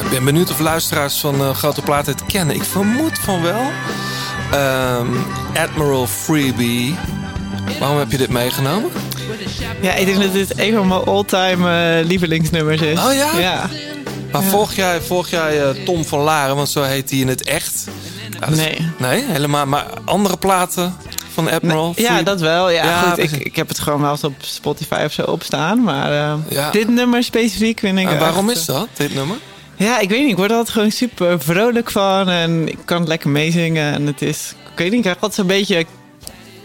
[0.05, 2.55] ik ben benieuwd of luisteraars van eh, Grote Plaat het kennen.
[2.55, 3.63] Ik vermoed van wel.
[4.53, 5.07] Ehm,
[5.55, 6.95] Admiral Freebie.
[7.79, 8.91] Waarom heb je dit meegenomen?
[9.81, 12.99] Ja, ik denk dat dit een van mijn all-time eh, lievelingsnummers is.
[12.99, 13.39] Oh ja?
[13.39, 13.69] Ja.
[14.33, 17.43] Maar volg jij, volg jij eh, Tom van Laren, want zo heet hij in het
[17.45, 17.85] echt?
[18.41, 18.89] Ja, is- Nee.
[18.99, 19.67] Nee, helemaal.
[19.67, 20.97] Maar andere platen
[21.35, 21.93] van Admiral?
[21.97, 22.71] Ja, Free- dat wel.
[22.71, 25.83] Ja, Ja, goed, ik, ik heb het gewoon wel eens op Spotify of zo opstaan.
[25.83, 26.13] Maar
[26.49, 26.71] Ja.
[26.71, 29.37] dit nummer specifiek vind ik En waarom echt, is dat, dit nummer?
[29.81, 30.31] Ja, ik weet niet.
[30.31, 32.29] Ik word er altijd gewoon super vrolijk van.
[32.29, 33.93] En ik kan het lekker meezingen.
[33.95, 35.87] En het is, ik weet niet, ik krijg altijd zo'n beetje...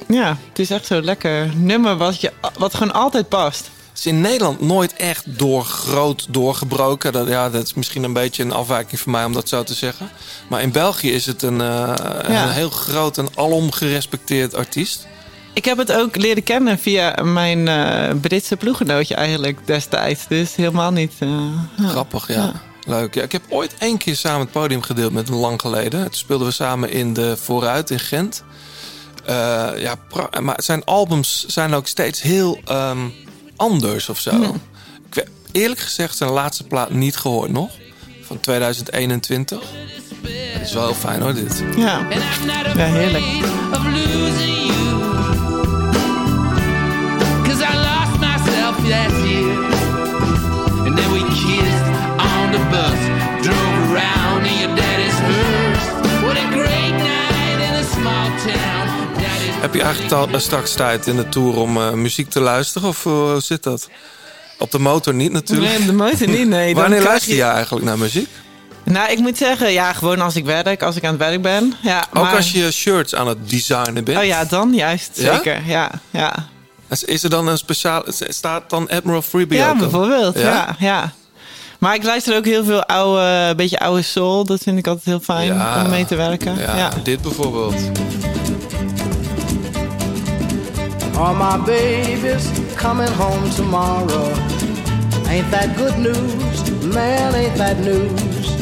[0.07, 3.69] Ja, het is echt zo'n lekker nummer wat, je, wat gewoon altijd past.
[3.89, 7.11] Het is in Nederland nooit echt door groot doorgebroken.
[7.13, 9.73] Dat, ja, dat is misschien een beetje een afwijking van mij om dat zo te
[9.73, 10.09] zeggen.
[10.49, 11.93] Maar in België is het een, eh,
[12.27, 12.43] Ja.
[12.43, 15.07] een heel groot en alom gerespecteerd artiest.
[15.53, 20.27] Ik heb het ook leren kennen via mijn eh, Britse ploegenootje eigenlijk destijds.
[20.27, 21.13] Dus helemaal niet...
[21.19, 21.29] eh,
[21.77, 21.87] ja.
[21.87, 22.51] Grappig, ja.
[22.85, 23.13] Leuk.
[23.13, 26.03] Ja, ik heb ooit één keer samen het podium gedeeld met hem lang geleden.
[26.03, 28.43] Toen speelden we samen in de Vooruit in Gent.
[29.25, 29.95] Eh, ja,
[30.41, 32.99] maar zijn albums zijn ook steeds heel ehm,
[33.55, 34.55] anders of zo.
[35.09, 37.71] Ik heb eerlijk gezegd zijn laatste plaat niet gehoord nog.
[38.21, 39.59] Van 2021.
[39.59, 41.63] Dat is wel heel fijn hoor, dit.
[41.75, 42.07] Ja,
[42.75, 43.25] ja heerlijk.
[43.71, 43.83] of
[59.65, 62.87] Heb je eigenlijk eh, straks tijd in de tour om eh, muziek te luisteren?
[62.87, 63.89] Of eh, hoe zit dat?
[64.59, 65.69] Op de motor niet natuurlijk.
[65.71, 66.75] Nee, op de motor niet, nee.
[66.81, 68.29] Wanneer luister je- je eigenlijk naar muziek?
[68.83, 71.73] Nou, ik moet zeggen, ja, gewoon als ik werk, als ik aan het werk ben.
[71.81, 74.17] Ja, Ook maar- als je shirts aan het designen bent?
[74.17, 75.61] Oh ja, dan juist, zeker.
[75.65, 76.33] Ja, ja.
[76.89, 78.03] Is- Is er dan een speciaal...
[78.27, 80.39] Staat dan Admiral Freebie ja bijvoorbeeld.
[80.39, 80.75] Ja?
[80.79, 81.11] ja,
[81.79, 84.43] Maar ik luister ook heel veel oude, beetje oude soul.
[84.45, 85.83] Dat vind ik altijd heel fijn Ja.
[85.83, 86.57] om mee te werken.
[86.59, 86.89] Ja, Ja.
[87.03, 87.73] dit bijvoorbeeld.
[91.17, 94.27] All my babies coming home tomorrow.
[95.29, 96.69] Ain't that good news?
[96.93, 98.53] Man, ain't that news?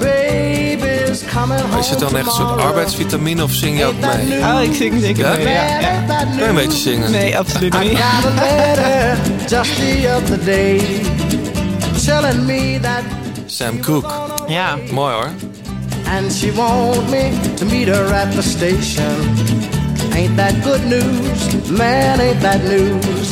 [0.00, 2.66] Babies coming home is het dan echt een soort tomorrow.
[2.66, 4.40] arbeidsvitamine of zing je ook mee?
[4.40, 5.36] Oh, ik zing zeker Ja?
[5.36, 5.48] mee.
[5.48, 6.04] Ja, ja.
[6.06, 7.10] Kan je een beetje zingen?
[7.10, 7.98] Nee, absoluut I niet.
[7.98, 9.18] got a letter
[9.48, 10.80] just the other day
[12.06, 13.02] telling me that
[13.46, 14.08] Sam Cooke.
[14.46, 14.76] Ja.
[14.92, 15.28] Mooi hoor.
[16.08, 19.34] and she want me to meet her at the station.
[20.16, 21.68] Ain't that good news?
[21.70, 23.30] Man, ain't that news?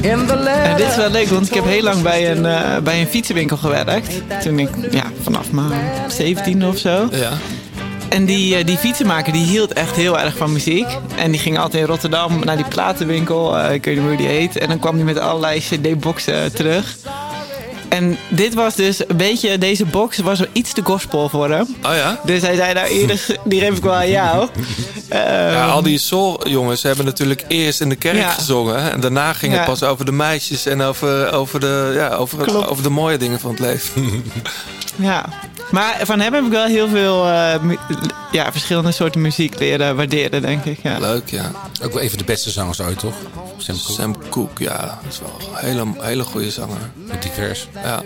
[0.00, 0.62] In the letter.
[0.62, 3.06] En dit is wel leuk, want ik heb heel lang bij een, eh, bij een
[3.06, 4.22] fietsenwinkel gewerkt.
[4.42, 5.72] Toen ik, ja, vanaf mijn
[6.08, 7.08] 17 of zo.
[7.10, 7.30] Ja.
[8.08, 10.86] En die, eh, die fietsenmaker die hield echt heel erg van muziek.
[11.16, 13.58] En die ging altijd in Rotterdam naar die platenwinkel.
[13.58, 14.58] eh, ik weet niet meer hoe die heet.
[14.58, 16.96] En dan kwam hij met allerlei cd-boxen terug.
[17.90, 21.76] En dit was dus een beetje, deze box was wel iets te gospel voor hem.
[21.86, 22.20] Oh ja?
[22.24, 24.48] Dus hij zei, nou Iris, die geef ik wel aan jou.
[25.08, 25.18] Eh,
[25.52, 28.30] Ja, al die soul-jongens hebben natuurlijk eerst in de kerk Ja.
[28.30, 28.92] gezongen.
[28.92, 32.68] En daarna ging het pas over de meisjes en over, over, de, ja, over, Klopt.
[32.68, 34.22] over de mooie dingen van het leven.
[34.96, 35.24] Ja,
[35.70, 37.78] maar van hem heb ik wel heel veel eh, mu-
[38.32, 40.78] ja, verschillende soorten muziek leren waarderen, denk ik.
[40.82, 40.98] Ja.
[40.98, 41.50] Leuk, ja.
[41.82, 43.14] Ook wel even de beste zangers ooit, toch?
[43.56, 43.92] Sam Cooke.
[43.92, 44.98] Sam Cooke, ja.
[45.02, 46.90] Dat is wel een hele, hele goede zanger.
[47.20, 47.68] Divers.
[47.82, 48.02] Ja.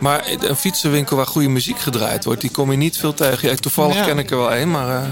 [0.00, 3.48] Maar een fietsenwinkel waar goede muziek gedraaid wordt, die kom je niet veel tegen.
[3.48, 4.04] Ja, toevallig Ja.
[4.04, 4.88] ken ik er wel één, maar...
[5.02, 5.08] eh,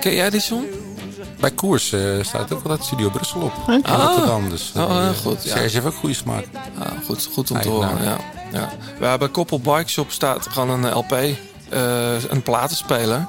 [0.00, 0.64] ken jij die John?
[1.40, 3.52] Bij Koers eh, staat ook altijd Studio Brussel op.
[3.60, 3.72] Oké.
[3.72, 4.48] In Rotterdam.
[4.50, 5.50] Dus, Oh, eh, goed, ja.
[5.50, 6.44] Serge heeft ook goede smaak.
[6.78, 8.18] Ja, goed, goed om te horen, Eigenaar.
[8.34, 8.37] ja.
[8.52, 8.72] Ja.
[8.98, 13.28] We hebben Koppel Bike Shop staat gewoon een LP, eh, een platenspeler.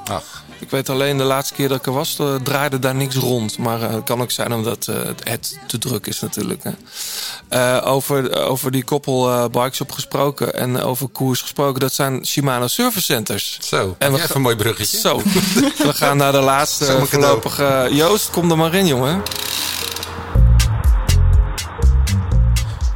[0.60, 3.58] Ik weet alleen de laatste keer dat ik er was, eh, draaide daar niks rond.
[3.58, 6.64] Maar eh, het kan ook zijn omdat eh, het te druk is natuurlijk.
[6.64, 7.86] Hè.
[7.86, 11.80] Over, over die Koppel eh, Bike Shop gesproken en over koers gesproken.
[11.80, 13.58] Dat zijn Shimano Service Centers.
[13.62, 14.98] Zo, en jij even een mooi bruggetje.
[14.98, 15.22] Zo,
[15.88, 17.88] we gaan naar de laatste voorlopige...
[17.92, 19.22] Joost, kom er maar in, jongen.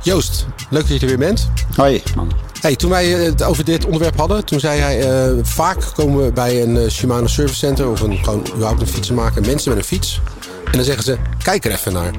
[0.04, 1.50] Joost, leuk dat je er weer bent.
[1.76, 2.32] Hoi, man.
[2.62, 5.00] Hey, toen wij eh, het over dit onderwerp hadden, toen zei hij...
[5.00, 7.90] eh, vaak komen we bij een eh, Shimano Service Center...
[7.90, 10.20] of een, gewoon überhaupt een fietsenmaker, mensen met een fiets.
[10.66, 12.14] En dan zeggen ze, kijk er even naar.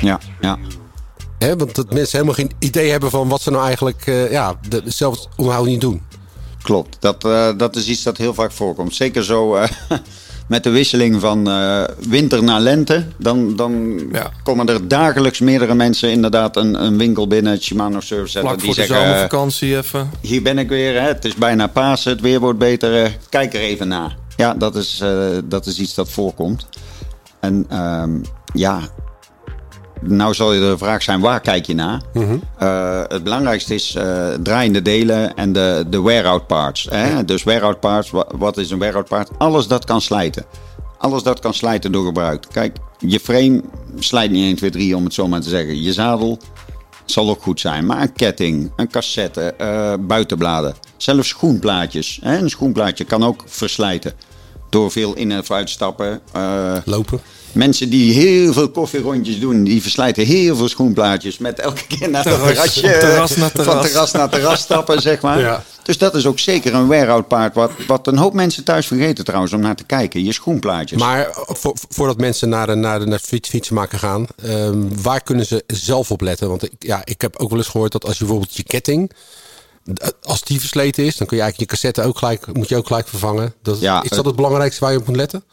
[0.00, 0.58] Ja, ja.
[1.38, 4.06] Hè, want dat mensen helemaal geen idee hebben van wat ze nou eigenlijk...
[4.06, 6.02] eh, ja, de, zelf onderhoud niet doen.
[6.62, 7.20] Klopt, dat,
[7.58, 8.94] dat is iets dat heel vaak voorkomt.
[8.94, 9.56] Zeker zo
[10.46, 13.04] met de wisseling van eh, winter naar lente.
[13.16, 14.00] Dan, dan
[14.42, 18.50] komen er dagelijks meerdere mensen inderdaad een, een winkel binnen, het Shimano Service Center.
[18.50, 20.10] Vlak die voor de zeggen, eh, zomervakantie even.
[20.20, 23.54] hier ben ik weer, hè, het is bijna Pasen, het weer wordt beter, eh, kijk
[23.54, 24.16] er even naar.
[24.36, 25.02] Ja, dat is,
[25.44, 26.66] dat is iets dat voorkomt.
[27.40, 28.18] En ehm,
[28.52, 28.80] ja,
[30.00, 32.00] nou zal je de vraag zijn, waar kijk je naar?
[32.58, 36.86] Eh, het belangrijkste is eh, draaiende delen en de, de wear-out parts.
[36.90, 37.24] Hè?
[37.24, 39.30] Dus wear-out parts, wa- wat is een wear-out part?
[39.38, 40.44] Alles dat kan slijten.
[40.98, 42.44] Alles dat kan slijten door gebruik.
[42.52, 43.62] Kijk, je frame
[43.98, 45.82] slijt niet 1, 2, 3 om het zo maar te zeggen.
[45.82, 46.38] Je zadel
[47.04, 47.86] zal ook goed zijn.
[47.86, 50.74] Maar een ketting, een cassette, eh, buitenbladen.
[50.96, 52.18] Zelfs schoenplaatjes.
[52.22, 52.38] Hè?
[52.38, 54.12] Een schoenplaatje kan ook verslijten.
[54.70, 56.20] Door veel in- en uitstappen.
[56.84, 57.20] Lopen.
[57.56, 61.38] Mensen die heel veel koffierondjes doen, die verslijten heel veel schoenplaatjes.
[61.38, 62.48] Met elke keer naar het Terras.
[62.72, 62.80] terrasje.
[62.80, 63.86] Terras naar Van terras.
[63.90, 65.38] terras naar terras stappen, zeg maar.
[65.40, 65.64] Ja.
[65.82, 67.54] Dus dat is ook zeker een wear-out paard.
[67.54, 70.24] Wat, wat een hoop mensen thuis vergeten trouwens om naar te kijken.
[70.24, 70.98] Je schoenplaatjes.
[71.00, 75.46] Maar voor, voordat mensen naar de, naar de, naar fiets, fietsenmaker gaan, ehm, waar kunnen
[75.46, 76.48] ze zelf op letten?
[76.48, 79.12] Want ik, ja, ik heb ook wel eens gehoord dat als je bijvoorbeeld je ketting,
[79.94, 82.76] eh, als die versleten is, dan kun je eigenlijk je cassette ook gelijk, moet je
[82.76, 83.54] ook gelijk vervangen.
[83.62, 85.44] Dat, Ja, is dat het belangrijkste waar je op moet letten?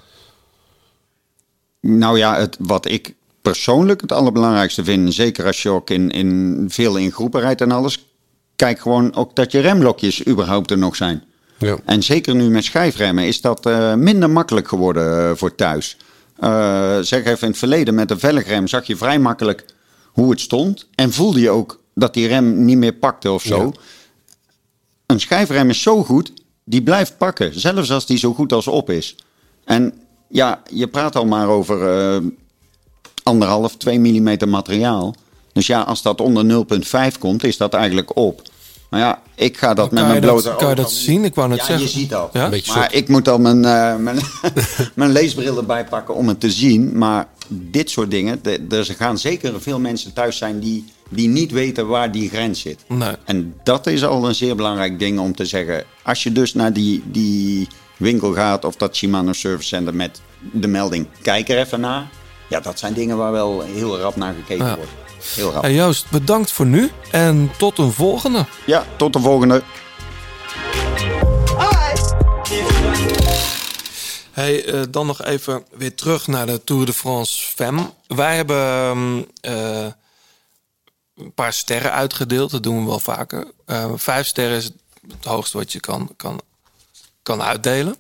[1.86, 6.66] Nou ja, het, wat ik persoonlijk het allerbelangrijkste vind, zeker als je ook in, in
[6.70, 8.06] veel in groepen rijdt en alles,
[8.56, 11.24] kijk gewoon ook dat je remblokjes überhaupt er nog zijn.
[11.58, 11.78] Ja.
[11.86, 15.98] En zeker nu met schijfremmen is dat eh, minder makkelijk geworden eh, voor thuis.
[16.40, 19.66] Eh, zeg even in het verleden met een velgrem zag je vrij makkelijk
[20.06, 20.88] hoe het stond.
[20.96, 23.74] En voelde je ook dat die rem niet meer pakte of zo.
[25.06, 27.60] Een schijfrem is zo goed, die blijft pakken.
[27.60, 29.16] Zelfs als die zo goed als op is.
[29.64, 29.94] En
[30.34, 32.22] ja, je praat al maar over eh,
[33.24, 35.16] anderhalf, 2 mm materiaal.
[35.52, 36.66] Dus ja, als dat onder
[37.12, 38.42] 0,5 komt, is dat eigenlijk op.
[38.90, 41.24] Maar ja, ik ga dat met mijn blote kan je dat zien?
[41.24, 41.86] Ik wou net ja, zeggen.
[41.86, 42.30] je ziet dat.
[42.34, 42.52] Ja?
[42.76, 44.18] Maar ik moet dan mijn, eh, mijn,
[44.94, 46.98] mijn leesbril erbij pakken om het te zien.
[46.98, 51.88] Maar dit soort dingen, er gaan zeker veel mensen thuis zijn die, die niet weten
[51.88, 52.80] waar die grens zit.
[52.88, 53.16] Nee.
[53.26, 55.84] En dat is al een zeer belangrijk ding om te zeggen.
[56.04, 57.68] Als je dus naar die, die
[57.98, 62.08] winkel gaat of dat Shimano Service Center met de melding, kijk er even naar.
[62.50, 64.76] Ja, dat zijn dingen waar wel heel rap naar gekeken Ja.
[64.76, 64.92] wordt.
[65.36, 65.62] Heel rap.
[65.62, 68.46] Hey Joost, bedankt voor nu en tot een volgende.
[68.66, 69.62] Ja, tot de volgende.
[74.32, 77.90] Hey, eh, dan nog even weer terug naar de Tour de France Femme.
[78.08, 79.86] Wij hebben ehm, eh,
[81.16, 82.52] een paar sterren uitgedeeld.
[82.52, 83.48] Dat doen we wel vaker.
[83.66, 84.64] Eh, vijf sterren is
[85.08, 86.42] het hoogste wat je kan, kan,
[87.24, 87.96] kan uitdelen.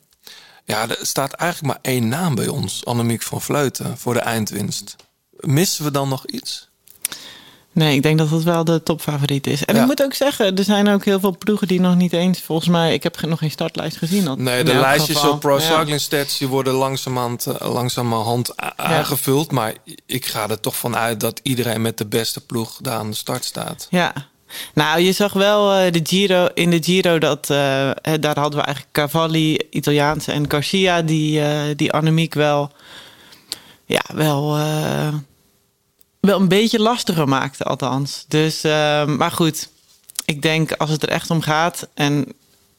[0.65, 2.86] Ja, er staat eigenlijk maar één naam bij ons.
[2.86, 4.95] Annemiek van Vleuten voor de eindwinst.
[5.39, 6.71] Missen we dan nog iets?
[7.71, 9.65] Nee, ik denk dat dat wel de topfavoriet is.
[9.65, 9.82] En Ja.
[9.82, 12.67] ik moet ook zeggen, er zijn ook heel veel ploegen die nog niet eens, volgens
[12.69, 14.26] mij, ik heb nog geen startlijst gezien.
[14.26, 15.32] Dat- Nee, de lijstjes geval.
[15.32, 15.61] op Pro Ja.
[15.80, 19.51] Cycling Stats die worden langzamerhand, eh, langzamerhand aangevuld.
[19.51, 19.74] Maar
[20.05, 23.15] ik ga er toch van uit dat iedereen met de beste ploeg daar aan de
[23.15, 23.88] start staat.
[23.89, 24.13] Ja.
[24.73, 28.65] Nou, je zag wel eh, de Giro, in de Giro dat eh, daar hadden we
[28.65, 32.71] eigenlijk Cavalli, Italiaanse en Garcia, die, eh, die Annemiek wel,
[33.85, 34.57] ja, wel,
[36.19, 38.25] wel een beetje lastiger maakte, althans.
[38.27, 38.61] Dus,
[39.05, 39.69] maar goed,
[40.25, 42.33] ik denk als het er echt om gaat en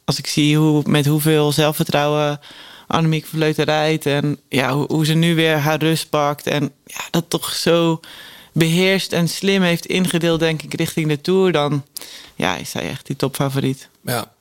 [0.05, 2.41] als ik zie hoe, met hoeveel zelfvertrouwen
[2.87, 7.01] Annemiek Vleuten rijdt en ja, hoe, hoe ze nu weer haar rust pakt en ja,
[7.11, 8.01] dat toch zo
[8.55, 11.85] beheerst en slim heeft ingedeeld, denk ik, richting de Tour, dan
[12.35, 13.89] ja, is zij echt die topfavoriet.
[14.03, 14.33] Ja.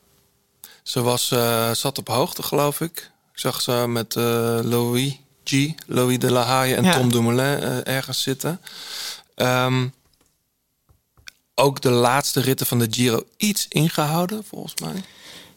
[0.84, 3.12] Ze was, eh, zat op hoogte, geloof ik.
[3.34, 4.24] Zag ze met eh,
[4.62, 6.94] Louis G, Louis de La Haye en Ja.
[6.98, 8.62] Tom Dumoulin eh, ergens zitten.
[9.36, 9.88] Ehm,
[11.56, 15.04] ook de laatste ritten van de Giro iets ingehouden, volgens mij.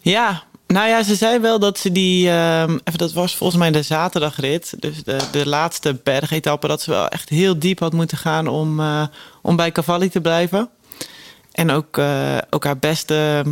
[0.01, 3.71] Ja, nou ja, ze zei wel dat ze die, ehm, even, dat was volgens mij
[3.71, 8.19] de zaterdagrit, dus de, de laatste bergetappe, dat ze wel echt heel diep had moeten
[8.19, 9.07] gaan om, eh,
[9.43, 10.71] om bij Cavalli te blijven.
[11.53, 13.43] en ook, eh, ook haar beste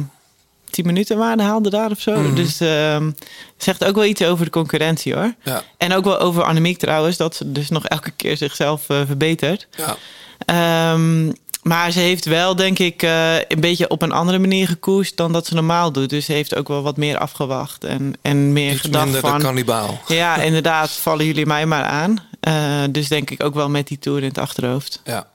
[0.71, 2.21] 10 minuten waarde haalde daar of zo.
[2.21, 2.35] Mhm.
[2.35, 3.11] Dus ehm,
[3.57, 5.35] zegt ook wel iets over de concurrentie hoor.
[5.43, 5.63] Ja.
[5.77, 9.69] En ook wel over Annemiek trouwens, dat ze dus nog elke keer zichzelf eh, verbetert.
[9.77, 9.97] Ja.
[10.45, 11.33] Ehm,
[11.65, 15.33] maar ze heeft wel, denk ik, eh, een beetje op een andere manier gekoest dan
[15.33, 16.11] dat ze normaal doet.
[16.11, 19.39] Dus ze heeft ook wel wat meer afgewacht en, en meer Iets gedacht minder van...
[19.39, 20.01] de kannibaal.
[20.09, 22.19] Ja, inderdaad, vallen jullie mij maar aan.
[22.41, 25.01] Eh, dus denk ik ook wel met die tour in het achterhoofd.
[25.05, 25.27] Ja.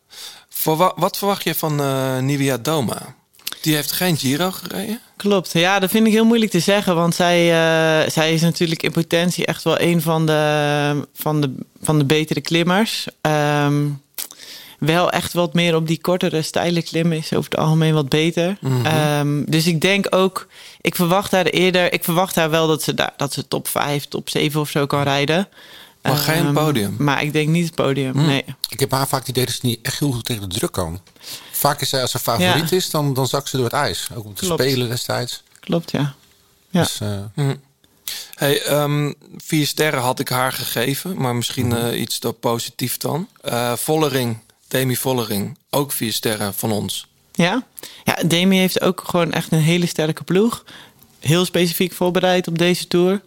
[0.49, 1.75] Voor wa- wat verwacht je van
[2.25, 3.15] Nivea Doma?
[3.61, 4.99] Die heeft geen Giro gereden.
[5.17, 6.95] Klopt, ja, dat vind ik heel moeilijk te zeggen.
[6.95, 7.45] Want zij,
[8.09, 12.41] zij is natuurlijk in potentie echt wel een van de, van de, van de betere
[12.41, 13.07] klimmers.
[13.21, 13.85] Ehm,
[14.79, 18.57] wel echt wat meer op die kortere, steile klimmen is over het algemeen wat beter.
[18.61, 18.85] Mhm.
[18.85, 20.47] Ehm, dus ik denk ook,
[20.81, 24.05] ik verwacht haar eerder, ik verwacht haar wel dat ze, daar, dat ze top 5,
[24.05, 25.47] top 7 of zo kan rijden.
[26.01, 26.95] Maar geen Ehm, podium?
[26.99, 28.25] Maar ik denk niet het podium, Hm.
[28.25, 28.45] nee.
[28.69, 30.71] Ik heb haar vaak het idee dat ze niet echt heel goed tegen de druk
[30.71, 31.01] kan.
[31.51, 32.75] Vaak is zij als ze favoriet Ja.
[32.75, 34.07] is, dan, dan zakt ze door het ijs.
[34.15, 34.61] Ook om te Klopt.
[34.61, 35.43] spelen destijds.
[35.59, 36.13] Klopt, ja.
[36.69, 36.81] Ja.
[36.81, 37.55] Dus, eh, Hm.
[38.35, 41.75] Hey, ehm, vier sterren had ik haar gegeven, maar misschien Mhm.
[41.85, 43.27] eh, iets te positief dan.
[43.41, 44.37] Eh Vollering,
[44.69, 47.07] Demi Vollering, ook vier sterren van ons.
[47.31, 47.63] Ja?
[48.03, 50.63] ja, Demi heeft ook gewoon echt een hele sterke ploeg.
[51.19, 53.21] Heel specifiek voorbereid op deze tour.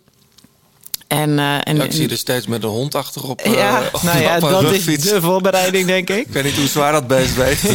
[1.13, 3.41] En, eh, en, Ja, ik zie er steeds met een hond achterop.
[3.41, 6.27] eh, Ja, op- nou ja, op een dat is de voorbereiding, denk ik.
[6.27, 7.65] Ik weet niet hoe zwaar dat beest weegt.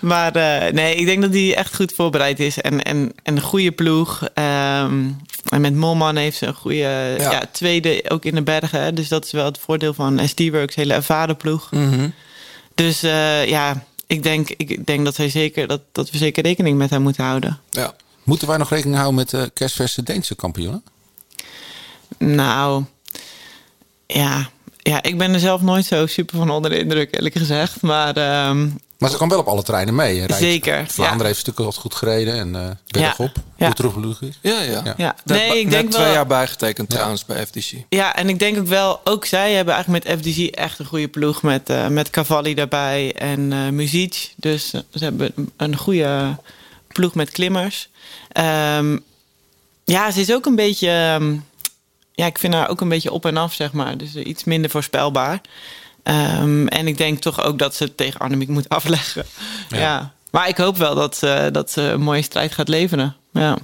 [0.00, 2.60] Maar eh, nee, ik denk dat hij echt goed voorbereid is.
[2.60, 4.22] En, en, en een goede ploeg.
[4.34, 5.04] Ehm,
[5.48, 7.42] en met Molman heeft ze een goede ja.
[7.52, 8.94] tweede ook in de bergen.
[8.94, 11.70] Dus dat is wel het voordeel van SD-Works, hele ervaren ploeg.
[11.70, 12.08] Mhm.
[12.74, 16.78] Dus eh, ja, ik denk, ik denk dat, hij zeker, dat, dat we zeker rekening
[16.78, 17.58] met hem moeten houden.
[17.70, 17.94] Ja.
[18.22, 20.82] Moeten wij nog rekening houden met de kerstverse Deense kampioenen?
[22.24, 22.84] Nou,
[24.06, 24.48] ja.
[24.78, 27.80] ja, ik ben er zelf nooit zo super van onder de indruk, eerlijk gezegd.
[27.82, 28.68] Maar ehm,
[28.98, 30.18] Maar ze kan wel op alle treinen mee.
[30.18, 30.26] hè.
[30.26, 31.26] Rijdt- Zeker, Vlaanderen ja.
[31.26, 33.32] heeft stukken wat goed gereden en eh bergop.
[33.56, 33.66] Ja.
[33.66, 34.38] Hoe terug is.
[34.42, 34.82] Ja, ja.
[34.96, 35.16] Ja.
[35.24, 37.72] Net, Nee, ik net denk twee wel- jaar bijgetekend trouwens bij FDC.
[37.88, 41.08] Ja, en ik denk ook wel, ook zij hebben eigenlijk met FDG echt een goede
[41.08, 44.32] ploeg met, eh met Cavalli daarbij en eh Muziek.
[44.36, 46.36] Dus ze hebben een goede
[46.88, 47.88] ploeg met klimmers.
[48.32, 48.98] Ehm,
[49.84, 51.36] ja, ze is ook een beetje, ehm,
[52.12, 53.96] ja, ik vind haar ook een beetje op en af, zeg maar.
[53.98, 55.40] Dus eh, iets minder voorspelbaar.
[56.02, 59.24] Ehm, en ik denk toch ook dat ze het tegen Annemiek moet afleggen.
[59.68, 60.12] Ja.
[60.30, 63.16] Maar ik hoop wel dat, ze- dat ze een mooie strijd gaat leveren.
[63.32, 63.56] Ja.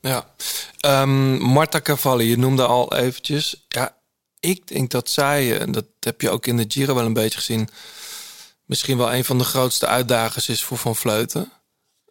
[0.00, 0.26] Ja.
[0.80, 3.64] Ehm, Marta Cavalli, je noemde al eventjes.
[3.68, 3.94] Ja,
[4.40, 7.38] ik denk dat zij, en dat heb je ook in de Giro wel een beetje
[7.38, 7.68] gezien,
[8.64, 11.52] misschien wel een van de grootste uitdagers is voor Van Vleuten.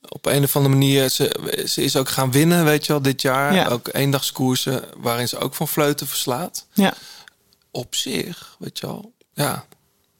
[0.07, 3.21] Op een of andere manier, ze, ze is ook gaan winnen, weet je wel, dit
[3.21, 3.53] jaar.
[3.53, 3.67] Ja.
[3.67, 6.65] Ook eendagskoersen waarin ze ook Van Vleuten verslaat.
[6.73, 6.93] Ja.
[7.71, 9.13] Op zich, weet je wel.
[9.33, 9.65] Ja.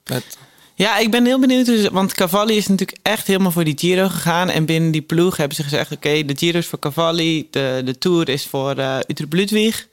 [0.06, 0.38] Met,
[0.76, 1.66] Ja, ik ben heel benieuwd.
[1.66, 4.50] Dus, want Cavalli is natuurlijk echt helemaal voor die Giro gegaan.
[4.50, 5.92] En binnen die ploeg hebben ze gezegd...
[5.92, 7.48] oké, de Giro is voor Cavalli.
[7.52, 9.88] De, de Tour is voor eh Utrecht Ludwig.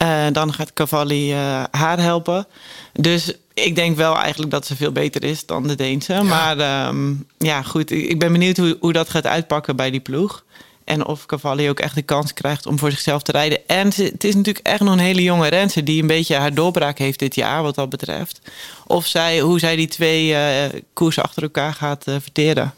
[0.00, 2.46] Eh, dan gaat Cavalli eh, haar helpen.
[2.92, 6.22] Dus ik denk wel eigenlijk dat ze veel beter is dan de Deense.
[6.22, 7.90] Maar ehm, ja, goed.
[7.90, 10.44] Ik ik ben benieuwd hoe, hoe dat gaat uitpakken bij die ploeg.
[10.84, 13.58] En of Cavalli ook echt de kans krijgt om voor zichzelf te rijden.
[13.68, 15.84] En ze- het is natuurlijk echt nog een hele jonge renster...
[15.84, 18.40] die een beetje haar doorbraak heeft dit jaar, wat dat betreft.
[18.86, 22.74] Of zij, hoe zij die twee eh, koersen achter elkaar gaat verteren.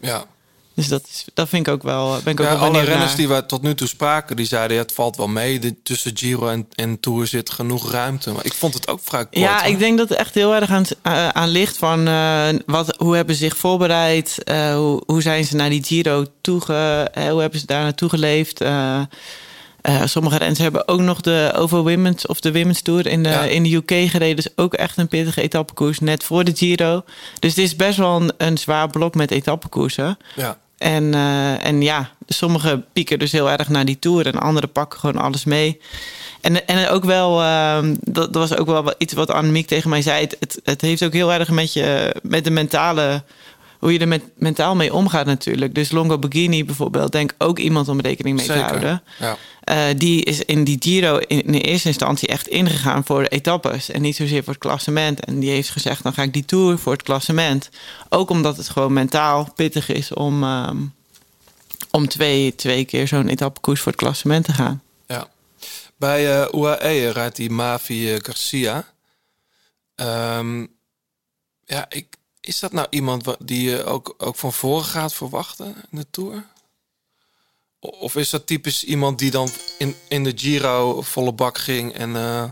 [0.00, 0.24] ja.
[0.74, 3.08] Dus dat, is, dat vind ik ook wel, ben ik ook Ja, wel alle renners
[3.08, 3.16] naar.
[3.16, 5.58] die we tot nu toe spraken, die zeiden ja, het valt wel mee.
[5.58, 8.30] De, tussen Giro en, en Tour zit genoeg ruimte.
[8.32, 9.36] Maar ik vond het ook vrij kort.
[9.36, 9.70] Ja, hoor.
[9.70, 13.16] ik denk dat het echt heel erg aan, eh, aan ligt van eh, wat, hoe
[13.16, 14.44] hebben ze zich voorbereid?
[14.44, 18.64] eh, hoe, hoe zijn ze naar die Giro toege, hoe hebben ze daar naartoe geleefd?
[20.04, 23.42] Sommige renners hebben ook nog de over Women's of de Women's Tour in de, Ja.
[23.42, 24.36] in de UK gereden.
[24.36, 27.04] Dus ook echt een pittige etappekoers net voor de Giro.
[27.38, 30.18] Dus het is best wel een, een zwaar blok met etappekoersen.
[30.36, 30.58] Ja.
[30.78, 34.98] En, eh, en ja, sommige pieken dus heel erg naar die tour en anderen pakken
[34.98, 35.80] gewoon alles mee.
[36.40, 40.02] En, en ook wel, ehm, dat, dat was ook wel iets wat Annemiek tegen mij
[40.02, 40.20] zei.
[40.20, 43.22] Het, het, het heeft ook heel erg met, je, met de mentale,
[43.84, 45.74] hoe je er met, mentaal mee omgaat natuurlijk.
[45.74, 48.62] Dus Longo Borghini bijvoorbeeld, denk ook iemand om rekening mee Zeker.
[48.62, 49.02] te houden.
[49.18, 49.36] Ja.
[49.60, 53.90] Eh, die is in die Giro in, in eerste instantie echt ingegaan voor de etappes
[53.90, 55.24] en niet zozeer voor het klassement.
[55.24, 57.70] En die heeft gezegd, dan ga ik die Tour voor het klassement.
[58.08, 60.76] Ook omdat het gewoon mentaal pittig is om, ehm,
[61.90, 64.82] om twee, twee keer zo'n etappekoers voor het klassement te gaan.
[65.06, 65.28] Ja.
[65.96, 68.84] Bij eh UAE rijdt die Mavi eh, Garcia.
[69.94, 70.66] Ehm,
[71.64, 72.06] ja, ik,
[72.46, 76.44] is dat nou iemand die je ook, ook van voren gaat verwachten in de Tour?
[77.80, 79.48] Of is dat typisch iemand die dan
[79.78, 82.16] in, in de Giro volle bak ging en...
[82.16, 82.44] eh,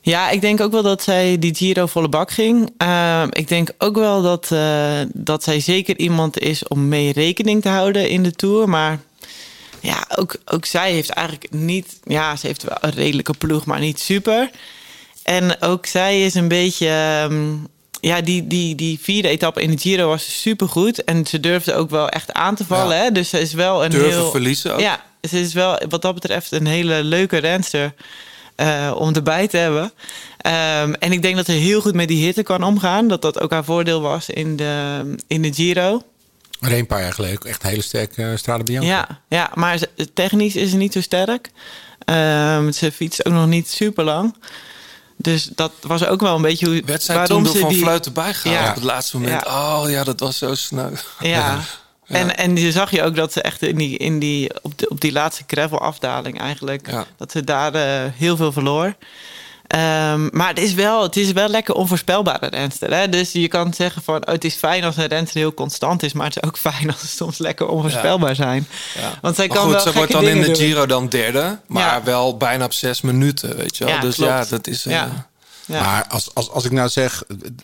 [0.00, 2.70] Ja, ik denk ook wel dat zij die Giro volle bak ging.
[2.76, 7.62] Ehm, ik denk ook wel dat, eh, dat zij zeker iemand is om mee rekening
[7.62, 8.68] te houden in de Tour.
[8.68, 9.00] Maar
[9.80, 12.00] ja, ook, ook zij heeft eigenlijk niet...
[12.04, 14.50] Ja, ze heeft wel een redelijke ploeg, maar niet super.
[15.22, 16.88] En ook zij is een beetje...
[16.88, 17.54] ehm,
[18.06, 21.04] ja, die, die, die vierde etappe in de Giro was supergoed.
[21.04, 22.98] En ze durfde ook wel echt aan te vallen.
[23.02, 23.12] Hè?
[23.12, 24.30] Dus ze is wel een Durven heel...
[24.30, 24.80] verliezen ook.
[24.80, 27.94] Ja, ze is wel wat dat betreft een hele leuke renster
[28.54, 29.92] eh, om erbij te hebben.
[30.36, 33.08] Ehm, en ik denk dat ze heel goed met die hitte kan omgaan.
[33.08, 36.02] Dat dat ook haar voordeel was in de, in de Giro.
[36.60, 38.86] Maar een paar jaar geleden ook echt een hele sterke uh, Strade Bianca.
[38.86, 39.78] Ja, ja, maar
[40.14, 41.50] technisch is ze niet zo sterk.
[42.04, 44.34] Ehm, ze fietst ook nog niet super lang.
[45.16, 47.68] Dus dat was ook wel een beetje hoe, Werd zij waarom toen door ze Van
[47.68, 47.78] die...
[47.78, 48.68] Fluiten bijgehaald Ja.
[48.68, 49.42] op het laatste moment?
[49.44, 49.80] Ja.
[49.80, 50.90] Oh ja, dat was zo snel.
[51.20, 51.60] Ja.
[52.06, 54.88] En, en je zag je ook dat ze echt in die, in die, op, de,
[54.88, 56.88] op die laatste gravel afdaling eigenlijk...
[57.16, 58.94] dat ze daar eh, heel veel verloor.
[59.66, 62.94] Ehm, maar het is, wel, het is wel lekker onvoorspelbare renster.
[62.94, 63.08] Hè?
[63.08, 66.12] Dus je kan zeggen van oh, het is fijn als een renster heel constant is...
[66.12, 68.66] maar het is ook fijn als ze soms lekker onvoorspelbaar zijn.
[68.94, 69.18] Ja.
[69.20, 70.56] Want zij Maar kan goed, wel ze wordt dan in de doen.
[70.56, 72.02] Giro dan derde, maar Ja.
[72.02, 73.94] wel bijna op zes minuten, weet je wel.
[73.94, 74.30] Ja, dus klopt.
[74.30, 74.86] ja, dat is...
[74.86, 75.28] eh, Ja.
[75.66, 75.80] Ja.
[75.82, 77.22] Maar als, als, als ik nou zeg,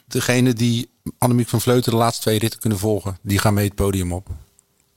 [0.09, 3.75] degene die Annemiek van Vleuten de laatste twee ritten kunnen volgen, die gaan mee het
[3.75, 4.27] podium op.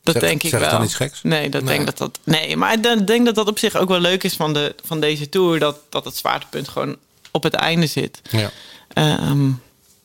[0.06, 0.70] Dat Zeg- denk ik zeg wel.
[0.70, 1.20] dan iets geks?
[1.24, 1.74] Nee, dat Nee.
[1.76, 4.34] Denk dat dat, nee maar ik denk- dat dat op zich ook wel leuk is
[4.34, 5.60] van, de, van deze tour.
[5.60, 6.96] Dat, dat het zwaartepunt gewoon
[7.32, 8.22] op het einde zit.
[8.32, 8.52] Ja.
[8.94, 9.48] Ehm,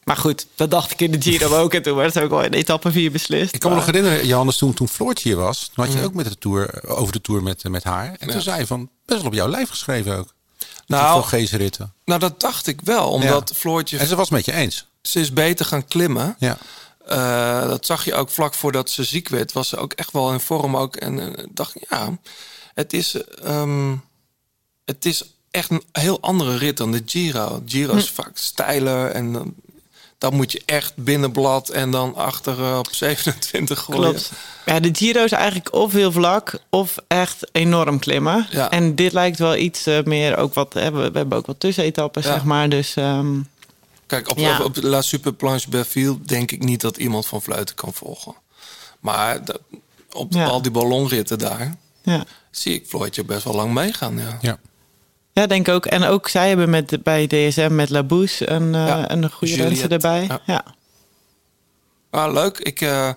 [0.05, 1.75] maar goed, dat dacht ik in de Giro ook.
[1.75, 3.55] En toen werd het ook wel in etappe 4 beslist.
[3.55, 6.05] Ik kan me nog herinneren, Johannes, toen, toen Floortje hier was, toen had je Ja.
[6.05, 8.07] ook met de tour, over de tour met, met haar.
[8.19, 8.33] En Ja.
[8.33, 10.35] toen zei je van, best wel op jouw lijf geschreven ook.
[10.87, 11.93] Nou, Veel ritten.
[12.05, 13.55] Nou, dat dacht ik wel, omdat Ja.
[13.55, 13.99] Floortje...
[13.99, 14.87] En ze was met je eens.
[15.03, 16.37] Ze is beter gaan klimmen.
[16.39, 16.59] Ja.
[17.11, 19.53] Eh, dat zag je ook vlak voordat ze ziek werd.
[19.53, 20.97] Was ze ook echt wel in vorm ook.
[20.97, 22.19] En eh, dacht, ja,
[22.75, 23.15] het is,
[23.45, 23.95] ehm,
[24.85, 27.63] het is echt een heel andere rit dan de Giro.
[27.67, 28.15] Giro is Hm.
[28.15, 29.55] vaak steiler en dan,
[30.19, 34.01] dan moet je echt binnenblad en dan achter eh, op 27 gooien.
[34.03, 34.31] Klopt.
[34.67, 38.47] Ja, de Giro is eigenlijk of heel vlak of echt enorm klimmen.
[38.51, 38.71] Ja.
[38.71, 40.73] En dit lijkt wel iets meer ook wat...
[40.75, 42.33] hè, We, we hebben ook wat tussenetappes, Ja.
[42.33, 42.69] zeg maar.
[42.69, 43.39] Dus ehm,
[44.11, 44.59] Kijk, op, Ja.
[44.59, 48.35] op, op La Super Planche Belleville denk ik niet dat iemand van Fluiten kan volgen.
[49.01, 49.61] Maar dat-
[50.13, 50.47] op Ja.
[50.47, 52.25] al die ballonritten daar ja.
[52.51, 54.19] zie ik Floortje best wel lang meegaan.
[54.19, 54.39] Ja.
[54.41, 54.59] Ja.
[55.33, 55.87] Ja, denk ik ook.
[55.87, 59.55] En ook zij hebben met, de- bij DSM met Labousse een, eh, Ja, een goede
[59.55, 59.63] Juliette.
[59.87, 60.25] renster erbij.
[60.27, 60.41] Ja.
[60.47, 60.65] Ja.
[62.11, 62.59] Ah, leuk.
[62.59, 63.11] Ik, eh,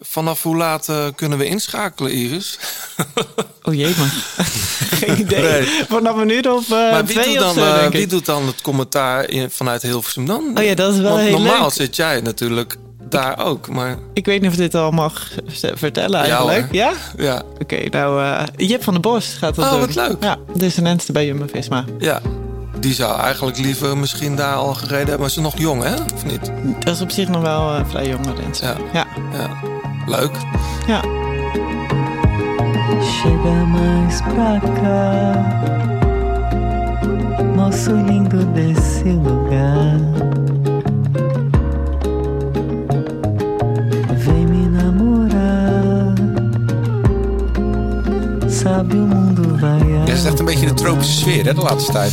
[0.00, 2.58] vanaf hoe laat eh, kunnen we inschakelen, Iris?
[3.62, 4.08] Oh jee, man.
[5.00, 5.42] Geen idee.
[5.42, 5.68] Nee.
[5.88, 9.28] Vanaf een uur of maar wie doet, dan, zo, eh, wie doet dan het commentaar
[9.30, 10.52] in, vanuit Hilversum dan?
[10.58, 11.72] Oh ja, dat is wel Want heel normaal leuk.
[11.72, 12.76] zit jij natuurlijk
[13.08, 13.68] daar ook.
[13.68, 15.28] Maar Ik weet niet of dit al mag
[15.74, 16.60] vertellen Ja, eigenlijk.
[16.66, 16.74] hoor.
[16.74, 16.92] Ja?
[17.16, 19.80] ja, Oké, nou, eh Jip van der Bos gaat dat Oh, doen.
[19.80, 20.16] wat leuk.
[20.22, 21.84] Ja, is een renster bij Jumbo-Visma.
[21.98, 22.20] ja,
[22.78, 25.20] die zou eigenlijk liever misschien daar al gereden hebben.
[25.20, 25.94] Maar ze is nog jong, hè?
[26.14, 26.50] Of niet?
[26.84, 28.76] Dat is op zich nog wel vrij jonge renster.
[28.92, 29.06] Ja.
[29.32, 29.38] Ja.
[29.38, 29.69] ja.
[30.10, 30.32] Leuk.
[30.86, 31.00] ja.
[33.00, 35.34] Chega mais pra cá,
[37.54, 40.00] moço lindo desse lugar.
[44.16, 46.14] Vem me namorar,
[48.48, 51.60] sabe o mundo vai Ja, het is echt een beetje de tropische sfeer, hè, de
[51.62, 52.12] laatste tijd.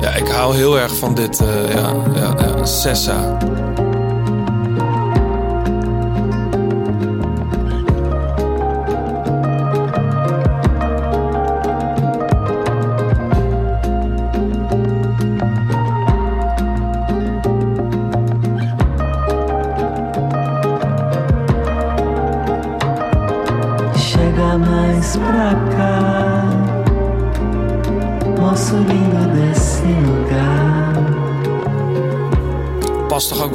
[0.00, 3.36] Ja, ik hou heel erg van dit, eh, ja, ja, ja, Sessa.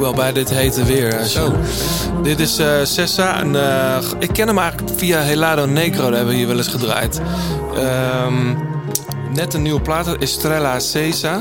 [0.00, 1.24] Wel bij dit hete weer.
[1.24, 1.52] Zo.
[2.22, 3.40] Dit is eh Sessa.
[3.40, 6.02] En, eh, ik ken hem eigenlijk via Helado Negro.
[6.02, 7.20] Daar hebben we hier wel eens gedraaid.
[7.76, 8.54] Ehm,
[9.34, 10.16] net een nieuwe plaat.
[10.16, 11.40] Estrella Cesa.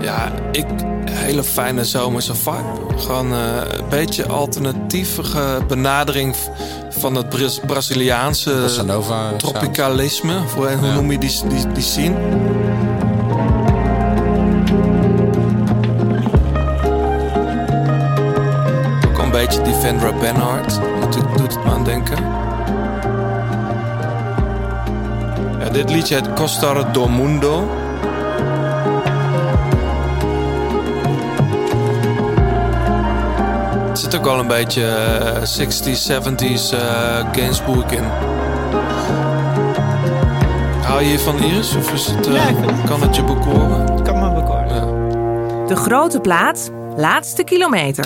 [0.00, 0.66] Ja, ik...
[1.10, 2.96] Hele fijne zomerse vibe.
[2.96, 3.38] Gewoon eh,
[3.78, 6.34] een beetje alternatievige benadering
[6.88, 7.28] van het
[7.66, 8.52] Braziliaanse
[9.36, 10.34] tropicalisme.
[10.46, 12.14] Voor, hoe noem je die, die, die scene?
[19.84, 20.80] Defendra Benhart.
[21.00, 22.16] Moet ik- Doet het me aan denken.
[25.58, 27.68] Ja, dit liedje heet Costar do Mundo.
[33.90, 38.02] Er zit ook wel een beetje eh, 60s, 70s eh Gainsbourg in.
[40.82, 41.74] Hou je hiervan, Iris?
[41.76, 43.80] Of is het, eh, Ja, het- kan het je bekoren?
[43.92, 45.02] Het kan me bekoren.
[45.66, 48.04] De grote plaat, laatste kilometer.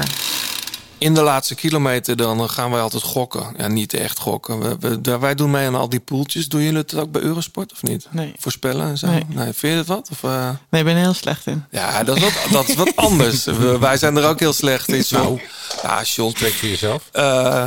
[0.98, 3.54] In de laatste kilometer dan gaan wij altijd gokken.
[3.56, 4.80] Ja, niet echt gokken.
[4.80, 6.48] We, wij doen mee aan al die poeltjes.
[6.48, 8.06] Doen jullie het ook bij Eurosport of niet?
[8.10, 8.32] Nee.
[8.38, 9.06] Voorspellen en zo?
[9.06, 9.24] Nee.
[9.52, 10.08] Vind je het wat?
[10.12, 10.48] Of, eh?
[10.70, 11.64] Nee, ik ben er heel slecht in.
[11.70, 13.44] Ja, dat is wat, dat is wat anders.
[13.60, 15.00] We- wij zijn er ook heel slecht in.
[15.00, 15.22] John.
[15.24, 15.40] Nou,
[15.82, 16.30] ja, John.
[16.36, 17.02] Spreek voor jezelf.
[17.12, 17.64] Eh,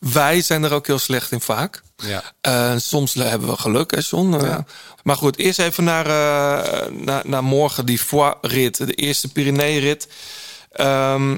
[0.00, 1.82] wij zijn er ook heel slecht in vaak.
[1.96, 2.22] Ja.
[2.40, 4.34] Eh, soms hebben we geluk, hè, John?
[4.34, 4.56] Eh,
[5.02, 8.76] maar goed, eerst even naar, eh, naar, naar morgen, die Foix-rit.
[8.76, 10.08] De eerste Pyrenee-rit.
[10.72, 11.36] Ehm,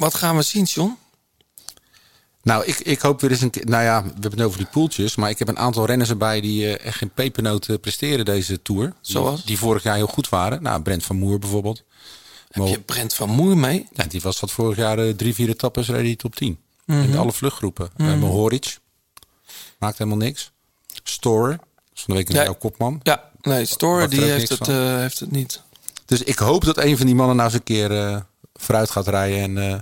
[0.00, 0.96] wat gaan we zien, John?
[2.42, 3.66] Nou, ik, ik hoop weer eens een keer.
[3.66, 5.16] Nou ja, we hebben het over die poeltjes.
[5.16, 8.84] Maar ik heb een aantal renners erbij die eh, echt geen pepernoten presteren deze tour.
[8.86, 9.44] Die- Zoals?
[9.44, 10.62] Die, vorig jaar heel goed waren.
[10.62, 11.82] Nou, Brent van Moer bijvoorbeeld.
[12.48, 13.88] Heb je Brent van Moer mee?
[13.92, 16.58] Ja, die was wat vorig jaar eh, drie, vier etappes hij top 10.
[16.86, 17.00] Mhm.
[17.02, 17.90] In alle vluchtgroepen.
[17.96, 18.78] Hebben Horic.
[19.78, 20.50] Maakt helemaal niks.
[21.02, 21.58] Storer.
[21.94, 22.42] is van de week een Ja.
[22.42, 23.00] jouw kopman.
[23.02, 25.62] Ja, nee, Store die heeft het, eh, heeft het niet.
[26.06, 28.20] Dus ik hoop dat een van die mannen nou eens een keer eh,
[28.54, 29.38] vooruit gaat rijden.
[29.58, 29.78] En eh,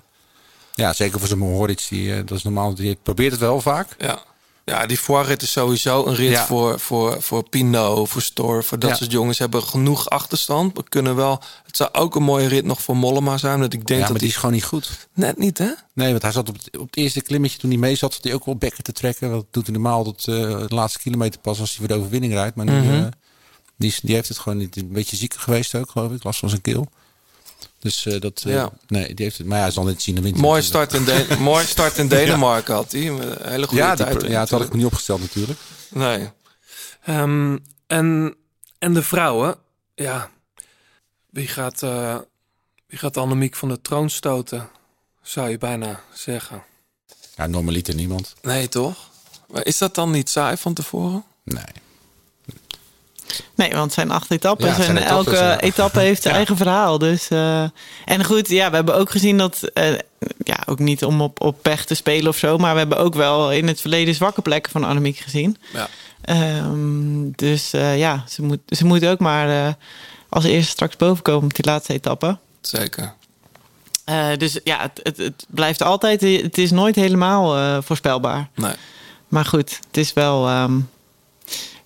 [0.78, 1.86] ja, zeker voor zo'n Horic.
[1.88, 2.74] Die, eh, dat is normaal.
[2.74, 3.94] Die probeert het wel vaak.
[3.98, 4.22] Ja.
[4.64, 6.46] Ja, die Foix-rit is sowieso een rit Ja.
[6.46, 8.96] voor, voor, voor Pinot, voor Store, voor dat Ja.
[8.96, 9.38] soort jongens.
[9.38, 10.76] hebben genoeg achterstand.
[10.76, 11.42] We kunnen wel.
[11.64, 13.60] Het zou ook een mooie rit nog voor Mollema zijn.
[13.60, 15.09] Dat ik denk ja, dat maar die is gewoon niet goed.
[15.14, 15.70] Net niet, hè?
[15.94, 18.24] Nee, want hij zat op het, op het eerste klimmetje toen hij mee zat, zat
[18.24, 19.30] hij ook wel bekken te trekken.
[19.30, 22.32] Dat doet hij normaal tot eh, de laatste kilometer pas als hij voor de overwinning
[22.32, 22.56] rijdt.
[22.56, 22.92] Maar nu, Mhm.
[22.94, 23.06] eh,
[23.76, 24.76] die, die heeft het gewoon niet.
[24.76, 26.24] Een beetje ziek geweest ook, geloof ik.
[26.24, 26.88] Last van zijn keel.
[27.78, 28.43] Dus eh, dat.
[28.47, 28.70] eh, Ja.
[28.86, 29.47] Nee, die heeft het.
[29.47, 30.43] Maar ja, hij zal net zien de winter.
[30.43, 33.06] Mooi start, in Den- mooi start in Denemarken had hij.
[33.09, 34.22] Een hele goede Ja, die, tijd.
[34.22, 35.59] ja, dat had ik me niet opgesteld natuurlijk.
[35.90, 36.30] Nee.
[37.05, 38.35] Ehm, en,
[38.78, 39.56] en de vrouwen,
[39.94, 40.30] ja.
[41.30, 42.18] Wie gaat, eh,
[42.86, 44.68] wie gaat Annemiek van de troon stoten?
[45.22, 46.62] Zou je bijna zeggen.
[47.36, 48.35] Ja, normaliter niemand.
[48.43, 48.97] Nee, toch?
[49.48, 51.24] Maar is dat dan niet saai van tevoren?
[51.44, 51.64] Nee.
[53.55, 55.60] Nee, want het zijn acht etappes Ja, zijn en etappes, elke ja.
[55.60, 56.38] etappe heeft zijn Ja.
[56.40, 56.98] eigen verhaal.
[56.98, 57.62] Dus, eh,
[58.05, 59.90] en goed, ja, we hebben ook gezien dat, eh,
[60.44, 63.14] ja, ook niet om op, op pech te spelen of zo, maar we hebben ook
[63.14, 65.56] wel in het verleden zwakke plekken van Annemiek gezien.
[65.72, 65.88] Ja.
[66.22, 69.76] Ehm, dus eh, ja, ze moet, ze moet ook maar
[70.28, 72.36] als eerste straks boven komen op die laatste etappe.
[72.60, 73.12] Zeker.
[74.38, 78.48] Dus ja, het, het, het blijft altijd, het is nooit helemaal voorspelbaar.
[78.55, 78.72] Nee.
[79.28, 80.48] Maar goed, het is wel.
[80.48, 80.78] ehm,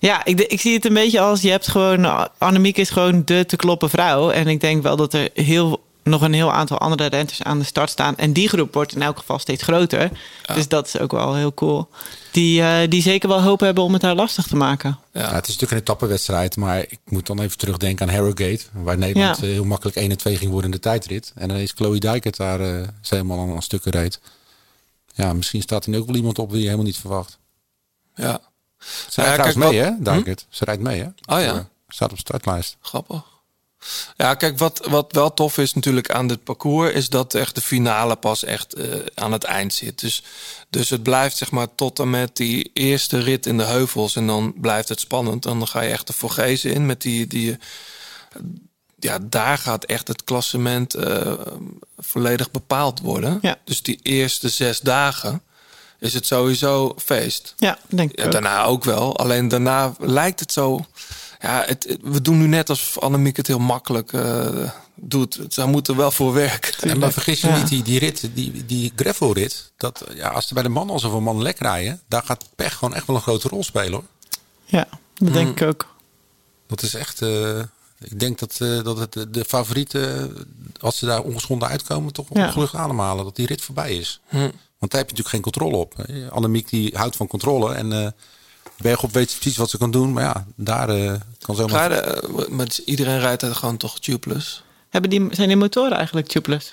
[0.07, 2.29] ja, ik, ik zie het een beetje als je hebt gewoon.
[2.37, 4.29] Annemiek is gewoon de te kloppen vrouw.
[4.31, 7.65] En ik denk wel dat er heel, nog een heel aantal andere renters aan de
[7.65, 8.17] start staan.
[8.17, 10.11] En die groep wordt in elk geval steeds groter.
[10.55, 11.87] Dus dat is ook wel heel cool.
[12.31, 14.99] Die, eh, die zeker wel hoop hebben om het haar lastig te maken.
[15.13, 15.19] Ja.
[15.33, 19.37] het is natuurlijk een etappenwedstrijd, maar ik moet dan even terugdenken aan Harrogate, waar Nederland
[19.37, 19.43] Ja.
[19.43, 21.31] eh, heel makkelijk 1 en 2 ging worden in de tijdrit.
[21.35, 24.19] En dan is Chloe Dijkert daar eh, ze helemaal aan, aan stukken reed.
[25.15, 27.39] Ja, misschien staat er nu ook wel iemand op die je helemaal niet verwacht.
[28.15, 28.39] Ja.
[29.09, 30.45] Ze rijdt kijk, mee, wat- hè, Dijkert?
[30.49, 31.35] Ze rijdt mee, hè?
[31.35, 31.53] Oh ja?
[31.53, 32.77] Ze Staat op startlijst.
[32.81, 33.31] Grappig.
[34.17, 36.93] Ja, kijk, wat, wat wel tof is natuurlijk aan dit parcours...
[36.93, 39.99] is dat echt de finale pas echt eh, aan het eind zit.
[39.99, 40.23] Dus,
[40.69, 44.15] dus het blijft zeg maar tot en met die eerste rit in de heuvels...
[44.15, 45.43] en dan blijft het spannend.
[45.43, 47.27] Dan ga je echt de Vorgezen in met die...
[47.27, 47.57] die
[48.99, 51.33] ja, daar gaat echt het klassement eh,
[51.97, 53.39] volledig bepaald worden.
[53.41, 53.57] Ja.
[53.65, 55.41] Dus die eerste zes dagen
[56.03, 57.53] is het sowieso feest.
[57.57, 58.19] Ja, denk ik.
[58.19, 59.17] Ja, daarna ook wel.
[59.17, 60.85] Alleen daarna lijkt het zo.
[61.39, 65.39] Ja, het, het- we doen nu net als Annemiek het heel makkelijk eh, doet.
[65.49, 66.65] Ze moeten wel voor werk.
[66.79, 70.53] En maar vergis je niet, die, die rit, die, die gravelrit, dat, ja, als er
[70.53, 73.21] bij de man al zoveel man lek rijden, daar gaat pech gewoon echt wel een
[73.21, 74.03] grote rol spelen hoor.
[74.65, 75.95] Ja, dat denk ik ook.
[76.67, 77.59] Dat is echt, eh,
[77.99, 80.35] ik denk dat, eh, dat het de- de favorieten,
[80.79, 82.45] als ze daar ongeschonden uitkomen, toch Ja.
[82.45, 83.23] ongelukkig ademhalen.
[83.25, 84.19] Dat die rit voorbij is.
[84.27, 84.49] Hm.
[84.83, 86.05] Want daar heb je natuurlijk geen controle op.
[86.29, 88.07] Annemiek die houdt van controle en eh
[88.77, 90.13] Bergop weet precies wat ze kan doen.
[90.13, 91.91] Maar ja, daar eh, kan zomaar...
[91.91, 94.63] Rijden, met iedereen rijdt er gewoon toch tubeless.
[94.93, 96.71] Hebben die, zijn die motoren eigenlijk tubeless?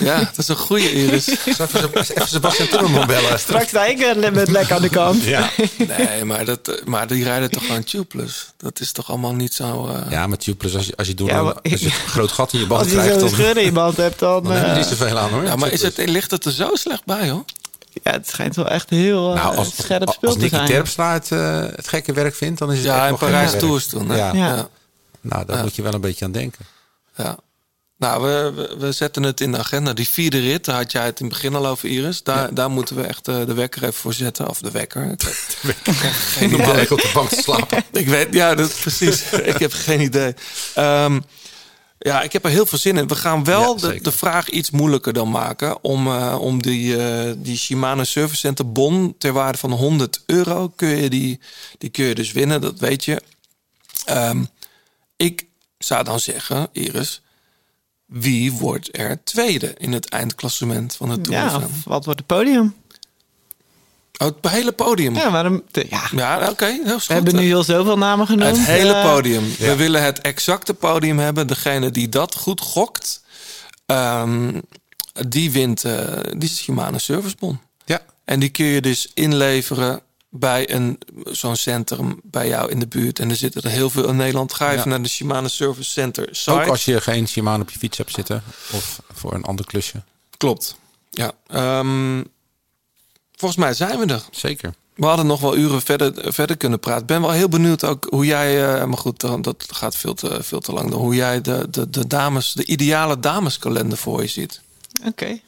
[0.00, 1.26] Ja, dat is een goede Iris.
[1.28, 3.38] Even Sebastian Timmerman bellen.
[3.48, 5.22] Straks sta ik met lek aan de kant.
[5.22, 5.50] Ja.
[5.98, 8.46] Nee, maar, dat, maar die rijden toch gewoon tubeless.
[8.56, 9.86] Dat is toch allemaal niet zo...
[9.86, 12.32] eh, Ja, met tubeless, als je, als je, door Ja, een, als je een groot
[12.32, 13.12] gat in je band Als je krijgt...
[13.12, 14.42] zo'n dan- scheur in je band hebt, dan...
[14.42, 15.44] Dan heb je eh, niet zoveel aan hoor.
[15.44, 17.44] Ja, maar is het, ligt het er zo slecht bij, hoor?
[18.02, 20.56] Ja, het schijnt wel echt heel eh, Nou, als, scherp als, spul als te Nicky
[20.56, 20.68] zijn.
[20.68, 23.28] Terpstra het, eh, het gekke werk vindt, dan is het Ja, echt in wel gek
[23.28, 23.62] Parijs werk.
[23.62, 24.16] Tours toen, hè?
[24.16, 24.32] Ja.
[24.34, 24.68] Ja.
[25.20, 25.62] Nou, daar Ja.
[25.62, 26.64] moet je wel een beetje aan denken.
[27.16, 27.38] Ja.
[27.98, 29.92] Nou, we, we, we zetten het in de agenda.
[29.92, 32.22] Die vierde rit, daar had jij het in het begin al over, Iris.
[32.22, 34.48] Daar, daar moeten we echt eh, de wekker even voor zetten.
[34.48, 35.10] Of de wekker.
[35.10, 35.22] Ik
[35.86, 36.90] heb geen Normaal idee.
[36.90, 37.84] op de bank te slapen.
[37.92, 39.22] Ik weet, ja, dat precies.
[39.52, 40.34] ik heb geen idee.
[40.74, 41.20] Ehm,
[41.98, 43.08] ja, ik heb er heel veel zin in.
[43.08, 45.84] We gaan wel de, de vraag iets moeilijker dan maken.
[45.84, 50.68] Om, eh, om die, eh, die Shimano Service Center bon ter waarde van 100 euro
[50.68, 51.40] kun je die,
[51.78, 52.60] die kun je dus winnen.
[52.60, 53.22] Dat weet je.
[54.04, 54.44] Ehm,
[55.16, 55.46] ik
[55.78, 57.20] zou dan zeggen, Iris,
[58.06, 62.18] wie wordt er tweede in het eindklassement van het Tour de Ja, of wat wordt
[62.20, 62.74] het podium?
[64.18, 65.14] Oh, het hele podium?
[65.14, 65.62] Ja, waarom?
[65.70, 66.08] de- ja.
[66.12, 66.64] Ja, oké.
[66.84, 67.06] heel goed.
[67.06, 68.56] We hebben nu al zoveel namen genoemd.
[68.56, 69.54] Het hele eh, podium.
[69.58, 71.46] We willen het exacte podium hebben.
[71.46, 73.22] Degene die dat goed gokt,
[73.86, 74.60] ehm,
[75.28, 77.60] die wint eh, die Shimano Servicebon.
[77.84, 78.00] Ja.
[78.24, 80.00] En die kun je dus inleveren
[80.38, 83.18] bij een zo'n centrum bij jou in de buurt.
[83.18, 84.54] En er zitten er heel veel in Nederland.
[84.54, 84.88] Ga even Ja.
[84.88, 86.50] naar de Shimano Service Center site.
[86.50, 88.42] Ook als je geen Shimano op je fiets hebt zitten.
[88.72, 90.02] Of voor een ander klusje.
[90.36, 90.76] Klopt.
[91.10, 91.32] Ja.
[91.46, 92.22] Ehm,
[93.36, 94.22] volgens mij zijn we er.
[94.30, 94.74] Zeker.
[94.94, 97.00] We hadden nog wel uren verder, verder kunnen praten.
[97.00, 100.42] Ik ben wel heel benieuwd ook hoe jij, eh, maar goed, dat gaat veel te,
[100.42, 100.90] veel te lang.
[100.90, 104.60] dan, Hoe jij de, de, de dames, de ideale dameskalender voor je ziet.
[105.06, 105.40] Oké.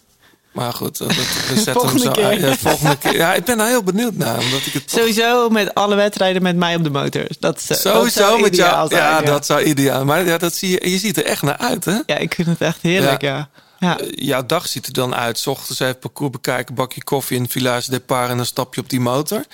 [0.58, 1.14] Maar goed, dat, we
[1.54, 2.24] zetten Volgende hem zo keer.
[2.24, 2.40] uit.
[2.40, 3.14] Ja, volgende keer.
[3.16, 4.38] Ja, ik ben daar heel benieuwd naar.
[4.38, 7.26] Omdat ik het Sowieso met alle wedstrijden met mij op de motor.
[7.40, 8.88] Dat, is, eh, dat sowieso zou met jou.
[8.88, 10.04] zijn, ja, dat zou ideaal.
[10.04, 11.98] Maar ja, dat zie je, je ziet er echt naar uit, hè?
[12.06, 13.48] Ja, ik vind het echt heerlijk, ja.
[13.78, 13.98] ja.
[14.00, 15.38] Eh, Jouw dag ziet er dan uit.
[15.38, 18.90] 's ochtends even parcours bekijken, bakje koffie in Village Depart en dan stap je op
[18.90, 19.44] die motor.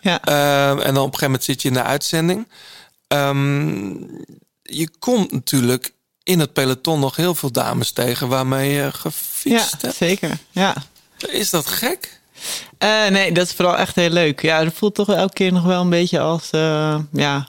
[0.00, 0.20] Ja.
[0.24, 2.48] Ehm, en dan op een gegeven moment zit je in de uitzending.
[3.08, 3.90] Ehm,
[4.62, 5.92] je komt natuurlijk
[6.24, 9.94] in het peloton nog heel veel dames tegen waarmee je gefietst Ja, hebt.
[9.96, 10.38] zeker.
[10.50, 10.74] Ja.
[11.28, 12.20] Is dat gek?
[12.78, 14.42] Eh, nee, dat is vooral echt heel leuk.
[14.42, 17.48] Ja, het voelt toch elke keer nog wel een beetje als, eh, ja,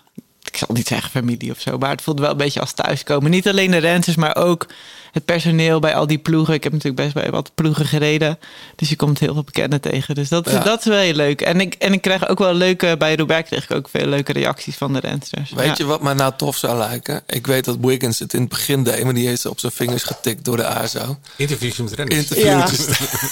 [0.53, 3.31] ik zal niet zeggen familie of zo, maar het voelt wel een beetje als thuiskomen.
[3.31, 4.67] Niet alleen de renners, maar ook
[5.11, 6.53] het personeel bij al die ploegen.
[6.53, 8.39] Ik heb natuurlijk best bij wat ploegen gereden,
[8.75, 10.15] dus je komt heel veel bekenden tegen.
[10.15, 10.59] Dus dat, Ja.
[10.59, 11.41] dat is wel heel leuk.
[11.41, 14.33] En ik, en ik krijg ook wel leuke, bij Roubaix kreeg ik ook veel leuke
[14.33, 15.51] reacties van de rensters.
[15.51, 15.73] Weet Ja.
[15.77, 17.23] je wat mij nou tof zou lijken?
[17.27, 19.71] Ik weet dat Wiggins het in het begin deed, maar die heeft ze op zijn
[19.71, 21.17] vingers getikt door de ASO.
[21.35, 22.19] Interviews met renners.
[22.19, 22.87] Interviewtjes.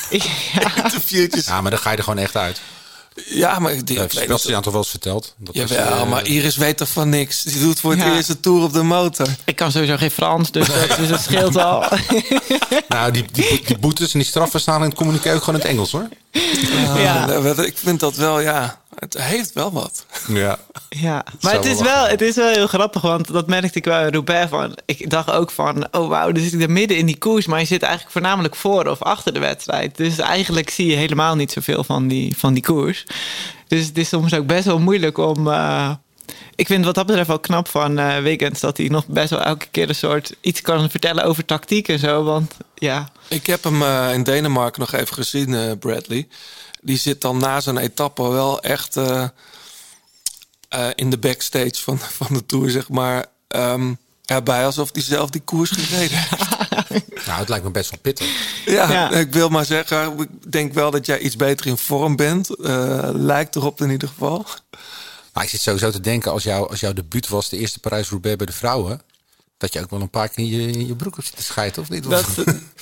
[0.84, 1.45] Interviewtjes.
[1.45, 2.61] Ja, maar dan ga je er gewoon echt uit.
[3.26, 5.34] Ja, maar die, Dat ik heeft Sebastian het- toch wel eens verteld.
[5.38, 7.41] Dat is, Jawel, eh, maar Iris weet toch van niks.
[7.43, 8.15] Die doet voor het Ja.
[8.15, 9.27] eerst een tour op de motor.
[9.45, 11.84] Ik kan sowieso geen Frans, dus dat, dus dat scheelt al.
[12.88, 15.61] Nou, die, die, die boetes en die straffen staan in het communiqué ook gewoon in
[15.61, 16.07] het Engels hoor.
[16.98, 17.27] Ja.
[17.57, 20.06] Ik vind dat wel, ja, het heeft wel wat.
[20.28, 20.60] Ja.
[21.00, 23.86] Ja, maar het is, wel wel, het is wel heel grappig, want dat merkte ik
[23.86, 24.78] wel in Roubaix van.
[24.86, 27.60] Ik dacht ook van, oh wauw, dan zit ik er midden in die koers, maar
[27.60, 29.98] je zit eigenlijk voornamelijk voor of achter de wedstrijd.
[29.98, 33.06] Dus eigenlijk zie je helemaal niet zoveel van die, van die koers.
[33.68, 35.48] Dus het is soms ook best wel moeilijk om...
[35.48, 35.92] eh,
[36.56, 39.42] ik vind wat dat betreft wel knap van eh Wiggins, dat hij nog best wel
[39.42, 43.10] elke keer een soort iets kan vertellen over tactiek en zo, want ja...
[43.28, 46.28] Ik heb hem eh, in Denemarken nog even gezien, eh, Bradley.
[46.82, 49.28] Die zit dan na zo'n etappe wel echt eh,
[50.70, 53.26] eh, in de backstage van, van de Tour, zeg maar.
[53.48, 53.94] ehm
[54.26, 56.49] erbij alsof hij zelf die koers gereden heeft.
[57.26, 58.28] Nou, het lijkt me best wel pittig.
[58.66, 59.12] Ja, Ja.
[59.12, 62.56] ik wil maar zeggen, ik denk wel dat jij iets beter in vorm bent.
[62.56, 64.45] Eh, lijkt erop in ieder geval.
[65.34, 68.38] Maar ik zit sowieso te denken, als, jou, als jouw debuut was de eerste Parijs-Roubaix
[68.38, 69.02] bij de vrouwen...
[69.62, 71.90] dat je ook wel een paar keer in je, in je broek zitten schijten, of
[71.90, 72.10] niet?
[72.10, 72.26] Dat,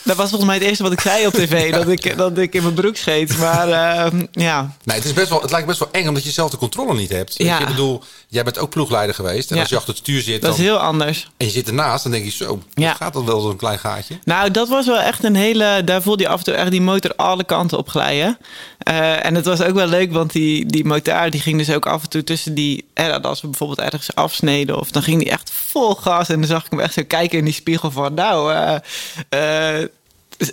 [0.03, 2.53] dat was volgens mij het eerste wat ik zei op tv, dat ik, dat ik
[2.53, 3.37] in mijn broek scheet.
[3.37, 6.31] Maar ehm, ja, Nee, het, is best wel, het lijkt best wel eng omdat je
[6.31, 7.37] zelf de controle niet hebt.
[7.37, 7.55] Ja.
[7.55, 9.49] je, Ik bedoel, jij bent ook ploegleider geweest.
[9.49, 9.61] En Ja.
[9.61, 11.29] als je achter het stuur zit dat is dan, heel anders.
[11.37, 12.93] en je zit ernaast, dan denk je zo, Ja.
[12.93, 14.19] gaat dat wel zo'n klein gaatje?
[14.23, 15.81] Nou, dat was wel echt een hele.
[15.85, 18.37] Daar voelde je af en toe echt die motor alle kanten op glijden.
[18.79, 21.85] Eh, en het was ook wel leuk, want die, die motor die ging dus ook
[21.85, 22.87] af en toe tussen die.
[22.99, 26.29] Hè, als we bijvoorbeeld ergens afsneden, of dan ging die echt vol gas.
[26.29, 28.13] En dan zag ik hem echt zo kijken in die spiegel van.
[28.13, 28.53] Nou,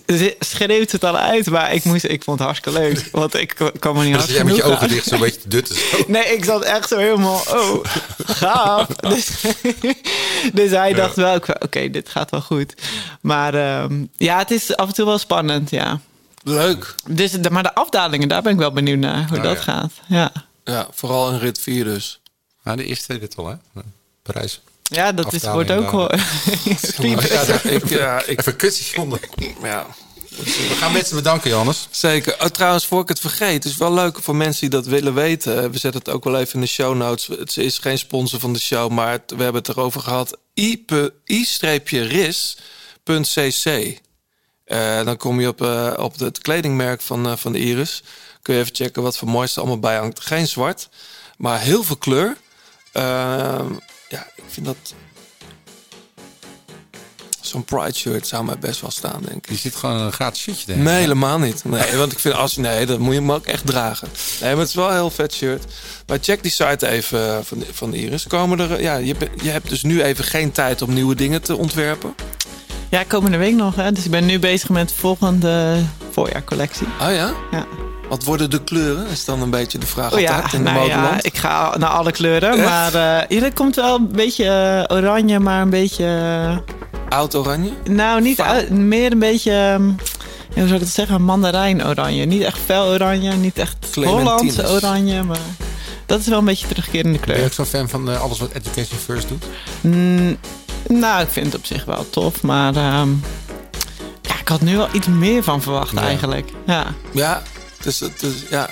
[0.07, 3.09] z- schreeuwt het al uit, maar ik, moest, ik vond het hartstikke leuk.
[3.13, 4.89] Want ik kwam er niet hard zit jij met je ogen aan.
[4.89, 5.77] dicht zo'n beetje te dutten.
[5.77, 5.83] Zo.
[6.07, 7.85] Nee, ik zat echt zo helemaal, oh,
[8.27, 8.87] gaaf.
[9.09, 9.31] Dus,
[10.53, 12.75] dus hij dacht wel, oké, dit gaat wel goed.
[13.21, 16.01] Maar ehm, ja, het is af en toe wel spannend, ja.
[16.43, 16.95] Leuk.
[17.09, 19.63] Dus, maar de afdalingen, daar ben ik wel benieuwd naar, hoe Oh, dat ja.
[19.63, 19.93] gaat.
[20.07, 20.33] Ja.
[20.65, 22.21] Ja, vooral in rit 4 dus.
[22.67, 23.55] Nou, de eerste dit wel, hè?
[24.23, 24.61] Parijs.
[24.83, 26.11] Ja, dat is, wordt ook wel...
[27.31, 28.57] Ja, ik, ja, ik, Even
[29.63, 29.87] ja,
[30.37, 31.89] We gaan mensen bedanken, Johannes.
[31.91, 32.35] Zeker.
[32.41, 35.15] Oh, trouwens, voor ik het vergeet, het is wel leuk voor mensen die dat willen
[35.15, 35.71] weten.
[35.71, 37.27] We zetten het ook wel even in de show notes.
[37.27, 40.37] Het is geen sponsor van de show, maar het- we hebben het erover gehad.
[43.05, 43.99] i-ris.cc.
[44.65, 48.03] Eh, dan kom je op, eh, op het kledingmerk van, eh, van de Iris.
[48.43, 50.21] Kun je even checken wat voor moois er allemaal bij hangt.
[50.21, 50.89] Geen zwart,
[51.37, 52.37] maar heel veel kleur.
[52.97, 53.73] Ehm,
[54.09, 54.95] ja, ik vind dat...
[57.41, 59.49] Zo'n Pride shirt zou mij best wel staan, denk ik.
[59.51, 60.83] Je zit gewoon een gratis shirtje tegen.
[60.83, 61.65] Nee, helemaal niet.
[61.65, 64.09] Nee, want ik vind als nee, dat moet je hem ook echt dragen.
[64.41, 65.65] Nee, maar het is wel een heel vet shirt.
[66.07, 68.27] Maar check die site even eh, van, van Iris.
[68.27, 71.43] Komen er, eh, ja, je, je hebt dus nu even geen tijd om nieuwe dingen
[71.43, 72.15] te ontwerpen.
[72.91, 73.75] Ja, komende week nog.
[73.75, 73.93] Hè?
[73.93, 76.87] Dus ik ben nu bezig met de volgende voorjaarcollectie.
[77.01, 77.33] Oh ja?
[77.51, 77.67] Ja.
[78.09, 79.07] Wat worden de kleuren?
[79.07, 81.89] Is dan een beetje de vraag Oh ja, in de nou ja, ik ga naar
[81.91, 82.51] alle kleuren.
[82.53, 82.65] Echt?
[82.65, 82.95] Maar
[83.29, 84.45] eh, er komt wel een beetje
[84.89, 86.05] eh, oranje, maar een beetje...
[87.09, 87.71] eh, Oud oranje?
[87.91, 89.51] nou, niet oud, meer een beetje...
[89.53, 89.95] ehm, ja,
[90.63, 91.23] hoe zou ik dat zeggen?
[91.23, 92.25] Mandarijn oranje.
[92.25, 93.77] Niet echt fel oranje, niet echt.
[93.95, 95.39] Hollandse oranje, maar...
[96.07, 97.45] Dat is wel een beetje terugkerende Ben je kleur.
[97.45, 99.45] ook zo'n fan van alles wat Education First doet?
[99.81, 100.37] Mm,
[100.89, 102.77] nou, ik vind het op zich wel tof, maar...
[102.77, 103.09] ehm,
[104.23, 106.01] ja, ik had nu wel iets meer van verwacht Ja.
[106.03, 106.51] eigenlijk.
[106.67, 106.85] Ja.
[107.13, 107.43] Ja,
[107.87, 108.69] dus, dus ja.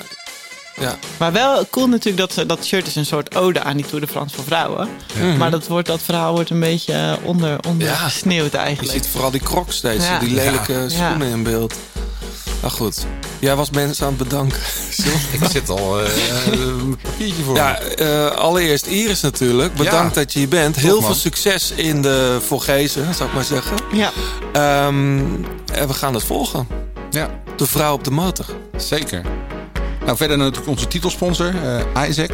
[0.81, 0.99] ja.
[1.17, 4.01] Maar wel cool natuurlijk dat ze- dat shirt is een soort ode aan die Tour
[4.01, 4.89] de France voor vrouwen.
[5.19, 5.37] Mhm.
[5.37, 7.95] Maar dat, wordt, dat verhaal wordt een beetje eh, onder, onder Ja.
[7.95, 8.93] gesneeuwd Je eigenlijk.
[8.93, 10.19] ziet vooral die crocs steeds, Ja.
[10.19, 10.89] die lelijke Ja.
[10.89, 11.35] schoenen Ja.
[11.35, 11.75] in beeld.
[12.61, 13.07] Maar goed,
[13.39, 14.59] jij was mensen aan het bedanken.
[15.41, 16.11] Ik zit al eh,
[16.53, 17.57] een papiertje voor.
[17.57, 19.75] Ja, eh, allereerst Iris natuurlijk.
[19.75, 20.21] Bedankt Ja.
[20.21, 20.77] dat je hier bent.
[20.77, 23.77] Heel veel succes in de Vorgezen, zou ik maar zeggen.
[23.93, 24.13] Ja.
[24.53, 25.19] Ehm,
[25.73, 26.67] en we gaan het volgen.
[27.15, 27.31] Ja.
[27.57, 28.47] De vrouw op de motor.
[28.77, 29.23] Zeker.
[30.05, 31.55] Nou, verder natuurlijk onze titelsponsor,
[31.95, 32.31] eh, Isaac.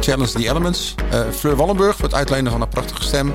[0.00, 0.94] Challenge the Elements.
[1.10, 3.32] Eh, Fleur Wallenburg voor het uitlenen van haar prachtige stem.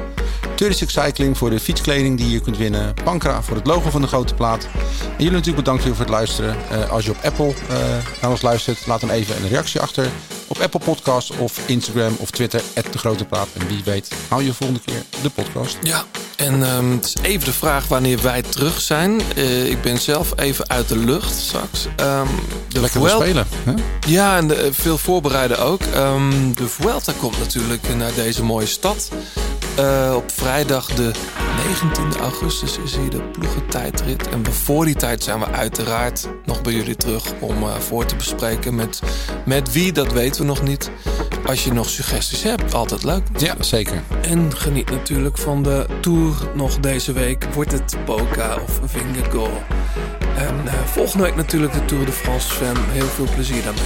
[0.55, 2.93] 36 Cycling voor de fietskleding die je kunt winnen.
[3.03, 4.63] Pankra voor het logo van de grote plaat.
[4.63, 6.55] En jullie natuurlijk bedankt weer voor het luisteren.
[6.71, 7.77] Eh, als je op Apple eh,
[8.21, 10.07] naar ons luistert, laat dan even een reactie achter.
[10.47, 12.61] Op Apple Podcast of Instagram of Twitter,
[12.91, 13.47] de grote plaat.
[13.59, 15.77] En wie weet, hou je volgende keer de podcast.
[15.83, 16.03] Ja,
[16.35, 19.21] en ehm, het is even de vraag wanneer wij terug zijn.
[19.35, 21.87] Eh, ik ben zelf even uit de lucht straks.
[21.95, 22.27] Ehm,
[22.69, 23.47] de Lekker Vuel- spelen.
[23.63, 23.73] Hè?
[24.07, 25.81] Ja, en de- veel voorbereiden ook.
[25.81, 29.09] Ehm, de Vuelta komt natuurlijk naar deze mooie stad.
[29.75, 31.11] Eh, op vrijdag de
[31.67, 34.29] 19 augustus is hier de ploegentijdrit.
[34.29, 38.15] En voor die tijd zijn we uiteraard nog bij jullie terug om eh, voor te
[38.15, 38.75] bespreken.
[38.75, 39.01] Met,
[39.45, 40.91] met wie, dat weten we nog niet.
[41.45, 43.23] Als je nog suggesties hebt, altijd leuk.
[43.37, 44.03] Ja, zeker.
[44.21, 47.43] En geniet natuurlijk van de Tour nog deze week.
[47.53, 49.63] Wordt het Boca of Vingegaard.
[50.37, 52.63] En eh, volgende week natuurlijk de Tour de France.
[52.89, 53.83] Heel veel plezier daarmee.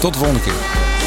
[0.00, 0.99] Tot de volgende keer.